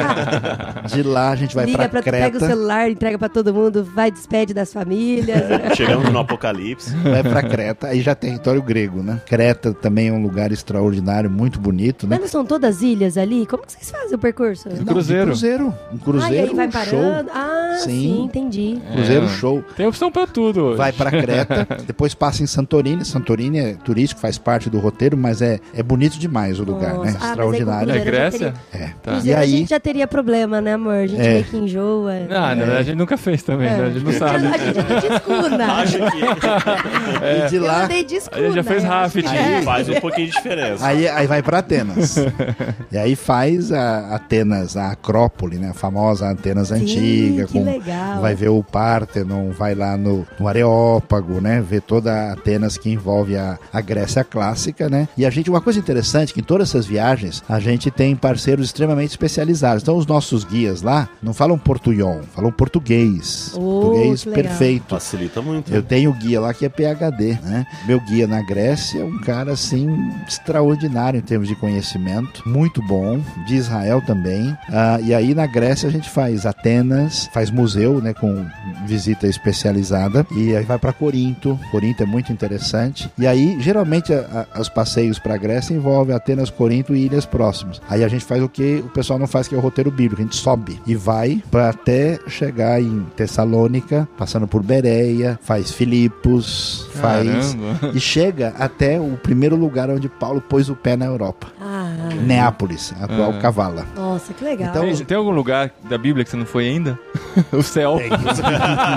De 0.87 1.03
lá 1.03 1.29
a 1.31 1.35
gente 1.35 1.55
vai 1.55 1.65
Liga 1.65 1.77
para 1.77 1.89
pra, 1.89 2.01
pega 2.11 2.27
o 2.27 2.31
Creta. 2.39 2.47
celular, 2.47 2.89
entrega 2.89 3.17
pra 3.17 3.29
todo 3.29 3.53
mundo, 3.53 3.83
vai, 3.83 4.11
despede 4.11 4.53
das 4.53 4.73
famílias. 4.73 5.41
Chegamos 5.75 6.11
no 6.11 6.19
apocalipse. 6.19 6.95
vai 6.97 7.23
para 7.23 7.43
Creta, 7.43 7.87
aí 7.87 8.01
já 8.01 8.11
é 8.11 8.15
território 8.15 8.61
grego, 8.61 9.01
né? 9.03 9.21
Creta 9.25 9.73
também 9.73 10.09
é 10.09 10.11
um 10.11 10.21
lugar 10.21 10.51
extraordinário, 10.51 11.29
muito 11.29 11.59
bonito, 11.59 12.07
né? 12.07 12.15
Mas 12.15 12.21
não 12.21 12.27
são 12.27 12.45
todas 12.45 12.81
ilhas 12.81 13.17
ali? 13.17 13.45
Como 13.45 13.63
que 13.65 13.71
vocês 13.73 13.89
fazem 13.89 14.15
o 14.15 14.19
percurso? 14.19 14.69
De 14.69 14.83
cruzeiro. 14.83 15.27
cruzeiro. 15.27 15.67
Um 15.67 15.69
ah, 15.69 15.95
e 15.95 15.99
cruzeiro 15.99 16.49
aí 16.49 16.55
vai 16.55 16.67
um 16.67 16.71
show. 16.71 16.81
parando. 16.99 17.29
Ah, 17.33 17.75
Sim. 17.79 17.89
sim, 17.89 18.21
entendi. 18.23 18.79
Cruzeiro 18.93 19.25
É. 19.25 19.29
show. 19.29 19.63
Tem 19.75 19.87
opção 19.87 20.11
pra 20.11 20.27
tudo 20.27 20.61
hoje. 20.63 20.77
Vai 20.77 20.91
para 20.91 21.11
Creta, 21.11 21.67
depois 21.85 22.13
passa 22.13 22.43
em 22.43 22.47
Santorini. 22.47 23.05
Santorini 23.05 23.59
é 23.59 23.75
turístico, 23.79 24.21
faz 24.21 24.37
parte 24.37 24.69
do 24.69 24.79
roteiro, 24.79 25.17
mas 25.17 25.41
é, 25.41 25.59
é 25.73 25.81
bonito 25.83 26.17
demais 26.19 26.59
o 26.59 26.63
lugar, 26.63 26.93
Nossa. 26.95 27.11
né? 27.11 27.17
Ah, 27.19 27.23
aí 27.25 27.29
Extraordinário. 27.29 27.91
É 27.91 27.93
Cruzeiro 27.99 28.05
já 28.05 28.29
Grécia? 28.29 28.53
É. 28.73 28.77
Tá. 28.77 28.85
E 28.85 29.13
Cruzeiro 29.13 29.39
a 29.39 29.41
aí, 29.41 29.49
gente 29.51 29.69
já 29.69 29.79
teria 29.79 30.07
problema, 30.07 30.61
né, 30.61 30.73
amor? 30.73 30.93
A 30.93 31.07
gente 31.07 31.21
É. 31.21 31.33
meio 31.33 31.43
que 31.45 31.57
enjoa. 31.57 32.11
Ah, 32.29 32.55
não, 32.55 32.75
a 32.75 32.83
gente 32.83 32.95
nunca 32.97 33.17
fez 33.17 33.43
também, 33.43 33.69
né? 33.69 33.85
A 33.85 33.89
gente 33.89 34.03
não 34.05 34.13
sabe. 34.13 34.47
A 34.47 34.57
gente 34.57 34.79
anda 34.79 34.99
de 35.01 35.07
escuna. 35.13 35.73
Acho 35.73 35.97
que 35.97 37.45
e 37.45 37.49
de 37.49 37.55
Eu 37.55 37.63
lá, 37.63 37.83
andei 37.85 38.03
de 38.03 38.15
escuna. 38.15 38.41
A 38.41 38.45
gente 38.45 38.55
já 38.55 38.63
fez 38.63 38.83
eu 38.83 38.89
rafting. 38.89 39.25
é. 39.27 39.61
faz 39.61 39.89
um 39.89 39.99
pouquinho 39.99 40.27
de 40.27 40.33
diferença. 40.33 40.85
Aí, 40.85 41.07
aí 41.07 41.27
vai 41.27 41.41
para 41.41 41.59
Atenas. 41.59 42.15
e 42.91 42.97
aí 42.97 43.15
faz 43.15 43.71
a 43.71 44.15
Atenas, 44.15 44.75
a 44.77 44.91
Acrópole, 44.91 45.57
né? 45.57 45.69
A 45.69 45.73
famosa 45.73 46.29
Atenas 46.29 46.69
Sim, 46.69 46.75
antiga. 46.75 47.45
que 47.45 47.53
com, 47.53 47.63
legal. 47.65 48.21
Vai 48.21 48.35
ver 48.35 48.49
o 48.49 48.63
Pártenon, 48.63 49.51
vai 49.51 49.75
lá 49.75 49.97
no, 49.97 50.25
no 50.39 50.47
Areópago, 50.47 51.39
né? 51.41 51.61
Ver 51.61 51.81
toda 51.81 52.11
a 52.13 52.33
Atenas 52.33 52.77
que 52.77 52.89
envolve 52.89 53.35
a, 53.37 53.57
a 53.71 53.81
Grécia 53.81 54.23
clássica, 54.23 54.89
né? 54.89 55.07
E 55.17 55.25
a 55.25 55.29
gente, 55.29 55.49
uma 55.49 55.61
coisa 55.61 55.79
interessante, 55.79 56.33
que 56.33 56.39
em 56.39 56.43
todas 56.43 56.69
essas 56.69 56.85
viagens, 56.85 57.43
a 57.47 57.59
gente 57.59 57.89
tem 57.91 58.15
parceiros 58.15 58.67
extremamente 58.67 59.11
especializados. 59.11 59.83
Então 59.83 59.97
os 59.97 60.05
nossos 60.05 60.43
guias 60.43 60.81
lá 60.81 61.09
não 61.21 61.33
falam 61.33 61.57
portunhol, 61.57 62.21
falam 62.33 62.51
português. 62.51 63.51
Oh, 63.55 63.81
português 63.81 64.25
perfeito. 64.25 64.89
Facilita 64.89 65.41
muito. 65.41 65.73
Eu 65.73 65.83
tenho 65.83 66.13
guia 66.13 66.41
lá 66.41 66.53
que 66.53 66.65
é 66.65 66.69
PhD, 66.69 67.39
né? 67.43 67.65
Meu 67.85 67.99
guia 67.99 68.27
na 68.27 68.41
Grécia 68.41 69.01
é 69.01 69.03
um 69.03 69.19
cara 69.19 69.51
assim 69.53 69.87
extraordinário 70.27 71.17
em 71.17 71.23
termos 71.23 71.47
de 71.47 71.55
conhecimento, 71.55 72.47
muito 72.47 72.81
bom, 72.81 73.21
de 73.45 73.55
Israel 73.55 74.01
também. 74.05 74.55
Ah, 74.69 74.99
e 75.01 75.13
aí 75.13 75.33
na 75.33 75.45
Grécia 75.45 75.89
a 75.89 75.91
gente 75.91 76.09
faz 76.09 76.45
Atenas, 76.45 77.29
faz 77.33 77.49
museu, 77.49 78.01
né, 78.01 78.13
com 78.13 78.45
visita 78.85 79.27
especializada 79.27 80.25
e 80.31 80.55
aí 80.55 80.63
vai 80.63 80.77
para 80.77 80.93
Corinto. 80.93 81.59
Corinto 81.71 82.03
é 82.03 82.05
muito 82.05 82.31
interessante. 82.31 83.09
E 83.17 83.27
aí 83.27 83.58
geralmente 83.59 84.13
a- 84.13 84.47
a- 84.55 84.59
os 84.61 84.69
passeios 84.69 85.19
para 85.19 85.37
Grécia 85.37 85.73
envolvem 85.73 86.15
Atenas, 86.15 86.49
Corinto 86.49 86.95
e 86.95 87.05
ilhas 87.05 87.25
próximas. 87.25 87.81
Aí 87.89 88.03
a 88.03 88.07
gente 88.07 88.25
faz 88.25 88.41
o 88.41 88.49
que 88.49 88.83
o 88.85 88.89
pessoal 88.89 89.19
não 89.19 89.27
faz 89.27 89.47
que 89.47 89.53
é 89.55 89.57
o 89.57 89.61
roteiro 89.61 89.91
bíblico, 89.91 90.21
a 90.21 90.25
gente 90.25 90.35
sobe 90.35 90.81
e 90.87 90.95
vai 90.95 91.43
para 91.51 91.69
até 91.69 92.17
chegar 92.27 92.81
em 92.81 93.05
Tessalônica, 93.15 94.07
passando 94.17 94.47
por 94.47 94.63
Bereia, 94.63 95.37
faz 95.43 95.71
Filipos, 95.71 96.87
faz 96.93 97.53
Caramba. 97.55 97.91
e 97.93 97.99
chega 97.99 98.53
até 98.57 98.99
o 98.99 99.17
primeiro 99.21 99.55
lugar 99.55 99.89
onde 99.89 100.07
Paulo 100.09 100.41
pôs 100.41 100.69
o 100.69 100.75
pé 100.75 100.95
na 100.95 101.05
Europa, 101.05 101.47
Ah, 101.61 102.09
Neápolis, 102.25 102.93
a 102.99 103.05
atual 103.05 103.31
Ah. 103.31 103.39
Cavala. 103.41 103.85
nossa, 103.95 104.33
que 104.33 104.43
legal. 104.43 104.69
Então, 104.69 104.81
Tem, 104.83 104.95
tem 105.05 105.17
algum 105.17 105.31
lugar 105.31 105.71
da 105.89 105.97
Bíblia 105.97 106.23
que 106.23 106.31
você 106.31 106.37
não 106.37 106.45
foi 106.45 106.67
ainda? 106.67 106.97
o 107.51 107.61
céu. 107.61 107.99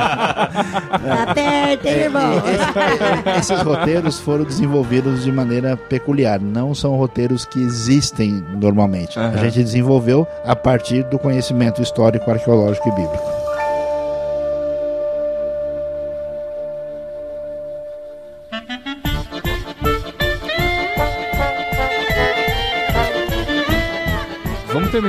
Tá 0.03 1.35
perto, 1.35 1.87
hein, 1.87 1.95
irmão? 1.95 2.33
É, 3.27 3.39
Esses 3.39 3.61
roteiros 3.63 4.19
foram 4.21 4.45
desenvolvidos 4.55 5.25
de 5.25 5.33
maneira 5.33 5.77
peculiar, 5.77 6.41
não 6.41 6.75
são 6.75 6.97
roteiros 6.97 7.45
que 7.45 7.61
existem 7.61 8.43
normalmente. 8.61 9.19
A 9.19 9.27
Aham. 9.27 9.39
gente 9.39 9.63
desenvolveu 9.63 10.27
a 10.45 10.55
partir 10.55 11.03
do 11.05 11.19
conhecimento 11.19 11.83
histórico, 11.83 12.31
arqueológico 12.31 12.89
e 12.89 12.93
bíblico. 12.93 13.42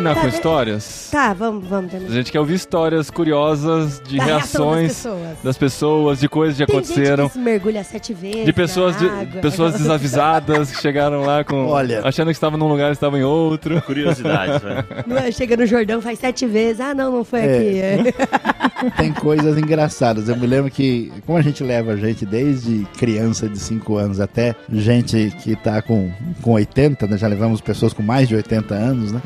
Terminar 0.04 0.16
Tá, 0.16 0.22
com 0.22 0.28
histórias? 0.28 1.08
Tá, 1.12 1.34
vamos, 1.34 1.68
vamos 1.68 1.86
A 1.88 1.92
terminar. 1.92 2.14
gente 2.14 2.32
quer 2.32 2.40
ouvir 2.40 2.56
histórias 2.56 3.10
curiosas 3.10 4.02
de 4.08 4.18
Da 4.18 4.26
das 4.26 4.34
reações 4.36 4.88
pessoas. 4.94 5.38
das 5.44 5.58
pessoas, 5.58 6.20
de 6.20 6.28
coisas 6.30 6.58
que 6.58 6.66
Tem 6.66 6.76
aconteceram. 6.76 7.24
gente 7.26 7.34
que 7.34 7.40
se 7.40 7.44
mergulha 7.44 7.84
sete 7.84 8.14
vezes 8.14 8.46
De 8.46 8.54
pessoas, 8.54 8.98
de- 8.98 9.08
água. 9.08 9.42
pessoas 9.42 9.74
desavisadas 9.78 10.72
que 10.72 10.82
chegaram 10.82 11.22
lá 11.22 11.44
com 11.44 11.66
Olha. 11.68 12.02
achando 12.04 12.28
que 12.28 12.34
estavam 12.34 12.58
num 12.60 12.68
lugar 12.68 12.90
e 12.90 12.94
estavam 12.94 13.20
em 13.20 13.24
outro. 13.24 13.82
Curiosidades, 13.84 14.62
velho. 14.62 14.86
Não 15.08 15.18
é? 15.18 15.32
Chega 15.32 15.58
no 15.58 15.66
Jordão, 15.66 16.02
faz 16.02 16.20
sete 16.20 16.46
vezes. 16.46 16.80
Ah, 16.80 16.94
não, 16.94 17.12
não 17.12 17.24
foi 17.24 17.40
É. 17.42 17.44
aqui. 17.56 17.80
É. 17.80 18.90
Tem 18.98 19.14
coisas 19.14 19.58
engraçadas. 19.58 20.28
Eu 20.28 20.36
me 20.36 20.46
lembro 20.46 20.70
que, 20.70 21.12
como 21.26 21.38
a 21.38 21.42
gente 21.42 21.64
leva 21.64 21.94
a 21.94 21.98
gente 21.98 22.26
desde 22.26 22.86
criança 22.98 23.48
de 23.48 23.58
5 23.58 23.96
anos 23.98 24.20
até 24.20 24.56
gente 24.70 25.34
que 25.42 25.56
tá 25.56 25.82
com, 25.82 26.12
com 26.42 26.52
80, 26.52 27.08
né? 27.08 27.18
Já 27.18 27.28
levamos 27.28 27.62
pessoas 27.62 27.94
com 27.94 28.04
mais 28.04 28.28
de 28.28 28.36
80 28.36 28.74
anos, 28.76 29.12
né? 29.14 29.22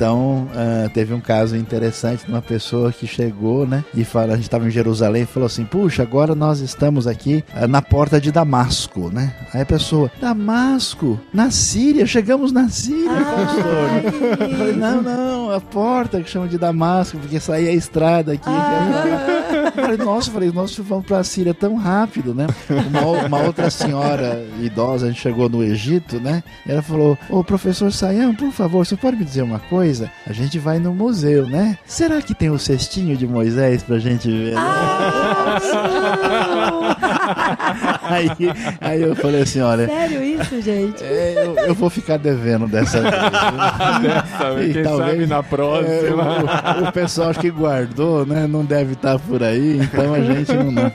Então, 0.00 0.48
ah, 0.54 0.88
teve 0.94 1.12
um 1.12 1.20
caso 1.20 1.54
interessante 1.54 2.24
de 2.24 2.32
uma 2.32 2.40
pessoa 2.40 2.90
que 2.90 3.06
chegou, 3.06 3.66
né? 3.66 3.84
E 3.94 4.02
fala, 4.02 4.32
a 4.32 4.36
gente 4.36 4.44
estava 4.44 4.66
em 4.66 4.70
Jerusalém 4.70 5.24
e 5.24 5.26
falou 5.26 5.46
assim: 5.46 5.62
Puxa, 5.62 6.02
agora 6.02 6.34
nós 6.34 6.60
estamos 6.60 7.06
aqui 7.06 7.44
ah, 7.54 7.68
na 7.68 7.82
porta 7.82 8.18
de 8.18 8.32
Damasco, 8.32 9.10
né? 9.12 9.34
Aí 9.52 9.60
a 9.60 9.66
pessoa, 9.66 10.10
Damasco? 10.18 11.20
Na 11.34 11.50
Síria? 11.50 12.06
Chegamos 12.06 12.50
na 12.50 12.70
Síria, 12.70 13.10
pastor. 13.10 14.48
Eu 14.48 14.56
falei, 14.56 14.72
não, 14.74 15.02
não, 15.02 15.52
a 15.52 15.60
porta 15.60 16.22
que 16.22 16.30
chama 16.30 16.48
de 16.48 16.56
Damasco, 16.56 17.18
porque 17.18 17.38
saía 17.38 17.68
a 17.68 17.74
estrada 17.74 18.32
aqui. 18.32 18.48
Eu 18.48 19.59
falei, 19.72 19.96
nossa, 19.96 20.28
eu 20.28 20.32
falei, 20.34 20.52
nossa, 20.52 20.82
vamos 20.82 21.06
pra 21.06 21.22
Síria 21.24 21.54
tão 21.54 21.76
rápido, 21.76 22.34
né? 22.34 22.46
Uma, 22.68 23.26
uma 23.26 23.38
outra 23.42 23.70
senhora 23.70 24.44
idosa, 24.60 25.06
a 25.06 25.08
gente 25.10 25.20
chegou 25.20 25.48
no 25.48 25.62
Egito, 25.62 26.18
né? 26.20 26.42
E 26.66 26.72
ela 26.72 26.82
falou, 26.82 27.16
ô 27.28 27.42
professor 27.44 27.92
Sayão, 27.92 28.34
por 28.34 28.50
favor, 28.52 28.84
você 28.86 28.96
pode 28.96 29.16
me 29.16 29.24
dizer 29.24 29.42
uma 29.42 29.58
coisa? 29.58 30.10
A 30.26 30.32
gente 30.32 30.58
vai 30.58 30.78
no 30.78 30.92
museu, 30.94 31.46
né? 31.46 31.76
Será 31.86 32.20
que 32.22 32.34
tem 32.34 32.50
o 32.50 32.58
cestinho 32.58 33.16
de 33.16 33.26
Moisés 33.26 33.82
pra 33.82 33.98
gente 33.98 34.28
ver? 34.30 34.54
né?" 34.54 34.60
aí, 38.02 38.28
aí 38.80 39.02
eu 39.02 39.14
falei 39.16 39.42
assim, 39.42 39.60
olha, 39.60 39.86
Sério 39.86 40.22
isso, 40.22 40.60
gente? 40.60 41.02
é, 41.02 41.44
eu, 41.46 41.56
eu 41.58 41.74
vou 41.74 41.90
ficar 41.90 42.16
devendo 42.18 42.66
dessa 42.66 43.00
vez. 43.00 43.12
Dessa, 44.02 44.62
E 44.62 44.72
quem 44.72 44.82
talvez- 44.82 45.10
sabe 45.10 45.26
na 45.26 45.38
É, 45.38 45.42
próxima. 45.42 46.80
o, 46.84 46.88
o 46.88 46.92
pessoal 46.92 47.30
acho 47.30 47.40
que 47.40 47.50
guardou, 47.50 48.24
né? 48.26 48.46
Não 48.46 48.64
deve 48.64 48.92
estar 48.94 49.18
por 49.18 49.42
aí. 49.42 49.59
Aí, 49.60 49.78
então 49.78 50.14
a 50.14 50.20
gente 50.20 50.52
não, 50.52 50.70
não. 50.70 50.92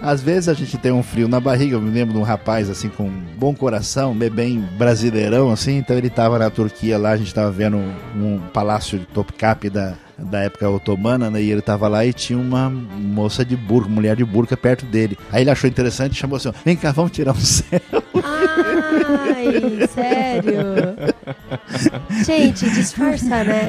Às 0.00 0.22
vezes 0.22 0.48
a 0.48 0.54
gente 0.54 0.78
tem 0.78 0.92
um 0.92 1.02
frio 1.02 1.28
na 1.28 1.40
barriga. 1.40 1.76
Eu 1.76 1.80
me 1.80 1.90
lembro 1.90 2.14
de 2.14 2.20
um 2.20 2.22
rapaz 2.22 2.70
assim 2.70 2.88
com 2.88 3.04
um 3.04 3.24
bom 3.36 3.54
coração, 3.54 4.14
bem 4.14 4.60
brasileirão 4.78 5.50
assim. 5.50 5.78
Então 5.78 5.96
ele 5.96 6.10
tava 6.10 6.38
na 6.38 6.50
Turquia 6.50 6.96
lá, 6.98 7.10
a 7.10 7.16
gente 7.16 7.34
tava 7.34 7.50
vendo 7.50 7.76
um, 7.76 7.92
um 8.16 8.40
palácio 8.52 8.98
de 8.98 9.06
Topkapi 9.06 9.68
da 9.68 9.94
da 10.18 10.40
época 10.40 10.68
otomana, 10.68 11.30
né? 11.30 11.42
E 11.42 11.50
ele 11.50 11.60
tava 11.62 11.88
lá 11.88 12.04
e 12.04 12.12
tinha 12.12 12.38
uma 12.38 12.70
moça 12.70 13.44
de 13.44 13.56
burca, 13.56 13.88
mulher 13.88 14.16
de 14.16 14.24
burca 14.24 14.56
perto 14.56 14.84
dele. 14.86 15.18
Aí 15.32 15.42
ele 15.42 15.50
achou 15.50 15.68
interessante 15.68 16.12
e 16.12 16.16
chamou 16.16 16.36
assim: 16.36 16.50
vem 16.64 16.76
cá, 16.76 16.92
vamos 16.92 17.10
tirar 17.12 17.32
um 17.32 17.36
céu. 17.40 17.80
Ai, 19.36 19.86
sério? 19.88 20.56
Gente, 22.24 22.70
disfarça, 22.70 23.44
né? 23.44 23.68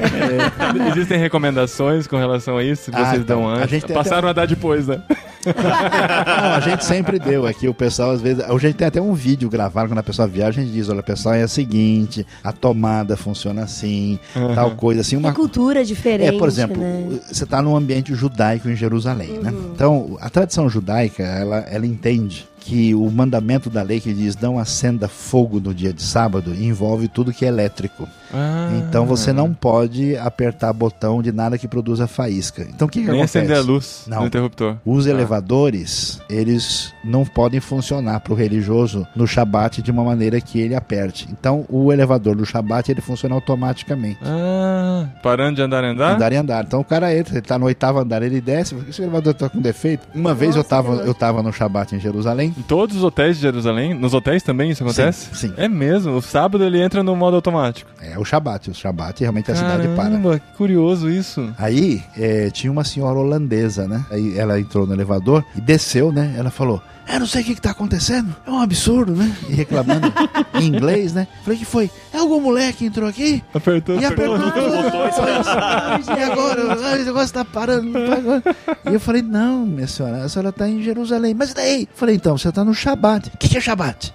Existem 0.92 1.18
recomendações 1.18 2.06
com 2.06 2.16
relação 2.16 2.56
a 2.56 2.62
isso 2.64 2.90
que 2.90 2.96
Ah, 2.96 3.06
vocês 3.10 3.22
então, 3.22 3.40
dão 3.42 3.48
a 3.48 3.54
antes? 3.56 3.70
gente 3.70 3.86
tem 3.86 3.94
Passaram 3.96 4.28
a 4.28 4.32
dar 4.32 4.46
depois, 4.46 4.86
né? 4.86 5.02
Não, 5.46 6.54
a 6.54 6.60
gente 6.60 6.84
sempre 6.84 7.18
deu 7.20 7.46
aqui, 7.46 7.68
o 7.68 7.74
pessoal 7.74 8.10
às 8.10 8.20
vezes. 8.20 8.42
A 8.42 8.58
gente 8.58 8.74
tem 8.74 8.86
até 8.86 9.00
um 9.00 9.14
vídeo 9.14 9.48
gravado 9.48 9.88
quando 9.88 9.98
a 9.98 10.02
pessoa 10.02 10.26
viaja, 10.26 10.60
a 10.60 10.64
gente 10.64 10.72
diz: 10.74 10.88
olha, 10.88 11.02
pessoal, 11.02 11.34
é 11.36 11.44
o 11.44 11.48
seguinte, 11.48 12.26
a 12.42 12.52
tomada 12.52 13.16
funciona 13.16 13.62
assim, 13.62 14.18
tal 14.54 14.72
coisa 14.72 15.00
assim. 15.02 15.16
É 15.16 15.18
Uma, 15.18 15.32
cultura 15.32 15.84
diferente, 15.84 16.34
É, 16.34 16.38
por 16.46 16.52
exemplo, 16.52 16.82
né? 16.82 17.20
você 17.30 17.44
está 17.44 17.60
num 17.60 17.76
ambiente 17.76 18.14
judaico 18.14 18.68
em 18.68 18.76
Jerusalém, 18.76 19.38
né? 19.38 19.52
Então, 19.74 20.16
a 20.20 20.30
tradição 20.30 20.68
judaica, 20.68 21.22
ela, 21.22 21.58
ela 21.58 21.86
entende 21.86 22.48
que 22.60 22.94
o 22.94 23.08
mandamento 23.10 23.70
da 23.70 23.82
lei 23.82 24.00
que 24.00 24.12
diz 24.12 24.36
não 24.36 24.58
acenda 24.58 25.06
fogo 25.08 25.60
no 25.60 25.72
dia 25.72 25.92
de 25.92 26.02
sábado 26.02 26.52
envolve 26.54 27.06
tudo 27.06 27.32
que 27.32 27.44
é 27.44 27.48
elétrico. 27.48 28.08
Ah, 28.34 28.70
Então 28.78 29.06
você 29.06 29.32
não 29.32 29.54
pode 29.54 30.16
apertar 30.16 30.72
botão 30.72 31.22
de 31.22 31.30
nada 31.30 31.56
que 31.56 31.68
produza 31.68 32.08
faísca. 32.08 32.66
Então 32.68 32.88
o 32.88 32.90
que, 32.90 33.00
que 33.00 33.06
Nem 33.06 33.20
acontece? 33.20 33.38
acender 33.38 33.56
a 33.56 33.60
luz 33.60 34.02
Não. 34.08 34.20
no 34.22 34.26
interruptor. 34.26 34.76
Os 34.84 35.06
elevadores, 35.06 36.20
eles 36.28 36.92
não 37.04 37.24
podem 37.24 37.60
funcionar 37.60 38.18
para 38.20 38.32
o 38.32 38.36
religioso 38.36 39.06
no 39.14 39.26
Shabat 39.28 39.80
de 39.80 39.90
uma 39.92 40.02
maneira 40.02 40.40
que 40.40 40.58
ele 40.60 40.74
aperte. 40.74 41.28
Então, 41.30 41.64
o 41.68 41.92
elevador 41.92 42.34
do 42.34 42.44
Shabat, 42.44 42.90
ele 42.90 43.00
funciona 43.00 43.34
automaticamente. 43.34 44.18
Ah, 44.24 45.06
parando 45.22 45.56
de 45.56 45.62
andar 45.62 45.84
e 45.84 45.86
andar? 45.88 46.14
Andar 46.16 46.32
e 46.32 46.36
andar. 46.36 46.64
Então 46.64 46.80
o 46.80 46.84
cara 46.84 47.16
entra, 47.16 47.34
ele 47.34 47.42
tá 47.42 47.58
no 47.58 47.66
oitavo 47.66 47.98
andar, 48.00 48.22
ele 48.22 48.40
desce, 48.40 48.74
esse 48.88 49.00
elevador 49.02 49.34
tá 49.34 49.48
com 49.48 49.60
defeito. 49.60 50.06
Uma 50.14 50.34
vez 50.34 50.56
eu 50.56 50.64
tava, 50.64 50.94
eu 51.04 51.14
tava 51.14 51.42
no 51.42 51.52
Shabat 51.52 51.94
em 51.94 52.00
Jerusalém. 52.00 52.45
Em 52.56 52.62
todos 52.62 52.96
os 52.96 53.04
hotéis 53.04 53.36
de 53.36 53.42
Jerusalém? 53.42 53.94
Nos 53.94 54.14
hotéis 54.14 54.42
também 54.42 54.70
isso 54.70 54.82
acontece? 54.82 55.28
Sim, 55.34 55.48
sim. 55.48 55.54
É 55.56 55.68
mesmo. 55.68 56.16
O 56.16 56.22
sábado 56.22 56.64
ele 56.64 56.80
entra 56.80 57.02
no 57.02 57.14
modo 57.16 57.36
automático. 57.36 57.90
É 58.00 58.18
o 58.18 58.24
Shabat, 58.24 58.70
o 58.70 58.74
Shabat 58.74 59.20
realmente 59.20 59.50
a 59.50 59.54
cidade 59.54 59.88
para. 59.88 60.10
Caramba, 60.10 60.38
que 60.38 60.56
curioso 60.56 61.10
isso. 61.10 61.52
Aí 61.58 62.02
é, 62.16 62.50
tinha 62.50 62.70
uma 62.70 62.84
senhora 62.84 63.18
holandesa, 63.18 63.86
né? 63.88 64.04
Aí 64.10 64.38
ela 64.38 64.58
entrou 64.60 64.86
no 64.86 64.94
elevador 64.94 65.44
e 65.56 65.60
desceu, 65.60 66.12
né? 66.12 66.34
Ela 66.36 66.50
falou: 66.50 66.82
Eu 67.08 67.20
não 67.20 67.26
sei 67.26 67.42
o 67.42 67.44
que, 67.44 67.54
que 67.54 67.60
tá 67.60 67.70
acontecendo, 67.70 68.34
é 68.46 68.50
um 68.50 68.60
absurdo, 68.60 69.12
né? 69.14 69.34
E 69.48 69.54
reclamando 69.54 70.12
em 70.54 70.66
inglês, 70.66 71.12
né? 71.12 71.26
Falei: 71.44 71.58
Que 71.58 71.64
foi? 71.64 71.90
É 72.12 72.18
algum 72.18 72.40
moleque 72.40 72.78
que 72.78 72.84
entrou 72.86 73.08
aqui? 73.08 73.42
Apertou. 73.54 73.98
E 74.00 74.04
apertou 74.04 74.36
Ai, 74.36 76.00
E 76.18 76.22
agora? 76.22 76.76
O 77.00 77.04
negócio 77.04 77.32
tá 77.34 77.44
parando. 77.44 77.90
não 77.90 78.40
tá. 78.40 78.54
E 78.90 78.94
eu 78.94 79.00
falei, 79.00 79.22
não, 79.22 79.66
minha 79.66 79.86
senhora, 79.86 80.24
a 80.24 80.28
senhora 80.28 80.52
tá 80.52 80.68
em 80.68 80.82
Jerusalém. 80.82 81.34
Mas 81.34 81.50
e 81.50 81.54
daí? 81.54 81.88
Falei, 81.94 82.16
então, 82.16 82.36
você 82.36 82.50
tá 82.50 82.64
no 82.64 82.74
Shabat. 82.74 83.28
O 83.34 83.38
que, 83.38 83.48
que 83.48 83.58
é 83.58 83.60
Shabat? 83.60 84.12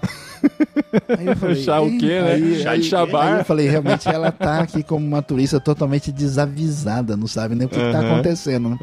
Aí 1.18 1.26
eu 1.26 1.36
falei, 1.36 1.56
Chá 1.56 1.80
o 1.80 1.90
quê, 1.98 2.20
né? 2.20 2.32
Aí, 2.34 2.62
Chá 2.62 2.70
aí, 2.72 2.80
de 2.80 2.88
Shabat. 2.88 3.28
aí 3.32 3.38
eu 3.40 3.44
falei, 3.44 3.68
realmente 3.68 4.08
ela 4.08 4.30
tá 4.32 4.60
aqui 4.60 4.82
como 4.82 5.06
uma 5.06 5.22
turista 5.22 5.58
totalmente 5.60 6.10
desavisada, 6.12 7.16
não 7.16 7.26
sabe 7.26 7.54
nem 7.54 7.66
o 7.66 7.70
que, 7.70 7.76
que 7.76 7.92
tá 7.92 8.00
Uhum. 8.00 8.12
acontecendo. 8.12 8.68
Né? 8.70 8.78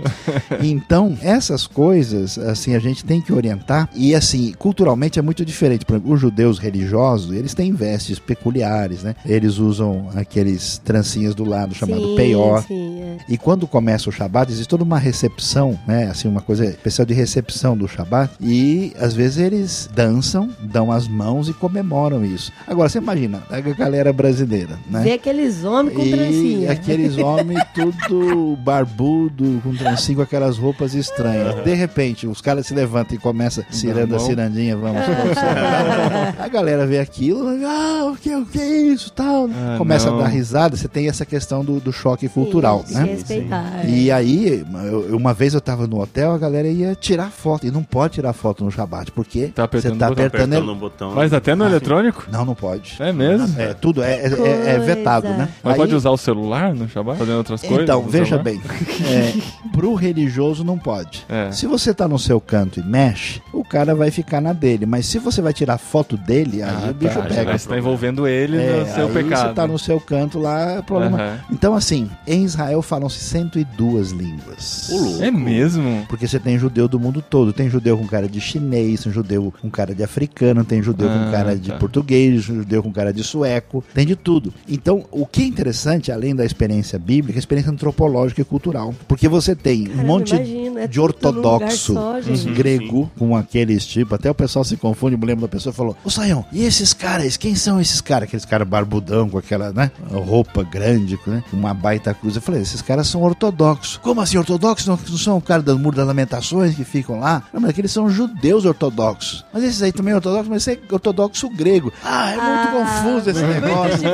Então, 0.61 1.17
essas 1.21 1.67
coisas, 1.67 2.37
assim, 2.37 2.75
a 2.75 2.79
gente 2.79 3.03
tem 3.05 3.21
que 3.21 3.33
orientar. 3.33 3.89
E, 3.95 4.15
assim, 4.15 4.53
culturalmente 4.57 5.19
é 5.19 5.21
muito 5.21 5.43
diferente. 5.45 5.85
Por 5.85 5.93
exemplo, 5.95 6.13
os 6.13 6.19
judeus 6.19 6.57
religiosos, 6.59 7.35
eles 7.35 7.53
têm 7.53 7.71
vestes 7.73 8.19
peculiares, 8.19 9.03
né? 9.03 9.15
Eles 9.25 9.57
usam 9.57 10.09
aqueles 10.15 10.77
trancinhas 10.79 11.35
do 11.35 11.43
lado 11.43 11.73
chamado 11.75 12.01
sim, 12.09 12.15
peió. 12.15 12.61
Sim, 12.61 13.01
é. 13.01 13.17
E 13.27 13.37
quando 13.37 13.67
começa 13.67 14.09
o 14.09 14.11
Shabat, 14.11 14.51
existe 14.51 14.69
toda 14.69 14.83
uma 14.83 14.97
recepção, 14.99 15.77
né? 15.87 16.05
Assim, 16.09 16.27
uma 16.27 16.41
coisa 16.41 16.65
especial 16.65 17.05
de 17.05 17.13
recepção 17.13 17.77
do 17.77 17.87
Shabat. 17.87 18.31
E 18.41 18.93
às 18.99 19.13
vezes 19.13 19.37
eles 19.37 19.89
dançam, 19.93 20.49
dão 20.61 20.91
as 20.91 21.07
mãos 21.07 21.48
e 21.49 21.53
comemoram 21.53 22.23
isso. 22.23 22.51
Agora, 22.67 22.87
você 22.89 22.97
imagina, 22.99 23.41
a 23.49 23.59
galera 23.59 24.11
brasileira, 24.13 24.77
né? 24.89 25.01
Vê 25.01 25.13
aqueles 25.13 25.63
homens 25.63 25.95
com 25.97 26.03
e 26.05 26.11
trancinha. 26.11 26.71
aqueles 26.71 27.17
homens 27.19 27.59
tudo 27.73 28.55
barbudo, 28.57 29.59
com 29.63 29.73
trancinho, 29.75 30.17
com 30.17 30.21
aquelas 30.23 30.57
roupas 30.57 30.93
estranhas. 30.93 31.55
De 31.63 31.73
repente, 31.73 32.27
os 32.27 32.41
caras 32.41 32.65
se 32.67 32.73
levantam 32.73 33.15
e 33.15 33.19
começam 33.19 33.63
ciranda, 33.69 34.17
mão. 34.17 34.25
cirandinha, 34.25 34.77
vamos. 34.77 35.01
vamos 35.05 35.37
a 36.39 36.47
galera 36.47 36.85
vê 36.85 36.99
aquilo, 36.99 37.47
ah, 37.65 38.11
o 38.11 38.15
que, 38.15 38.33
o 38.35 38.45
que 38.45 38.59
é 38.59 38.77
isso, 38.83 39.11
tal. 39.11 39.49
Ah, 39.53 39.75
Começa 39.77 40.09
não. 40.09 40.19
a 40.19 40.23
dar 40.23 40.27
risada, 40.27 40.75
você 40.77 40.87
tem 40.87 41.07
essa 41.07 41.25
questão 41.25 41.63
do, 41.63 41.79
do 41.79 41.91
choque 41.91 42.27
cultural, 42.29 42.83
Sim, 42.85 42.95
né? 42.95 43.03
se 43.05 43.09
respeitar. 43.11 43.81
é. 43.85 43.89
E 43.89 44.11
aí, 44.11 44.65
eu- 44.85 45.15
uma 45.17 45.33
vez 45.33 45.53
eu 45.53 45.61
tava 45.61 45.87
no 45.87 45.99
hotel, 46.01 46.31
a 46.33 46.37
galera 46.37 46.67
ia 46.67 46.95
tirar 46.95 47.29
foto. 47.31 47.65
E 47.67 47.71
não 47.71 47.83
pode 47.83 48.15
tirar 48.15 48.33
foto 48.33 48.63
no 48.63 48.71
Shabat, 48.71 49.11
porque 49.11 49.47
Tá 49.47 49.63
apertando 49.63 49.93
você 49.93 49.99
tá 49.99 50.05
o 50.05 50.09
botão, 50.09 50.25
apertando. 50.25 50.53
Apertando 50.53 50.71
um 50.73 50.77
botão. 50.77 51.11
Mas 51.15 51.33
até 51.39 51.55
no 51.55 51.65
eletrônico? 51.65 52.27
Não, 52.31 52.45
não 52.45 52.53
pode. 52.55 52.95
É 52.99 53.11
mesmo? 53.11 53.59
É, 53.59 53.73
tudo 53.73 54.03
é, 54.03 54.13
é- 54.21 54.75
é- 54.75 54.79
vetado, 54.79 55.27
né? 55.27 55.49
Mas 55.63 55.73
Aí- 55.73 55.79
pode 55.79 55.95
usar 55.95 56.11
o 56.11 56.17
celular 56.17 56.73
no 56.75 56.87
Shabbat? 56.87 57.17
Fazendo 57.17 57.37
outras 57.37 57.61
coisas? 57.61 57.83
Então, 57.83 58.01
veja 58.03 58.25
celular? 58.37 58.43
bem, 58.43 58.61
é, 59.05 59.33
pro 59.71 59.93
religioso 59.95 60.63
não 60.63 60.77
pode. 60.77 61.25
É. 61.27 61.51
Se 61.51 61.65
você 61.67 61.93
tá 61.93 62.07
no 62.07 62.19
seu 62.19 62.39
canto 62.39 62.79
e 62.79 62.83
mexe, 62.83 63.41
o 63.53 63.63
cara 63.63 63.95
vai 63.95 64.11
ficar 64.11 64.39
na 64.41 64.53
dele. 64.53 64.85
Mas 64.85 65.05
se 65.05 65.19
você 65.19 65.41
vai 65.41 65.53
tirar 65.53 65.77
foto 65.77 66.15
dele, 66.17 66.61
aí 66.61 66.69
Ah, 66.69 66.91
o 66.91 66.93
bicho 66.93 67.15
tá, 67.15 67.21
pega. 67.25 67.57
Você 67.57 67.67
tá 67.69 67.77
envolvendo 67.77 68.27
ele 68.27 68.57
É, 68.57 68.79
no 68.81 68.85
seu 68.93 69.07
aí 69.07 69.13
pecado. 69.13 69.47
Você 69.49 69.53
tá 69.55 69.67
no 69.67 69.79
seu 69.79 69.99
canto 69.99 70.39
lá, 70.39 70.71
é 70.73 70.81
problema. 70.81 71.17
Aham. 71.17 71.39
Então, 71.51 71.73
assim, 71.75 72.09
em 72.27 72.43
Israel 72.43 72.81
falam-se 72.81 73.19
102 73.19 74.11
línguas. 74.11 74.89
É 75.21 75.31
mesmo? 75.31 76.05
Porque 76.07 76.27
você 76.27 76.39
tem 76.39 76.57
judeu 76.57 76.87
do 76.87 76.99
mundo 76.99 77.21
todo. 77.21 77.53
Tem 77.53 77.69
judeu 77.69 77.97
com 77.97 78.07
cara 78.07 78.27
de 78.27 78.39
chinês, 78.41 79.03
tem 79.03 79.11
judeu 79.11 79.53
com 79.61 79.69
cara 79.69 79.93
de 79.95 80.03
africano, 80.03 80.63
tem 80.63 80.81
judeu 80.81 81.09
Ah, 81.09 81.25
com 81.25 81.28
cara 81.31 81.55
de 81.55 81.69
tá. 81.69 81.77
português, 81.77 82.43
judeu 82.43 82.83
com 82.83 82.91
cara 82.91 83.13
de 83.13 83.23
sueco, 83.23 83.83
tem 83.93 84.05
de 84.05 84.15
tudo. 84.15 84.53
Então, 84.67 85.05
o 85.11 85.25
que 85.25 85.41
é 85.41 85.45
interessante, 85.45 86.11
além 86.11 86.35
da 86.35 86.45
experiência 86.45 86.97
bíblica, 86.97 87.37
é 87.37 87.39
a 87.39 87.39
experiência 87.39 87.71
antropológica 87.71 88.41
e 88.41 88.45
cultural. 88.45 88.93
Porque 89.07 89.27
você 89.27 89.55
tem 89.55 89.83
um 89.83 89.85
Caramba, 89.85 90.03
monte 90.03 90.35
imagina, 90.35 90.81
é 90.81 90.87
de 90.87 90.99
ortodoxo 90.99 91.93
só, 91.93 92.21
gente. 92.21 92.51
grego 92.51 93.09
com 93.17 93.35
aqueles 93.35 93.85
tipo, 93.85 94.15
até 94.15 94.29
o 94.29 94.35
pessoal 94.35 94.63
se 94.63 94.77
confunde, 94.77 95.17
me 95.17 95.25
lembro 95.25 95.41
da 95.41 95.47
pessoa 95.47 95.73
falou: 95.73 95.95
Ô 96.03 96.09
Saião, 96.09 96.45
e 96.51 96.63
esses 96.63 96.93
caras? 96.93 97.37
Quem 97.37 97.55
são 97.55 97.79
esses 97.79 98.01
caras? 98.01 98.27
Aqueles 98.27 98.45
caras 98.45 98.67
barbudão 98.67 99.29
com 99.29 99.37
aquela, 99.37 99.71
né? 99.71 99.91
Roupa 100.11 100.63
grande, 100.63 101.19
né? 101.25 101.43
Uma 101.51 101.73
baita 101.73 102.13
cruz. 102.13 102.35
Eu 102.35 102.41
falei: 102.41 102.61
esses 102.61 102.81
caras 102.81 103.07
são 103.07 103.21
ortodoxos. 103.21 103.97
Como 103.97 104.21
assim 104.21 104.37
ortodoxos? 104.37 104.87
Não, 104.87 104.99
não 105.09 105.17
são 105.17 105.37
o 105.37 105.41
cara 105.41 105.61
das 105.61 105.77
Muro 105.77 105.95
das 105.95 106.07
Lamentações 106.07 106.75
que 106.75 106.83
ficam 106.83 107.19
lá? 107.19 107.43
Não, 107.53 107.61
mas 107.61 107.71
aqueles 107.71 107.91
são 107.91 108.09
judeus 108.09 108.65
ortodoxos. 108.65 109.45
Mas 109.53 109.63
esses 109.63 109.81
aí 109.81 109.91
também 109.91 110.13
é 110.13 110.15
ortodoxos, 110.15 110.47
mas 110.47 110.67
esse 110.67 110.79
é 110.79 110.93
ortodoxo 110.93 111.18
grego. 111.55 111.91
Ah, 112.03 112.31
é 112.31 112.35
muito 112.35 112.47
Ah, 112.47 113.03
confuso 113.03 113.29
esse 113.29 113.43
muito 113.43 113.61
negócio. 113.61 114.09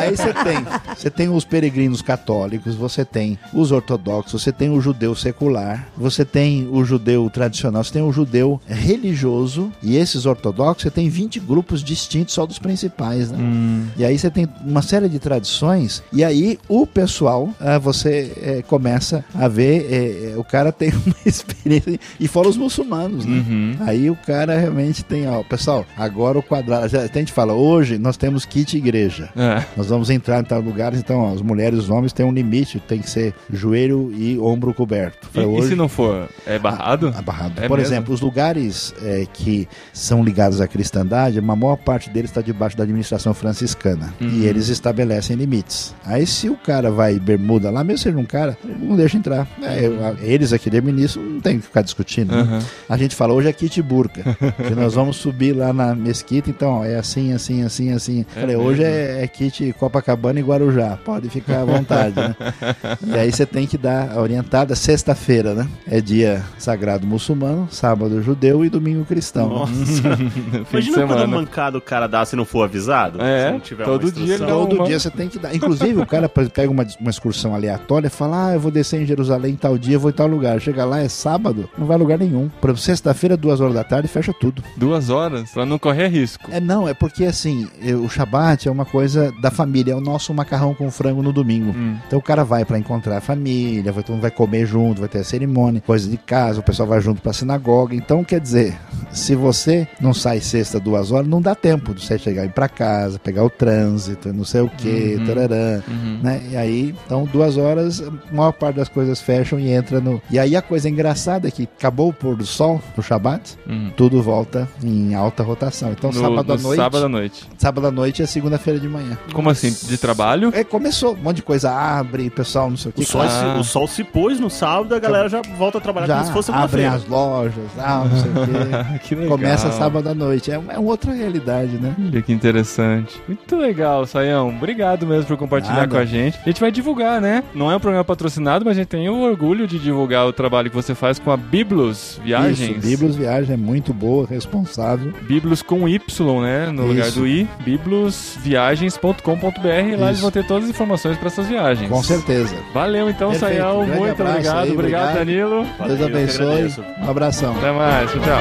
Aí 0.00 0.16
você 0.16 0.32
tem, 0.32 0.66
você 0.96 1.10
tem 1.10 1.28
os 1.28 1.44
peregrinos 1.44 2.00
católicos, 2.02 2.74
você 2.74 3.04
tem 3.04 3.38
os 3.52 3.72
ortodoxos, 3.72 4.42
você 4.42 4.52
tem 4.52 4.70
o 4.70 4.80
judeu 4.80 5.14
secular, 5.14 5.88
você 5.96 6.24
tem 6.24 6.68
o 6.70 6.84
judeu 6.84 7.28
tradicional, 7.30 7.82
você 7.84 7.92
tem 7.92 8.02
o 8.02 8.12
judeu 8.12 8.60
religioso 8.66 9.72
e 9.82 9.96
esses 9.96 10.26
ortodoxos, 10.26 10.82
você 10.84 10.90
tem 10.90 11.08
20 11.08 11.40
grupos 11.40 11.82
distintos 11.82 12.34
só 12.34 12.46
dos 12.46 12.58
principais, 12.58 13.30
né? 13.30 13.38
Hum. 13.38 13.86
E 13.96 14.04
aí 14.04 14.18
você 14.18 14.30
tem 14.30 14.48
uma 14.64 14.82
série 14.82 15.08
de 15.08 15.18
tradições 15.18 16.02
e 16.12 16.24
aí 16.24 16.58
o 16.68 16.86
pessoal, 16.86 17.50
ah, 17.60 17.78
você 17.78 18.32
eh, 18.40 18.62
começa 18.66 19.24
a 19.34 19.48
ver, 19.48 19.86
eh, 19.90 20.32
eh, 20.32 20.36
o 20.36 20.44
cara 20.44 20.72
tem 20.72 20.90
uma 21.06 21.14
experiência 21.24 21.98
e 22.18 22.28
fora 22.28 22.48
os 22.48 22.56
muçulmanos, 22.56 23.24
né? 23.24 23.44
Uhum. 23.48 23.76
Aí 23.80 24.10
o 24.10 24.16
cara 24.16 24.58
realmente 24.58 25.02
tem, 25.04 25.28
ó, 25.28 25.42
pessoal, 25.42 25.84
agora 25.98 26.38
o 26.38 26.42
quadrado, 26.42 26.88
já- 26.88 27.02
a 27.02 27.06
gente 27.06 27.32
fala, 27.32 27.52
hoje 27.52 27.98
nós 27.98 28.16
temos 28.16 28.44
kit 28.44 28.76
igreja. 28.76 29.28
É. 29.36 29.64
Nós 29.76 29.88
vamos 29.88 30.10
entrar 30.10 30.40
em 30.40 30.44
tal 30.44 30.60
lugares, 30.60 30.98
então 30.98 31.18
ó, 31.20 31.34
as 31.34 31.42
mulheres 31.42 31.78
e 31.78 31.82
os 31.82 31.90
homens 31.90 32.12
têm 32.12 32.24
um 32.24 32.32
limite, 32.32 32.78
tem 32.80 33.00
que 33.00 33.10
ser 33.10 33.34
joelho 33.52 34.12
e 34.16 34.38
ombro 34.38 34.72
coberto. 34.72 35.28
E, 35.30 35.34
Falei, 35.34 35.58
e 35.58 35.62
se 35.68 35.74
não 35.74 35.88
for? 35.88 36.28
É 36.46 36.58
barrado? 36.58 37.12
Abarrado. 37.16 37.54
É 37.62 37.68
Por 37.68 37.78
mesmo? 37.78 37.92
exemplo, 37.92 38.14
os 38.14 38.20
lugares 38.20 38.94
é, 39.02 39.26
que 39.32 39.66
são 39.92 40.22
ligados 40.22 40.60
à 40.60 40.68
cristandade, 40.68 41.38
uma 41.40 41.56
maior 41.56 41.76
parte 41.76 42.10
deles 42.10 42.30
está 42.30 42.40
debaixo 42.40 42.76
da 42.76 42.84
administração 42.84 43.34
franciscana. 43.34 44.12
Uhum. 44.20 44.28
E 44.28 44.46
eles 44.46 44.68
estabelecem 44.68 45.36
limites. 45.36 45.94
Aí 46.04 46.26
se 46.26 46.48
o 46.48 46.56
cara 46.56 46.90
vai 46.90 47.18
bermuda 47.18 47.70
lá, 47.70 47.82
mesmo 47.82 47.98
seja 47.98 48.18
um 48.18 48.24
cara, 48.24 48.56
não 48.64 48.96
deixa 48.96 49.16
entrar. 49.16 49.46
É, 49.62 49.86
a- 49.86 50.14
eles 50.24 50.52
aqui 50.52 50.70
de 50.70 50.80
ministro 50.80 51.20
não 51.22 51.40
tem 51.40 51.58
que 51.58 51.64
ficar 51.66 51.82
discutindo. 51.82 52.34
né? 52.34 52.42
Uhum. 52.42 52.58
A 52.88 52.96
gente 52.96 53.14
fala, 53.16 53.32
hoje 53.32 53.48
é 53.48 53.52
kit 53.52 53.80
burca. 53.82 54.22
que 54.68 54.74
nós 54.74 54.94
vamos 54.94 55.16
subir 55.16 55.52
lá 55.52 55.72
na 55.78 55.94
mesquita, 55.94 56.50
então 56.50 56.80
ó, 56.80 56.84
é 56.84 56.96
assim, 56.96 57.32
assim, 57.32 57.62
assim, 57.62 57.92
assim. 57.92 58.26
É 58.36 58.40
Falei, 58.40 58.56
mesmo? 58.56 58.62
hoje 58.70 58.82
é, 58.84 59.22
é 59.22 59.26
kit 59.26 59.72
Copacabana 59.78 60.40
e 60.40 60.42
Guarujá. 60.42 60.98
Pode 61.04 61.30
ficar 61.30 61.60
à 61.60 61.64
vontade, 61.64 62.14
né? 62.16 62.34
E 63.06 63.14
aí 63.18 63.32
você 63.32 63.46
tem 63.46 63.66
que 63.66 63.78
dar 63.78 64.12
a 64.12 64.20
orientada 64.20 64.74
sexta-feira. 64.74 65.54
né? 65.54 65.68
É 65.86 66.00
dia 66.00 66.42
sagrado 66.58 67.06
muçulmano, 67.06 67.68
sábado 67.70 68.20
judeu 68.22 68.64
e 68.64 68.68
domingo 68.68 69.04
cristão. 69.04 69.48
Nossa. 69.48 69.72
Imagina 70.72 71.06
quando 71.06 71.28
mancada 71.28 71.78
o 71.78 71.80
cara 71.80 72.06
dá 72.06 72.24
se 72.24 72.34
não 72.36 72.44
for 72.44 72.64
avisado. 72.64 73.20
É, 73.22 73.46
se 73.46 73.52
não 73.52 73.60
tiver 73.60 73.84
todo 73.84 74.10
dia 74.12 74.38
Todo 74.38 74.76
uma- 74.76 74.84
dia 74.86 74.98
você 74.98 75.10
tem 75.10 75.28
que 75.28 75.38
dar. 75.38 75.54
Inclusive, 75.54 76.00
o 76.00 76.06
cara 76.06 76.28
pega 76.28 76.70
uma, 76.70 76.86
uma 77.00 77.10
excursão 77.10 77.54
aleatória 77.54 78.06
e 78.08 78.10
fala: 78.10 78.48
Ah, 78.48 78.54
eu 78.54 78.60
vou 78.60 78.70
descer 78.70 79.00
em 79.02 79.06
Jerusalém 79.06 79.54
tal 79.56 79.76
dia, 79.78 79.94
eu 79.96 80.00
vou 80.00 80.10
em 80.10 80.14
tal 80.14 80.26
lugar. 80.26 80.60
Chega 80.60 80.84
lá, 80.84 81.00
é 81.00 81.08
sábado, 81.08 81.68
não 81.78 81.86
vai 81.86 81.96
a 81.96 81.98
lugar 81.98 82.18
nenhum. 82.18 82.50
Exemplo, 82.68 82.76
sexta-feira, 82.76 83.36
duas 83.36 83.60
horas 83.60 83.74
da 83.74 83.84
tarde, 83.84 84.08
fecha 84.08 84.32
tudo. 84.32 84.62
Duas 84.76 85.10
horas, 85.10 85.50
pra 85.50 85.64
não 85.68 85.78
correr 85.78 86.08
risco. 86.08 86.48
É, 86.52 86.58
não, 86.60 86.88
é 86.88 86.94
porque 86.94 87.24
assim, 87.24 87.68
o 88.02 88.08
Shabat 88.08 88.66
é 88.68 88.70
uma 88.70 88.84
coisa 88.84 89.32
da 89.40 89.50
família, 89.50 89.92
é 89.92 89.96
o 89.96 90.00
nosso 90.00 90.32
macarrão 90.34 90.74
com 90.74 90.90
frango 90.90 91.22
no 91.22 91.32
domingo. 91.32 91.70
Hum. 91.76 91.96
Então 92.06 92.18
o 92.18 92.22
cara 92.22 92.44
vai 92.44 92.64
pra 92.64 92.78
encontrar 92.78 93.18
a 93.18 93.20
família, 93.20 93.92
vai, 93.92 94.02
todo 94.02 94.14
mundo 94.14 94.22
vai 94.22 94.30
comer 94.30 94.66
junto, 94.66 95.00
vai 95.00 95.08
ter 95.08 95.18
a 95.18 95.24
cerimônia, 95.24 95.80
coisa 95.84 96.08
de 96.08 96.16
casa, 96.16 96.60
o 96.60 96.62
pessoal 96.62 96.88
vai 96.88 97.00
junto 97.00 97.20
pra 97.22 97.32
sinagoga. 97.32 97.94
Então, 97.94 98.24
quer 98.24 98.40
dizer, 98.40 98.76
se 99.12 99.34
você 99.34 99.86
não 100.00 100.14
sai 100.14 100.40
sexta 100.40 100.80
duas 100.80 101.12
horas, 101.12 101.28
não 101.28 101.40
dá 101.42 101.54
tempo 101.54 101.94
de 101.94 102.04
você 102.04 102.18
chegar 102.18 102.44
e 102.44 102.46
ir 102.46 102.52
pra 102.52 102.68
casa, 102.68 103.18
pegar 103.18 103.44
o 103.44 103.50
trânsito, 103.50 104.32
não 104.32 104.44
sei 104.44 104.62
o 104.62 104.68
que, 104.68 105.16
Uhum. 105.18 105.24
tararã, 105.26 105.82
Uhum. 105.88 106.20
né? 106.22 106.40
E 106.50 106.56
aí, 106.56 106.94
então, 107.06 107.24
duas 107.30 107.56
horas, 107.56 108.00
a 108.02 108.34
maior 108.34 108.52
parte 108.52 108.76
das 108.76 108.88
coisas 108.88 109.20
fecham 109.20 109.58
e 109.60 109.70
entra 109.70 110.00
no. 110.00 110.20
E 110.30 110.38
aí 110.38 110.56
a 110.56 110.62
coisa 110.62 110.88
engraçada 110.88 111.48
é 111.48 111.50
que 111.50 111.68
acabou 111.78 112.08
o 112.08 112.12
pôr 112.12 112.36
do 112.36 112.46
sol 112.46 112.80
no 112.96 113.02
Shabat, 113.02 113.56
Uhum. 113.68 113.90
tudo 113.96 114.22
volta 114.22 114.68
em 114.82 115.14
alta 115.14 115.42
rotação. 115.42 115.57
Então, 115.66 116.10
No- 116.10 116.20
sábado 116.20 116.52
à 116.52 116.56
no 116.56 116.62
noite. 116.62 116.76
Sábado 116.80 117.04
à 117.04 117.08
noite. 117.08 117.48
Sábado 117.58 117.86
à 117.86 117.90
noite 117.90 118.22
é 118.22 118.26
segunda-feira 118.26 118.78
de 118.80 118.88
manhã. 118.88 119.18
Como 119.32 119.50
assim? 119.50 119.74
De 119.88 119.98
trabalho? 119.98 120.50
É, 120.54 120.62
começou, 120.64 121.14
um 121.14 121.22
monte 121.22 121.36
de 121.36 121.42
coisa 121.42 121.70
abre, 121.70 122.30
pessoal, 122.30 122.70
não 122.70 122.76
sei 122.76 122.90
o 122.90 122.92
que. 122.92 123.02
O 123.02 123.06
sol, 123.06 123.22
se, 123.22 123.28
Ah. 123.44 123.56
o 123.58 123.64
sol 123.64 123.86
se 123.88 124.04
pôs 124.04 124.38
no 124.40 124.48
sábado, 124.50 124.94
a 124.94 124.98
galera 124.98 125.28
já 125.28 125.42
volta 125.56 125.78
a 125.78 125.80
trabalhar 125.80 126.06
já 126.06 126.14
como 126.14 126.26
se 126.26 126.32
fosse 126.32 126.50
abrem 126.52 126.86
as 126.86 127.06
lojas, 127.06 127.64
ah, 127.78 128.04
não 128.08 128.16
sei 128.20 128.30
o 128.30 128.34
quê. 128.34 128.98
que 129.08 129.14
legal. 129.14 129.30
Começa 129.30 129.72
sábado 129.72 130.08
à 130.08 130.14
noite. 130.14 130.50
É, 130.50 130.54
é 130.54 130.78
uma 130.78 130.90
outra 130.90 131.12
realidade, 131.12 131.72
né? 131.78 131.94
Olha 131.98 132.22
que 132.22 132.32
interessante. 132.32 133.20
Muito 133.26 133.56
legal, 133.56 134.06
Saião. 134.06 134.48
Obrigado 134.48 135.06
mesmo 135.06 135.26
por 135.26 135.36
compartilhar 135.36 135.74
Nada. 135.74 135.88
com 135.88 135.96
a 135.96 136.04
gente. 136.04 136.38
A 136.44 136.48
gente 136.48 136.60
vai 136.60 136.70
divulgar, 136.70 137.20
né? 137.20 137.42
Não 137.54 137.70
é 137.70 137.76
um 137.76 137.80
programa 137.80 138.04
patrocinado, 138.04 138.64
mas 138.64 138.76
a 138.76 138.80
gente 138.80 138.88
tem 138.88 139.08
o 139.08 139.20
orgulho 139.20 139.66
de 139.66 139.78
divulgar 139.78 140.26
o 140.26 140.32
trabalho 140.32 140.70
que 140.70 140.76
você 140.76 140.94
faz 140.94 141.18
com 141.18 141.30
a 141.30 141.36
Biblos 141.36 142.20
Viagens. 142.24 142.60
Isso, 142.76 142.80
Biblos 142.86 143.16
Viagem 143.16 143.54
é 143.54 143.56
muito 143.56 143.92
boa, 143.94 144.26
responsável. 144.26 145.12
Biblos 145.22 145.47
com 145.62 145.88
Y, 145.88 146.40
né? 146.42 146.66
No 146.66 146.82
Isso. 146.84 146.92
lugar 146.94 147.10
do 147.12 147.26
I. 147.26 147.48
biblosviagens.com.br. 147.60 149.98
Lá 149.98 150.06
eles 150.06 150.12
Isso. 150.12 150.22
vão 150.22 150.30
ter 150.30 150.46
todas 150.46 150.64
as 150.64 150.70
informações 150.70 151.16
para 151.16 151.26
essas 151.28 151.46
viagens. 151.46 151.88
Com 151.90 152.02
certeza. 152.02 152.54
Valeu 152.72 153.08
então, 153.10 153.30
Perfeito. 153.30 153.54
Saião. 153.54 153.84
Grande 153.84 153.98
Muito 154.00 154.22
obrigado. 154.22 154.64
aí, 154.64 154.72
obrigado, 154.72 154.72
obrigado. 154.72 155.14
Danilo. 155.18 155.66
Deus 155.86 156.02
abençoe. 156.02 156.72
Um 157.00 157.10
abração. 157.10 157.54
Até 157.56 157.72
mais. 157.72 158.10
Tchau, 158.10 158.20
tchau. 158.20 158.40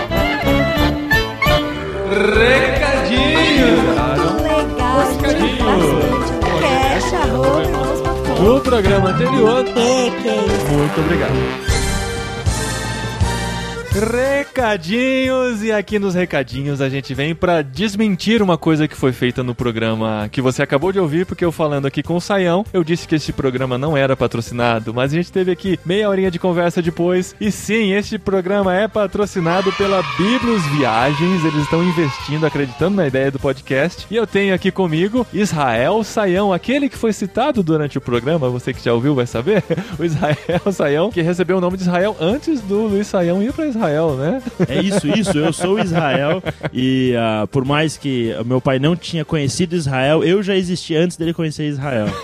Recadinho! 2.09 3.67
Legal, 3.89 4.37
Recadinho. 4.37 4.77
bastante. 4.77 5.57
Cash, 6.61 7.13
arroba, 7.13 8.41
No 8.41 8.59
programa 8.61 9.09
anterior. 9.09 9.63
Muito 9.65 10.99
obrigado. 11.01 11.76
Recadinhos 13.99 15.63
e 15.63 15.71
aqui 15.71 15.97
nos 15.97 16.13
recadinhos 16.13 16.81
a 16.81 16.89
gente 16.89 17.15
vem 17.15 17.33
pra 17.33 17.63
desmentir 17.63 18.43
uma 18.43 18.55
coisa 18.57 18.87
que 18.87 18.95
foi 18.95 19.11
feita 19.11 19.41
no 19.41 19.55
programa 19.55 20.29
que 20.31 20.39
você 20.39 20.61
acabou 20.61 20.91
de 20.91 20.99
ouvir, 20.99 21.25
porque 21.25 21.43
eu 21.43 21.51
falando 21.51 21.87
aqui 21.87 22.03
com 22.03 22.15
o 22.15 22.21
Saião, 22.21 22.63
eu 22.71 22.83
disse 22.83 23.07
que 23.07 23.15
este 23.15 23.33
programa 23.33 23.75
não 23.75 23.97
era 23.97 24.15
patrocinado, 24.15 24.93
mas 24.93 25.11
a 25.11 25.15
gente 25.15 25.31
teve 25.31 25.51
aqui 25.51 25.79
meia 25.83 26.09
horinha 26.09 26.29
de 26.29 26.37
conversa 26.37 26.79
depois 26.79 27.35
e 27.41 27.51
sim, 27.51 27.93
este 27.93 28.19
programa 28.19 28.75
é 28.75 28.87
patrocinado 28.87 29.73
pela 29.73 30.03
Biblos 30.17 30.63
Viagens, 30.77 31.43
eles 31.43 31.63
estão 31.63 31.83
investindo, 31.83 32.45
acreditando 32.45 32.97
na 32.97 33.07
ideia 33.07 33.31
do 33.31 33.39
podcast 33.39 34.05
e 34.11 34.15
eu 34.15 34.27
tenho 34.27 34.53
aqui 34.53 34.69
comigo 34.69 35.25
Israel 35.33 36.03
Saião, 36.03 36.53
aquele 36.53 36.87
que 36.87 36.97
foi 36.97 37.13
citado 37.13 37.63
durante 37.63 37.97
o 37.97 38.01
programa, 38.01 38.49
você 38.49 38.73
que 38.73 38.83
já 38.83 38.93
ouviu 38.93 39.15
vai 39.15 39.25
saber, 39.25 39.63
o 39.97 40.03
Israel 40.03 40.71
Saião, 40.71 41.09
que 41.09 41.21
recebeu 41.21 41.57
o 41.57 41.61
nome 41.61 41.77
de 41.77 41.83
Israel 41.83 42.15
antes 42.19 42.61
do 42.61 42.83
Luiz 42.87 43.07
Saião 43.07 43.41
ir 43.41 43.53
pra 43.53 43.65
Israel, 43.65 43.86
né? 44.15 44.41
É 44.67 44.81
isso, 44.81 45.07
isso. 45.07 45.37
Eu 45.37 45.53
sou 45.53 45.79
Israel 45.79 46.41
e 46.73 47.15
ah, 47.17 47.47
por 47.51 47.65
mais 47.65 47.97
que 47.97 48.35
o 48.39 48.45
meu 48.45 48.61
pai 48.61 48.79
não 48.79 48.95
tinha 48.95 49.23
conhecido 49.25 49.75
Israel, 49.75 50.23
eu 50.23 50.41
já 50.41 50.55
existia 50.55 51.01
antes 51.01 51.17
dele 51.17 51.33
conhecer 51.33 51.67
Israel. 51.67 52.07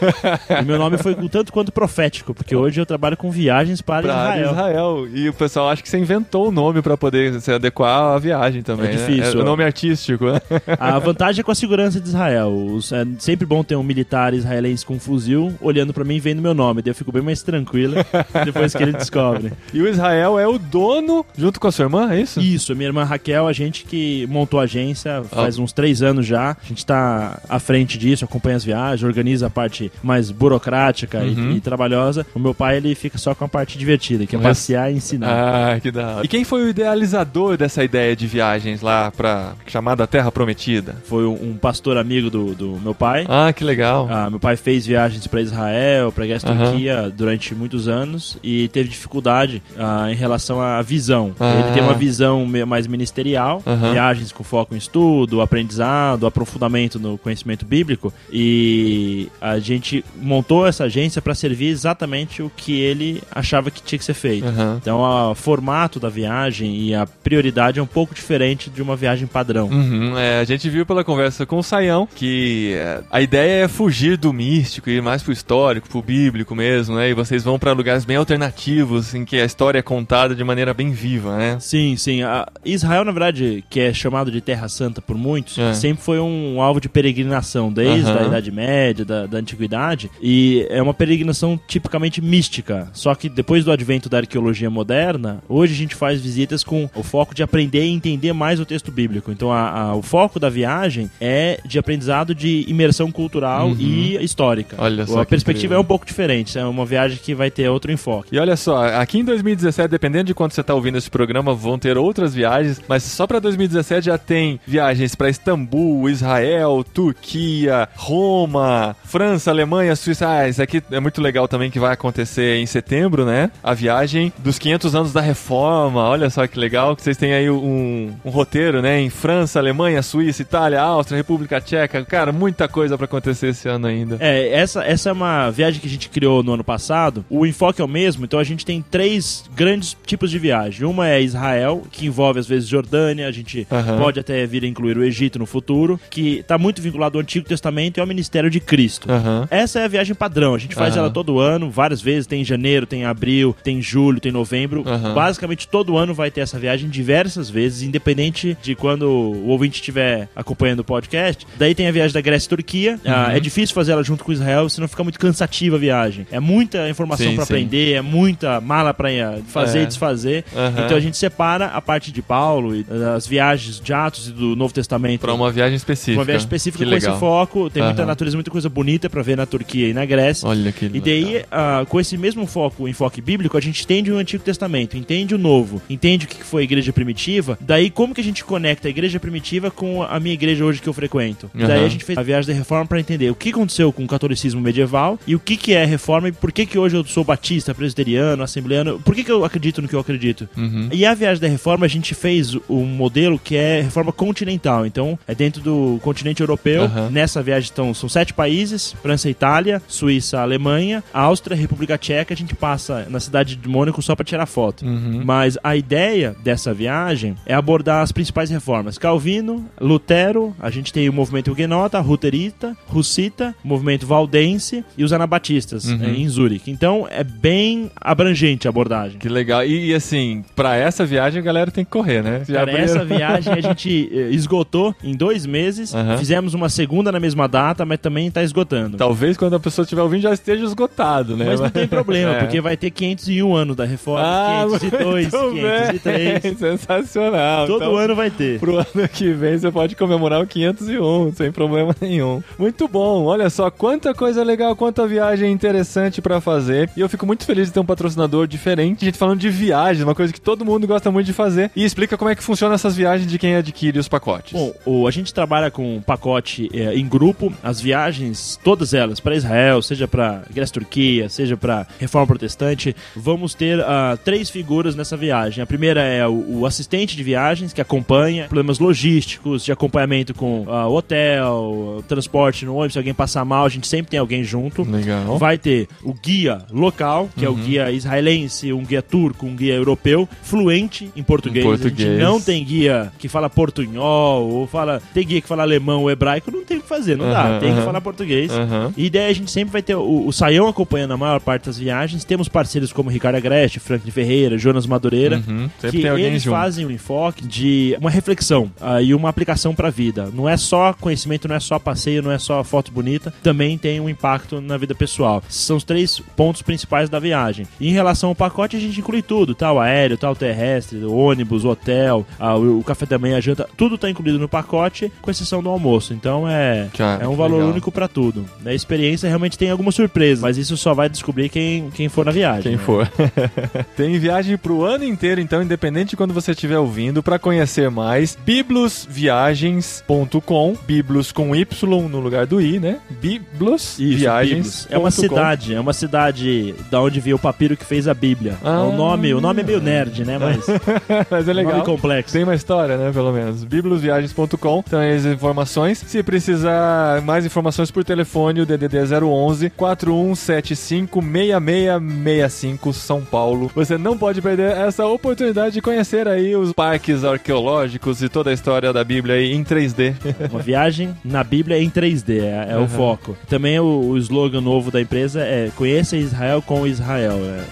E 0.50 0.66
meu 0.66 0.78
nome 0.78 0.98
foi 0.98 1.16
tanto 1.30 1.52
quanto 1.52 1.72
profético, 1.72 2.34
porque 2.34 2.56
hoje 2.56 2.80
eu 2.80 2.86
trabalho 2.86 3.18
com 3.18 3.32
viagens 3.32 3.82
para 3.82 4.08
Israel. 4.08 4.52
Israel. 4.52 5.08
E 5.14 5.30
o 5.30 5.34
pessoal 5.34 5.70
acha 5.70 5.82
que 5.82 5.90
você 5.90 5.98
inventou 5.98 6.50
o 6.50 6.52
nome 6.52 6.82
pra 6.82 6.96
poder 6.96 7.40
se 7.42 7.52
adequar 7.52 8.16
à 8.16 8.20
viagem 8.20 8.62
também. 8.62 8.88
É 8.88 8.92
né? 8.92 8.98
difícil. 8.98 9.40
É 9.40 9.44
o 9.44 9.46
nome 9.46 9.64
artístico, 9.64 10.26
né? 10.26 10.42
A 10.80 11.00
vantagem 11.00 11.42
é 11.42 11.44
com 11.44 11.52
a 11.52 11.56
segurança 11.56 12.00
de 12.00 12.08
Israel. 12.08 12.54
É 12.92 13.06
sempre 13.20 13.46
bom 13.46 13.64
ter 13.64 13.76
um 13.76 13.84
militar 13.84 14.34
israelense 14.34 14.86
com 14.86 14.96
um 14.96 15.00
fuzil 15.00 15.54
olhando 15.62 15.94
pra 15.94 16.04
mim 16.04 16.16
e 16.16 16.20
vendo 16.20 16.42
meu 16.42 16.54
nome. 16.54 16.82
Daí 16.82 16.92
eu 16.92 16.96
fico 16.96 17.12
bem 17.12 17.22
mais 17.22 17.42
tranquilo 17.42 17.96
depois 18.46 18.74
que 18.74 18.84
ele 18.84 18.94
descobre. 18.94 19.52
E 19.74 19.82
o 19.82 19.88
Israel 19.88 20.38
é 20.40 20.48
o 20.48 20.58
dono, 20.58 21.26
junto 21.38 21.53
com 21.60 21.68
a 21.68 21.72
sua 21.72 21.84
irmã, 21.86 22.12
é 22.12 22.22
isso? 22.22 22.40
Isso, 22.40 22.76
minha 22.76 22.88
irmã 22.90 23.04
Raquel, 23.04 23.48
a 23.48 23.54
gente 23.54 23.84
que 23.86 24.26
montou 24.30 24.60
a 24.60 24.64
agência 24.64 25.24
faz 25.30 25.58
uns 25.58 25.72
três 25.74 26.02
anos 26.02 26.26
já. 26.26 26.52
A 26.52 26.68
gente 26.68 26.86
tá 26.86 27.40
à 27.50 27.60
frente 27.60 27.98
disso, 27.98 28.26
acompanha 28.26 28.56
as 28.58 28.64
viagens, 28.64 29.04
organiza 29.04 29.48
a 29.48 29.50
parte 29.50 29.92
mais 30.02 30.32
burocrática 30.32 31.24
e- 31.24 31.30
Uhum. 31.34 31.52
e, 31.54 31.62
trabalhosa. 31.62 32.26
O 32.36 32.40
meu 32.40 32.54
pai, 32.54 32.78
ele 32.78 32.94
fica 32.96 33.18
só 33.18 33.34
com 33.34 33.44
a 33.46 33.48
parte 33.48 33.78
divertida, 33.78 34.26
que 34.26 34.36
é 34.36 34.40
Mas- 34.40 34.48
passear 34.60 34.92
e 34.92 34.96
ensinar. 34.98 35.74
Ah, 35.76 35.80
que 35.80 35.92
da 35.92 36.08
hora. 36.18 36.26
E 36.26 36.28
quem 36.28 36.44
foi 36.44 36.64
o 36.64 36.70
idealizador 36.70 37.58
dessa 37.58 37.84
ideia 37.84 38.16
de 38.16 38.28
viagens 38.28 38.82
lá 38.82 39.12
pra 39.12 39.54
chamada 39.68 40.06
Terra 40.08 40.32
Prometida? 40.32 40.96
Foi 41.06 41.26
um 41.26 41.58
pastor 41.60 41.98
amigo 41.98 42.30
do, 42.30 42.54
do 42.56 42.80
meu 42.82 42.94
pai. 42.94 43.26
Ah, 43.28 43.52
que 43.54 43.64
legal. 43.64 44.08
Ah, 44.10 44.30
meu 44.30 44.40
pai 44.40 44.56
fez 44.56 44.86
viagens 44.86 45.26
para 45.28 45.42
Israel, 45.42 46.12
para 46.12 46.26
Guest 46.26 46.46
Aham. 46.46 46.66
Turquia 46.72 47.12
durante 47.16 47.54
muitos 47.56 47.88
anos 47.88 48.38
e 48.44 48.68
teve 48.70 48.90
dificuldade 48.90 49.62
ah, 49.78 50.08
em 50.12 50.16
relação 50.16 50.62
à 50.62 50.82
visão. 50.82 51.33
Ah. 51.40 51.62
Ele 51.66 51.74
tem 51.74 51.84
uma 51.84 51.94
visão 51.94 52.46
me- 52.46 52.66
mais 52.66 52.88
ministerial, 52.88 53.62
Aham. 53.66 53.92
viagens 53.92 54.32
com 54.32 54.44
foco 54.44 54.74
em 54.74 54.78
estudo, 54.78 55.42
aprendizado, 55.42 56.26
aprofundamento 56.26 57.00
no 57.00 57.18
conhecimento 57.18 57.66
bíblico 57.66 58.14
e 58.32 59.28
a 59.42 59.60
gente 59.60 60.04
montou 60.22 60.66
essa 60.68 60.86
agência 60.86 61.22
para 61.22 61.34
servir 61.36 61.68
exatamente 61.68 62.42
o 62.42 62.52
que 62.56 62.80
ele 62.80 63.22
achava 63.32 63.70
que 63.72 63.82
tinha 63.82 64.00
que 64.00 64.06
ser 64.06 64.14
feito. 64.14 64.48
Aham. 64.48 64.78
Então, 64.82 65.00
o 65.32 65.36
formato 65.36 66.00
da 66.00 66.10
viagem 66.10 66.76
e 66.82 66.94
a 66.96 67.06
prioridade 67.06 67.80
é 67.80 67.84
um 67.84 67.88
pouco 67.88 68.14
diferente 68.14 68.70
de 68.70 68.82
uma 68.82 68.96
viagem 68.96 69.28
padrão. 69.28 69.68
Uhum, 69.68 70.18
é, 70.18 70.40
a 70.40 70.44
gente 70.44 70.70
viu 70.70 70.86
pela 70.86 71.04
conversa 71.04 71.46
com 71.46 71.58
o 71.58 71.64
Saião 71.64 72.08
que 72.16 72.74
é, 72.76 73.02
a 73.12 73.22
ideia 73.22 73.64
é 73.66 73.68
fugir 73.68 74.18
do 74.18 74.34
místico 74.34 74.90
e 74.90 74.98
ir 74.98 75.02
mais 75.02 75.24
pro 75.24 75.32
histórico, 75.34 75.88
pro 75.90 76.02
bíblico 76.02 76.56
mesmo, 76.56 76.96
né? 76.96 77.10
E 77.10 77.14
vocês 77.14 77.44
vão 77.44 77.58
pra 77.58 77.72
lugares 77.74 78.06
bem 78.06 78.18
alternativos, 78.18 79.14
em 79.16 79.26
que 79.26 79.40
a 79.40 79.46
história 79.46 79.80
é 79.80 79.82
contada 79.82 80.36
de 80.36 80.44
maneira 80.44 80.74
bem 80.74 80.92
viva, 80.92 81.23
né? 81.32 81.58
Sim, 81.60 81.96
sim. 81.98 82.22
A 82.24 82.48
Israel, 82.66 83.04
na 83.06 83.12
verdade, 83.12 83.64
que 83.70 83.80
é 83.80 83.94
chamado 83.94 84.32
de 84.32 84.42
Terra 84.42 84.68
Santa 84.70 85.02
por 85.02 85.18
muitos, 85.18 85.58
É. 85.58 85.74
sempre 85.74 86.04
foi 86.04 86.20
um 86.20 86.62
alvo 86.62 86.80
de 86.82 86.90
peregrinação, 86.90 87.72
desde 87.72 88.10
Aham. 88.10 88.24
a 88.24 88.28
Idade 88.28 88.52
Média, 88.52 89.06
da, 89.06 89.26
da 89.26 89.38
Antiguidade, 89.38 90.10
e 90.22 90.66
é 90.70 90.82
uma 90.82 90.94
peregrinação 90.94 91.60
tipicamente 91.68 92.22
mística. 92.22 92.90
Só 92.94 93.14
que 93.16 93.30
depois 93.30 93.64
do 93.66 93.72
advento 93.72 94.10
da 94.10 94.18
arqueologia 94.18 94.70
moderna, 94.70 95.42
hoje 95.48 95.74
a 95.74 95.78
gente 95.78 95.96
faz 95.96 96.20
visitas 96.22 96.64
com 96.64 96.90
o 96.96 97.04
foco 97.04 97.34
de 97.36 97.44
aprender 97.44 97.86
e 97.86 97.90
entender 97.92 98.34
mais 98.34 98.60
o 98.60 98.66
texto 98.66 98.92
bíblico. 98.92 99.32
Então, 99.32 99.52
a- 99.52 99.70
a- 99.70 99.96
o 99.96 100.02
foco 100.02 100.40
da 100.40 100.50
viagem 100.50 101.10
é 101.20 101.60
de 101.66 101.78
aprendizado 101.80 102.34
de 102.36 102.66
imersão 102.68 103.12
cultural 103.12 103.68
Uhum. 103.70 103.76
e 103.80 104.24
histórica. 104.24 104.76
Olha 104.80 105.06
só 105.06 105.22
a 105.22 105.26
perspectiva 105.26 105.54
incrível. 105.74 105.78
é 105.78 105.80
um 105.82 105.86
pouco 105.86 106.06
diferente, 106.06 106.58
é 106.58 106.66
uma 106.66 106.86
viagem 106.86 107.18
que 107.22 107.34
vai 107.36 107.50
ter 107.52 107.70
outro 107.70 107.92
enfoque. 107.92 108.36
E 108.36 108.40
olha 108.40 108.56
só, 108.56 108.86
aqui 109.00 109.20
em 109.20 109.24
2017, 109.26 109.90
dependendo 109.90 110.26
de 110.26 110.34
quando 110.34 110.52
você 110.52 110.62
está 110.62 110.74
ouvindo 110.74 110.98
esse 110.98 111.10
programa, 111.14 111.54
vão 111.54 111.78
ter 111.78 111.96
outras 111.96 112.34
viagens, 112.34 112.82
mas 112.88 113.04
só 113.04 113.28
para 113.28 113.40
2017 113.40 114.08
já 114.08 114.18
tem 114.18 114.60
viagens 114.66 115.14
para 115.14 115.30
Istambul, 115.30 116.10
Israel, 116.10 116.84
Turquia, 116.84 117.88
Roma, 117.96 118.96
França, 119.06 119.52
Alemanha, 119.52 119.96
Suíça. 119.96 120.28
Ah, 120.28 120.50
isso 120.50 120.62
aqui 120.62 120.82
é 120.92 121.00
muito 121.00 121.22
legal 121.22 121.48
também 121.48 121.70
que 121.70 121.80
vai 121.80 121.94
acontecer 121.94 122.58
em 122.58 122.66
setembro, 122.66 123.26
né? 123.26 123.52
A 123.64 123.76
viagem 123.76 124.34
dos 124.40 124.58
500 124.58 124.96
anos 124.96 125.14
da 125.14 125.22
Reforma. 125.22 126.02
Olha 126.10 126.30
só 126.32 126.48
que 126.48 126.60
legal 126.60 126.96
que 126.96 127.04
vocês 127.04 127.16
têm 127.16 127.34
aí 127.34 127.50
um, 127.50 128.12
um 128.26 128.30
roteiro, 128.32 128.82
né? 128.82 129.00
Em 129.00 129.10
França, 129.10 129.60
Alemanha, 129.60 130.02
Suíça, 130.02 130.42
Itália, 130.42 130.82
Áustria, 130.82 131.18
República 131.18 131.62
Tcheca. 131.62 132.04
Cara, 132.04 132.32
muita 132.32 132.68
coisa 132.68 132.98
para 132.98 133.06
acontecer 133.06 133.50
esse 133.50 133.70
ano 133.70 133.86
ainda. 133.86 134.18
É, 134.20 134.50
essa, 134.50 134.84
essa 134.84 135.10
é 135.10 135.14
uma 135.14 135.52
viagem 135.52 135.80
que 135.80 135.88
a 135.88 135.90
gente 135.90 136.10
criou 136.10 136.42
no 136.42 136.54
ano 136.54 136.64
passado. 136.64 137.24
O 137.30 137.46
enfoque 137.46 137.82
é 137.82 137.86
o 137.86 137.88
mesmo, 137.88 138.26
então 138.26 138.40
a 138.40 138.44
gente 138.44 138.66
tem 138.66 138.82
três 138.82 139.46
grandes 139.56 139.96
tipos 140.06 140.32
de 140.32 140.40
viagem. 140.40 140.88
Uma 140.88 141.03
Uma 141.04 141.10
é 141.10 141.22
Israel, 141.22 141.84
que 141.92 142.06
envolve 142.06 142.40
às 142.40 142.48
vezes 142.48 142.70
Jordânia, 142.70 143.28
a 143.28 143.32
gente 143.32 143.68
Aham. 143.70 143.98
pode 143.98 144.20
até 144.22 144.46
vir 144.46 144.64
a 144.64 144.68
incluir 144.68 144.98
o 144.98 145.04
Egito 145.04 145.38
no 145.38 145.46
futuro, 145.46 146.00
que 146.10 146.38
está 146.40 146.58
muito 146.58 146.82
vinculado 146.82 147.18
ao 147.18 147.22
Antigo 147.22 147.46
Testamento 147.46 147.98
e 147.98 148.02
ao 148.02 148.08
ministério 148.08 148.50
de 148.50 148.62
Cristo. 148.62 149.12
Aham. 149.12 149.46
Essa 149.52 149.80
é 149.80 149.84
a 149.84 149.88
viagem 149.90 150.16
padrão. 150.16 150.56
A 150.56 150.58
gente 150.58 150.74
faz 150.76 150.96
ela 150.96 151.10
todo 151.10 151.40
ano, 151.40 151.70
várias 151.70 152.02
vezes. 152.02 152.26
Tem 152.26 152.42
em 152.42 152.46
janeiro, 152.46 152.86
tem 152.86 153.02
em 153.02 153.06
abril, 153.06 153.54
tem 153.64 153.80
em 153.80 153.82
julho, 153.82 154.22
tem 154.22 154.30
em 154.30 154.34
novembro. 154.34 154.84
Basicamente, 155.14 155.68
todo 155.68 155.98
ano 155.98 156.14
vai 156.14 156.32
ter 156.32 156.40
essa 156.40 156.58
viagem 156.58 156.90
diversas 156.90 157.50
vezes, 157.50 157.82
independente 157.82 158.58
de 158.62 158.74
quando 158.76 159.04
o 159.10 159.48
ouvinte 159.50 159.76
estiver 159.76 160.30
acompanhando 160.34 160.80
o 160.80 160.84
podcast. 160.86 161.46
Daí 161.58 161.76
tem 161.76 161.88
a 161.88 161.92
viagem 161.92 162.14
da 162.14 162.22
Grécia 162.22 162.48
e 162.48 162.50
Turquia. 162.50 163.00
Ah, 163.06 163.28
Uhum. 163.30 163.36
é 163.36 163.40
difícil 163.42 163.76
fazer 163.76 163.92
ela 163.92 164.04
junto 164.04 164.24
com 164.24 164.32
Israel, 164.32 164.70
senão 164.70 164.88
fica 164.88 165.04
muito 165.04 165.20
cansativa 165.20 165.76
a 165.76 165.80
viagem. 165.80 166.26
É 166.32 166.40
muita 166.40 166.88
informação 166.90 167.34
para 167.36 167.44
aprender, 167.44 167.94
é 167.94 168.02
muita 168.02 168.62
mala 168.62 168.94
para 168.94 169.10
fazer 169.48 169.80
É. 169.80 169.84
e 169.84 169.86
desfazer. 169.86 170.46
Aham. 170.56 170.86
Então 170.86 170.93
a 170.96 171.00
gente 171.00 171.18
separa 171.18 171.68
a 171.68 171.82
parte 171.82 172.12
de 172.12 172.22
Paulo 172.22 172.76
e 172.76 172.86
ah, 172.90 173.16
as 173.16 173.28
viagens 173.28 173.80
de 173.80 173.94
Atos 173.94 174.28
e 174.28 174.32
do 174.32 174.56
Novo 174.56 174.74
Testamento 174.74 175.22
Pra 175.22 175.34
uma 175.34 175.52
viagem 175.52 175.76
específica. 175.76 176.20
uma 176.20 176.26
viagem 176.26 176.44
específica 176.46 176.84
que 176.84 176.90
com 176.90 176.96
legal. 176.96 177.12
esse 177.12 177.20
foco. 177.20 177.70
Tem 177.70 177.84
muita 177.84 178.02
Aham. 178.02 178.08
natureza, 178.08 178.36
muita 178.38 178.52
coisa 178.52 178.70
bonita 178.70 179.10
pra 179.10 179.22
ver 179.22 179.38
na 179.38 179.46
Turquia 179.46 179.88
e 179.90 179.94
na 179.94 180.06
Grécia. 180.06 180.48
Olha 180.48 180.72
que 180.72 180.86
E 180.86 181.00
daí, 181.00 181.44
ah, 181.52 181.86
com 181.88 182.00
esse 182.00 182.18
mesmo 182.18 182.46
foco, 182.46 182.88
enfoque 182.88 183.22
bíblico, 183.22 183.58
a 183.58 183.62
gente 183.62 183.84
entende 183.84 184.12
o 184.12 184.18
Antigo 184.18 184.44
Testamento, 184.44 184.98
entende 184.98 185.36
o 185.36 185.38
Novo, 185.38 185.82
entende 185.90 186.26
o 186.26 186.28
que 186.28 186.44
foi 186.44 186.62
a 186.62 186.66
igreja 186.66 186.92
primitiva. 186.94 187.58
Daí, 187.62 187.90
como 187.90 188.14
que 188.14 188.22
a 188.22 188.24
gente 188.24 188.44
conecta 188.44 188.88
a 188.88 188.92
igreja 188.92 189.20
primitiva 189.20 189.70
com 189.72 190.04
a 190.04 190.20
minha 190.20 190.34
igreja 190.34 190.64
hoje 190.66 190.82
que 190.82 190.88
eu 190.90 190.94
frequento? 190.94 191.50
Aham. 191.56 191.68
Daí 191.68 191.86
a 191.86 191.90
gente 191.90 192.04
fez 192.04 192.18
a 192.18 192.24
viagem 192.24 192.52
da 192.54 192.58
reforma 192.58 192.86
pra 192.86 193.00
entender 193.00 193.30
o 193.30 193.36
que 193.36 193.50
aconteceu 193.50 193.92
com 193.92 194.04
o 194.04 194.08
catolicismo 194.08 194.62
medieval 194.62 195.20
e 195.28 195.36
o 195.36 195.40
que 195.40 195.58
que 195.58 195.74
é 195.74 195.86
reforma 195.86 196.30
e 196.30 196.32
por 196.32 196.52
que 196.52 196.66
que 196.66 196.78
hoje 196.78 196.96
eu 196.96 197.04
sou 197.06 197.24
batista, 197.24 197.74
presbiteriano, 197.74 198.44
assembleano, 198.44 199.00
por 199.00 199.16
que 199.16 199.24
que 199.24 199.32
eu 199.32 199.44
acredito 199.46 199.82
no 199.82 199.88
que 199.88 199.96
eu 199.96 200.00
acredito. 200.00 200.48
Uhum. 200.58 200.83
E 200.92 201.06
a 201.06 201.14
viagem 201.14 201.42
da 201.42 201.48
reforma, 201.48 201.86
a 201.86 201.90
gente 201.90 202.14
fez 202.14 202.56
um 202.70 202.84
modelo 202.86 203.40
que 203.40 203.56
é 203.56 203.82
reforma 203.82 204.12
continental. 204.12 204.86
Então, 204.86 205.18
é 205.28 205.34
dentro 205.36 205.62
do 205.62 206.00
continente 206.02 206.42
europeu. 206.42 206.84
Aham. 206.84 207.10
Nessa 207.10 207.42
viagem 207.42 207.66
estão, 207.70 207.94
são 207.94 208.10
sete 208.10 208.34
países: 208.34 208.96
França, 209.02 209.30
Itália, 209.30 209.82
Suíça, 209.88 210.40
Alemanha, 210.42 211.04
Áustria, 211.14 211.56
República 211.58 211.98
Tcheca. 211.98 212.34
A 212.34 212.38
gente 212.38 212.56
passa 212.56 213.06
na 213.10 213.20
cidade 213.20 213.56
de 213.56 213.68
Mônaco 213.68 214.02
só 214.02 214.16
para 214.16 214.26
tirar 214.26 214.46
foto. 214.46 214.86
Uhum. 214.86 215.22
Mas 215.24 215.58
a 215.64 215.76
ideia 215.76 216.36
dessa 216.44 216.74
viagem 216.74 217.36
é 217.46 217.54
abordar 217.54 218.02
as 218.02 218.12
principais 218.12 218.50
reformas: 218.50 218.98
Calvino, 218.98 219.66
Lutero, 219.80 220.56
a 220.60 220.70
gente 220.70 220.92
tem 220.92 221.08
o 221.10 221.14
movimento 221.14 221.52
huguenota, 221.52 222.00
Ruterita, 222.00 222.76
Russita, 222.88 223.56
o 223.64 223.68
movimento 223.68 224.06
valdense 224.06 224.84
e 224.98 225.04
os 225.04 225.14
anabatistas 225.14 225.86
Uhum. 225.86 226.04
em 226.06 226.28
Zurique. 226.30 226.72
Então 226.72 227.08
é 227.10 227.24
bem 227.24 227.92
abrangente 227.96 228.68
a 228.68 228.70
abordagem. 228.70 229.18
Que 229.20 229.30
legal. 229.30 229.64
E, 229.66 229.90
e, 229.90 229.94
assim, 229.94 230.44
pra 230.74 230.88
essa 230.88 231.06
viagem 231.06 231.40
a 231.40 231.44
galera 231.44 231.72
tem 231.72 231.84
que 231.86 231.92
correr, 231.92 232.22
né? 232.24 232.42
Já 232.48 232.60
Cara, 232.60 232.72
abriram- 232.72 232.84
essa 232.84 233.06
viagem 233.06 233.54
a 233.54 233.62
gente 233.62 234.10
eh, 234.14 234.30
esgotou 234.32 234.96
em 235.04 235.16
dois 235.16 235.46
meses. 235.46 235.94
Fizemos 236.18 236.54
uma 236.54 236.70
segunda 236.70 237.12
na 237.12 237.20
mesma 237.20 237.48
data, 237.48 237.86
mas 237.86 238.00
também 238.00 238.30
tá 238.32 238.44
esgotando. 238.44 238.98
Talvez 238.98 239.38
quando 239.38 239.56
a 239.56 239.60
pessoa 239.60 239.84
estiver 239.84 240.02
ouvindo 240.02 240.22
já 240.22 240.34
esteja 240.34 240.64
esgotado, 240.66 241.36
né? 241.38 241.46
Mas 241.48 241.60
não 241.60 241.70
tem 241.70 241.88
problema, 241.88 242.32
É. 242.36 242.40
porque 242.40 242.60
vai 242.62 242.76
ter 242.78 242.90
501 242.92 243.56
anos 243.56 243.76
da 243.76 243.86
reforma, 243.86 244.24
Ah, 244.26 244.66
502, 244.80 245.32
muito 245.32 245.54
503. 245.54 246.42
bem. 246.42 246.56
Sensacional. 246.58 247.68
Todo 247.68 247.84
Então, 247.84 247.96
ano 247.98 248.16
vai 248.16 248.30
ter. 248.30 248.60
Pro 248.60 248.78
ano 248.78 249.10
que 249.12 249.32
vem 249.34 249.58
você 249.58 249.72
pode 249.72 249.96
comemorar 249.96 250.42
o 250.42 250.48
501, 250.48 251.34
sem 251.34 251.52
problema 251.52 251.96
nenhum. 252.00 252.42
Muito 252.58 252.88
bom, 252.88 253.26
olha 253.26 253.50
só 253.50 253.70
quanta 253.70 254.14
coisa 254.14 254.44
legal, 254.44 254.76
quanta 254.76 255.06
viagem 255.08 255.52
interessante 255.52 256.22
pra 256.22 256.40
fazer. 256.42 256.90
E 256.96 257.02
eu 257.02 257.10
fico 257.10 257.26
muito 257.26 257.46
feliz 257.46 257.68
de 257.68 257.74
ter 257.74 257.80
um 257.80 257.86
patrocinador 257.86 258.48
diferente. 258.48 259.04
A 259.04 259.06
gente 259.06 259.18
falando 259.18 259.40
de 259.40 259.50
viagem, 259.50 260.04
uma 260.04 260.16
coisa 260.16 260.32
que 260.34 260.40
todo 260.42 260.63
mundo 260.66 260.88
gosta 260.88 261.12
muito 261.12 261.26
de 261.28 261.34
fazer. 261.34 261.72
E 261.76 261.84
explica 261.84 262.18
como 262.18 262.30
é 262.32 262.36
que 262.36 262.44
funciona 262.44 262.76
essas 262.76 262.96
viagens 262.96 263.30
de 263.30 263.38
quem 263.40 263.56
adquire 263.56 263.98
os 264.00 264.08
pacotes. 264.08 264.54
Bom, 264.54 264.74
o- 264.86 265.08
a 265.08 265.12
gente 265.12 265.34
trabalha 265.34 265.70
com 265.72 265.98
um 265.98 266.02
pacote 266.02 266.70
eh, 266.74 266.96
em 266.96 267.08
grupo, 267.08 267.52
as 267.64 267.80
viagens, 267.82 268.60
todas 268.64 268.94
elas, 268.94 269.20
para 269.20 269.36
Israel, 269.36 269.82
seja 269.82 270.08
para 270.08 270.44
Grécia 270.54 270.74
Turquia, 270.74 271.30
seja 271.30 271.56
para 271.58 271.88
Reforma 272.00 272.28
Protestante, 272.28 272.96
vamos 273.16 273.54
ter 273.54 273.80
ah, 273.82 274.18
três 274.24 274.50
figuras 274.50 274.96
nessa 274.96 275.16
viagem. 275.18 275.62
A 275.64 275.66
primeira 275.66 276.02
é 276.02 276.28
o, 276.28 276.60
o 276.60 276.66
assistente 276.66 277.16
de 277.16 277.24
viagens, 277.24 277.74
que 277.74 277.82
acompanha 277.82 278.46
problemas 278.46 278.80
logísticos, 278.80 279.64
de 279.66 279.72
acompanhamento 279.72 280.34
com 280.34 280.66
ah, 280.68 280.88
hotel, 280.88 282.04
transporte 282.08 282.66
no 282.66 282.76
ônibus, 282.76 282.94
se 282.94 283.00
alguém 283.00 283.14
passar 283.14 283.44
mal, 283.46 283.66
a 283.66 283.70
gente 283.70 283.88
sempre 283.88 284.12
tem 284.12 284.20
alguém 284.20 284.44
junto. 284.44 284.84
Legal. 284.84 285.38
Vai 285.38 285.58
ter 285.58 285.88
o 286.04 286.14
guia 286.14 286.60
local, 286.72 287.30
que 287.36 287.46
é 287.46 287.50
Uhum. 287.50 287.56
o 287.56 287.58
guia 287.58 287.92
israelense, 287.92 288.74
um 288.74 288.84
guia 288.84 289.02
turco, 289.02 289.46
um 289.46 289.56
guia 289.56 289.74
europeu, 289.74 290.28
fluente 290.54 291.10
em 291.16 291.24
português. 291.24 291.66
Em 291.66 291.68
A 291.68 291.72
português. 291.72 292.10
gente 292.10 292.22
não 292.22 292.40
tem 292.40 292.64
guia 292.64 293.12
que 293.18 293.28
fala 293.28 293.50
portunhol, 293.50 294.48
ou 294.48 294.68
fala. 294.68 295.02
Tem 295.14 295.26
guia 295.26 295.42
que 295.42 295.48
fala 295.48 295.64
alemão 295.64 296.04
ou 296.04 296.12
hebraico, 296.12 296.52
não 296.52 296.64
tem 296.64 296.78
o 296.78 296.82
que 296.82 296.88
fazer, 296.88 297.18
não 297.18 297.26
dá. 297.30 297.42
Aham, 297.44 297.60
Tem 297.60 297.70
que 297.72 297.76
aham. 297.78 297.86
falar 297.86 298.02
português. 298.02 298.52
Aham. 298.52 298.94
E 298.96 299.10
daí 299.10 299.32
a 299.32 299.34
gente 299.34 299.50
sempre 299.50 299.72
vai 299.72 299.82
ter 299.82 299.96
o, 299.96 300.28
o 300.28 300.32
Saião 300.32 300.68
acompanhando 300.68 301.12
a 301.14 301.18
maior 301.18 301.40
parte 301.40 301.66
das 301.66 301.78
viagens. 301.80 302.24
Temos 302.24 302.48
parceiros 302.48 302.94
como 302.94 303.10
Ricardo 303.10 303.36
Agreste, 303.36 303.80
Franklin 303.80 304.12
Ferreira, 304.12 304.58
Jonas 304.58 304.86
Madureira. 304.86 305.42
Uhum. 305.48 305.70
Que 305.90 306.06
eles 306.06 306.44
junto. 306.44 306.56
fazem 306.56 306.86
um 306.86 306.92
enfoque 306.92 307.48
de 307.48 307.98
uma 308.00 308.12
reflexão 308.12 308.72
ah, 308.80 309.02
e 309.02 309.16
uma 309.16 309.30
aplicação 309.30 309.74
para 309.74 309.88
a 309.88 309.92
vida. 309.92 310.30
Não 310.32 310.48
é 310.48 310.56
só 310.56 310.94
conhecimento, 310.94 311.48
não 311.48 311.56
é 311.56 311.60
só 311.60 311.80
passeio, 311.80 312.22
não 312.22 312.32
é 312.32 312.38
só 312.38 312.64
foto 312.64 312.92
bonita, 312.92 313.34
também 313.42 313.76
tem 313.76 314.00
um 314.00 314.08
impacto 314.08 314.62
na 314.62 314.78
vida 314.78 314.94
pessoal. 314.94 315.42
São 315.50 315.78
os 315.78 315.84
três 315.84 316.20
pontos 316.36 316.62
principais 316.62 317.10
da 317.10 317.18
viagem. 317.18 317.66
E 317.80 317.90
em 317.90 317.92
relação 317.92 318.30
ao 318.30 318.36
pacote, 318.36 318.76
a 318.76 318.80
gente 318.80 319.00
inclui 319.00 319.22
tudo: 319.24 319.56
o 319.74 319.80
aéreo, 319.80 320.18
tá? 320.18 320.33
Terrestre, 320.36 321.04
o 321.04 321.16
ônibus, 321.16 321.64
o 321.64 321.70
hotel, 321.70 322.26
ah, 322.40 322.56
o, 322.56 322.84
café 322.84 323.06
da 323.06 323.18
manhã, 323.18 323.38
a 323.38 323.42
janta, 323.42 323.68
tudo 323.76 323.98
tá 323.98 324.10
incluído 324.10 324.40
no 324.40 324.50
pacote, 324.50 325.12
com 325.22 325.32
exceção 325.32 325.62
do 325.62 325.70
almoço. 325.70 326.14
Então 326.14 326.48
é, 326.48 326.88
é 327.22 327.28
um 327.28 327.36
valor 327.36 327.58
legal. 327.58 327.72
único 327.72 327.92
para 327.92 328.08
tudo. 328.08 328.46
A 328.66 328.74
experiência 328.74 329.28
realmente 329.28 329.58
tem 329.58 329.70
alguma 329.70 329.92
surpresa, 329.92 330.42
mas 330.42 330.58
isso 330.58 330.78
só 330.78 330.94
vai 330.94 331.10
descobrir 331.10 331.50
quem, 331.50 331.90
quem 331.92 332.08
for 332.10 332.26
na 332.26 332.32
viagem. 332.32 332.64
Quem 332.64 332.74
né? 332.74 332.78
for. 332.78 333.10
Tem 333.96 334.20
viagem 334.20 334.58
pro 334.58 334.84
ano 334.84 335.04
inteiro, 335.04 335.42
então, 335.42 335.62
independente 335.62 336.12
de 336.12 336.18
quando 336.18 336.34
você 336.34 336.52
estiver 336.52 336.78
ouvindo, 336.78 337.24
pra 337.24 337.40
conhecer 337.40 337.90
mais, 337.90 338.38
biblosviagens.com, 338.46 340.78
biblos 340.86 341.32
com 341.32 341.56
Y 341.56 342.10
no 342.10 342.20
lugar 342.20 342.46
do 342.46 342.62
I, 342.62 342.80
né? 342.80 343.00
Biblos 343.10 343.98
Isso, 344.00 344.20
viagens. 344.20 344.58
Biblos. 344.58 344.88
É 344.90 344.98
uma 344.98 345.12
cidade, 345.12 345.74
é 345.74 345.80
uma 345.80 345.94
cidade 345.94 346.76
da 346.90 347.00
onde 347.02 347.20
veio 347.20 347.36
o 347.36 347.40
papiro 347.40 347.78
que 347.78 347.86
fez 347.86 348.08
a 348.08 348.14
Bíblia. 348.14 348.58
Ah. 348.64 348.84
o 348.84 348.96
nome, 348.96 349.34
o 349.34 349.42
nome 349.42 349.62
é 349.62 349.64
meio 349.64 349.82
nerd, 349.82 350.23
né? 350.24 350.38
Mas 350.38 350.66
Mas 351.30 351.48
é 351.48 351.54
legal. 351.54 351.74
nome 351.74 351.86
complexo. 351.86 352.34
Tem 352.34 352.44
uma 352.44 352.56
história, 352.56 352.98
né? 352.98 353.12
Pelo 353.12 353.32
menos. 353.32 353.64
Biblosviagens.com. 353.64 354.84
Então, 354.86 355.00
as 355.00 355.26
informações. 355.26 356.04
Se 356.06 356.22
precisar 356.24 357.22
mais 357.22 357.46
informações 357.46 357.92
por 357.92 358.04
telefone, 358.04 358.62
o 358.62 358.66
DDD 358.66 358.98
é 358.98 359.20
011 359.24 359.70
4175 359.72 361.22
6665 361.22 362.94
São 362.94 363.22
Paulo. 363.22 363.72
Você 363.76 363.98
não 363.98 364.18
pode 364.18 364.42
perder 364.42 364.72
essa 364.78 365.06
oportunidade 365.06 365.74
de 365.76 365.82
conhecer 365.82 366.28
aí 366.28 366.56
os 366.56 366.74
parques 366.74 367.24
arqueológicos 367.24 368.22
e 368.22 368.30
toda 368.30 368.50
a 368.50 368.54
história 368.54 368.92
da 368.94 369.04
Bíblia 369.04 369.36
aí 369.36 369.54
em 369.54 369.64
3D. 369.64 370.14
Uma 370.52 370.62
viagem 370.62 371.16
na 371.24 371.44
Bíblia 371.44 371.82
em 371.82 371.90
3D, 371.90 372.42
é, 372.42 372.74
é 372.74 372.78
o 372.78 372.88
foco. 372.88 373.36
Também 373.48 373.80
o, 373.80 373.86
o 374.10 374.18
slogan 374.18 374.62
novo 374.62 374.92
da 374.92 375.02
empresa 375.02 375.42
é 375.42 375.70
Conheça 375.76 376.16
Israel 376.18 376.62
com 376.62 376.86
Israel. 376.86 377.40
é. 377.44 377.64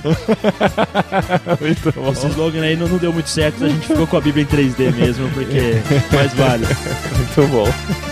Muito 1.62 1.92
bom. 1.94 2.14
Slogan 2.42 2.64
aí 2.64 2.76
não, 2.76 2.88
não 2.88 2.98
deu 2.98 3.14
muito 3.14 3.30
certo, 3.30 3.64
a 3.64 3.70
gente 3.70 3.86
ficou 3.86 4.08
com 4.08 4.18
a 4.18 4.22
Bíblia 4.22 4.44
em 4.44 4.48
3D 4.48 4.92
mesmo, 4.96 5.30
porque 5.30 5.76
mais 6.12 6.34
vale. 6.34 6.66
Muito 7.16 7.52
bom. 7.52 8.11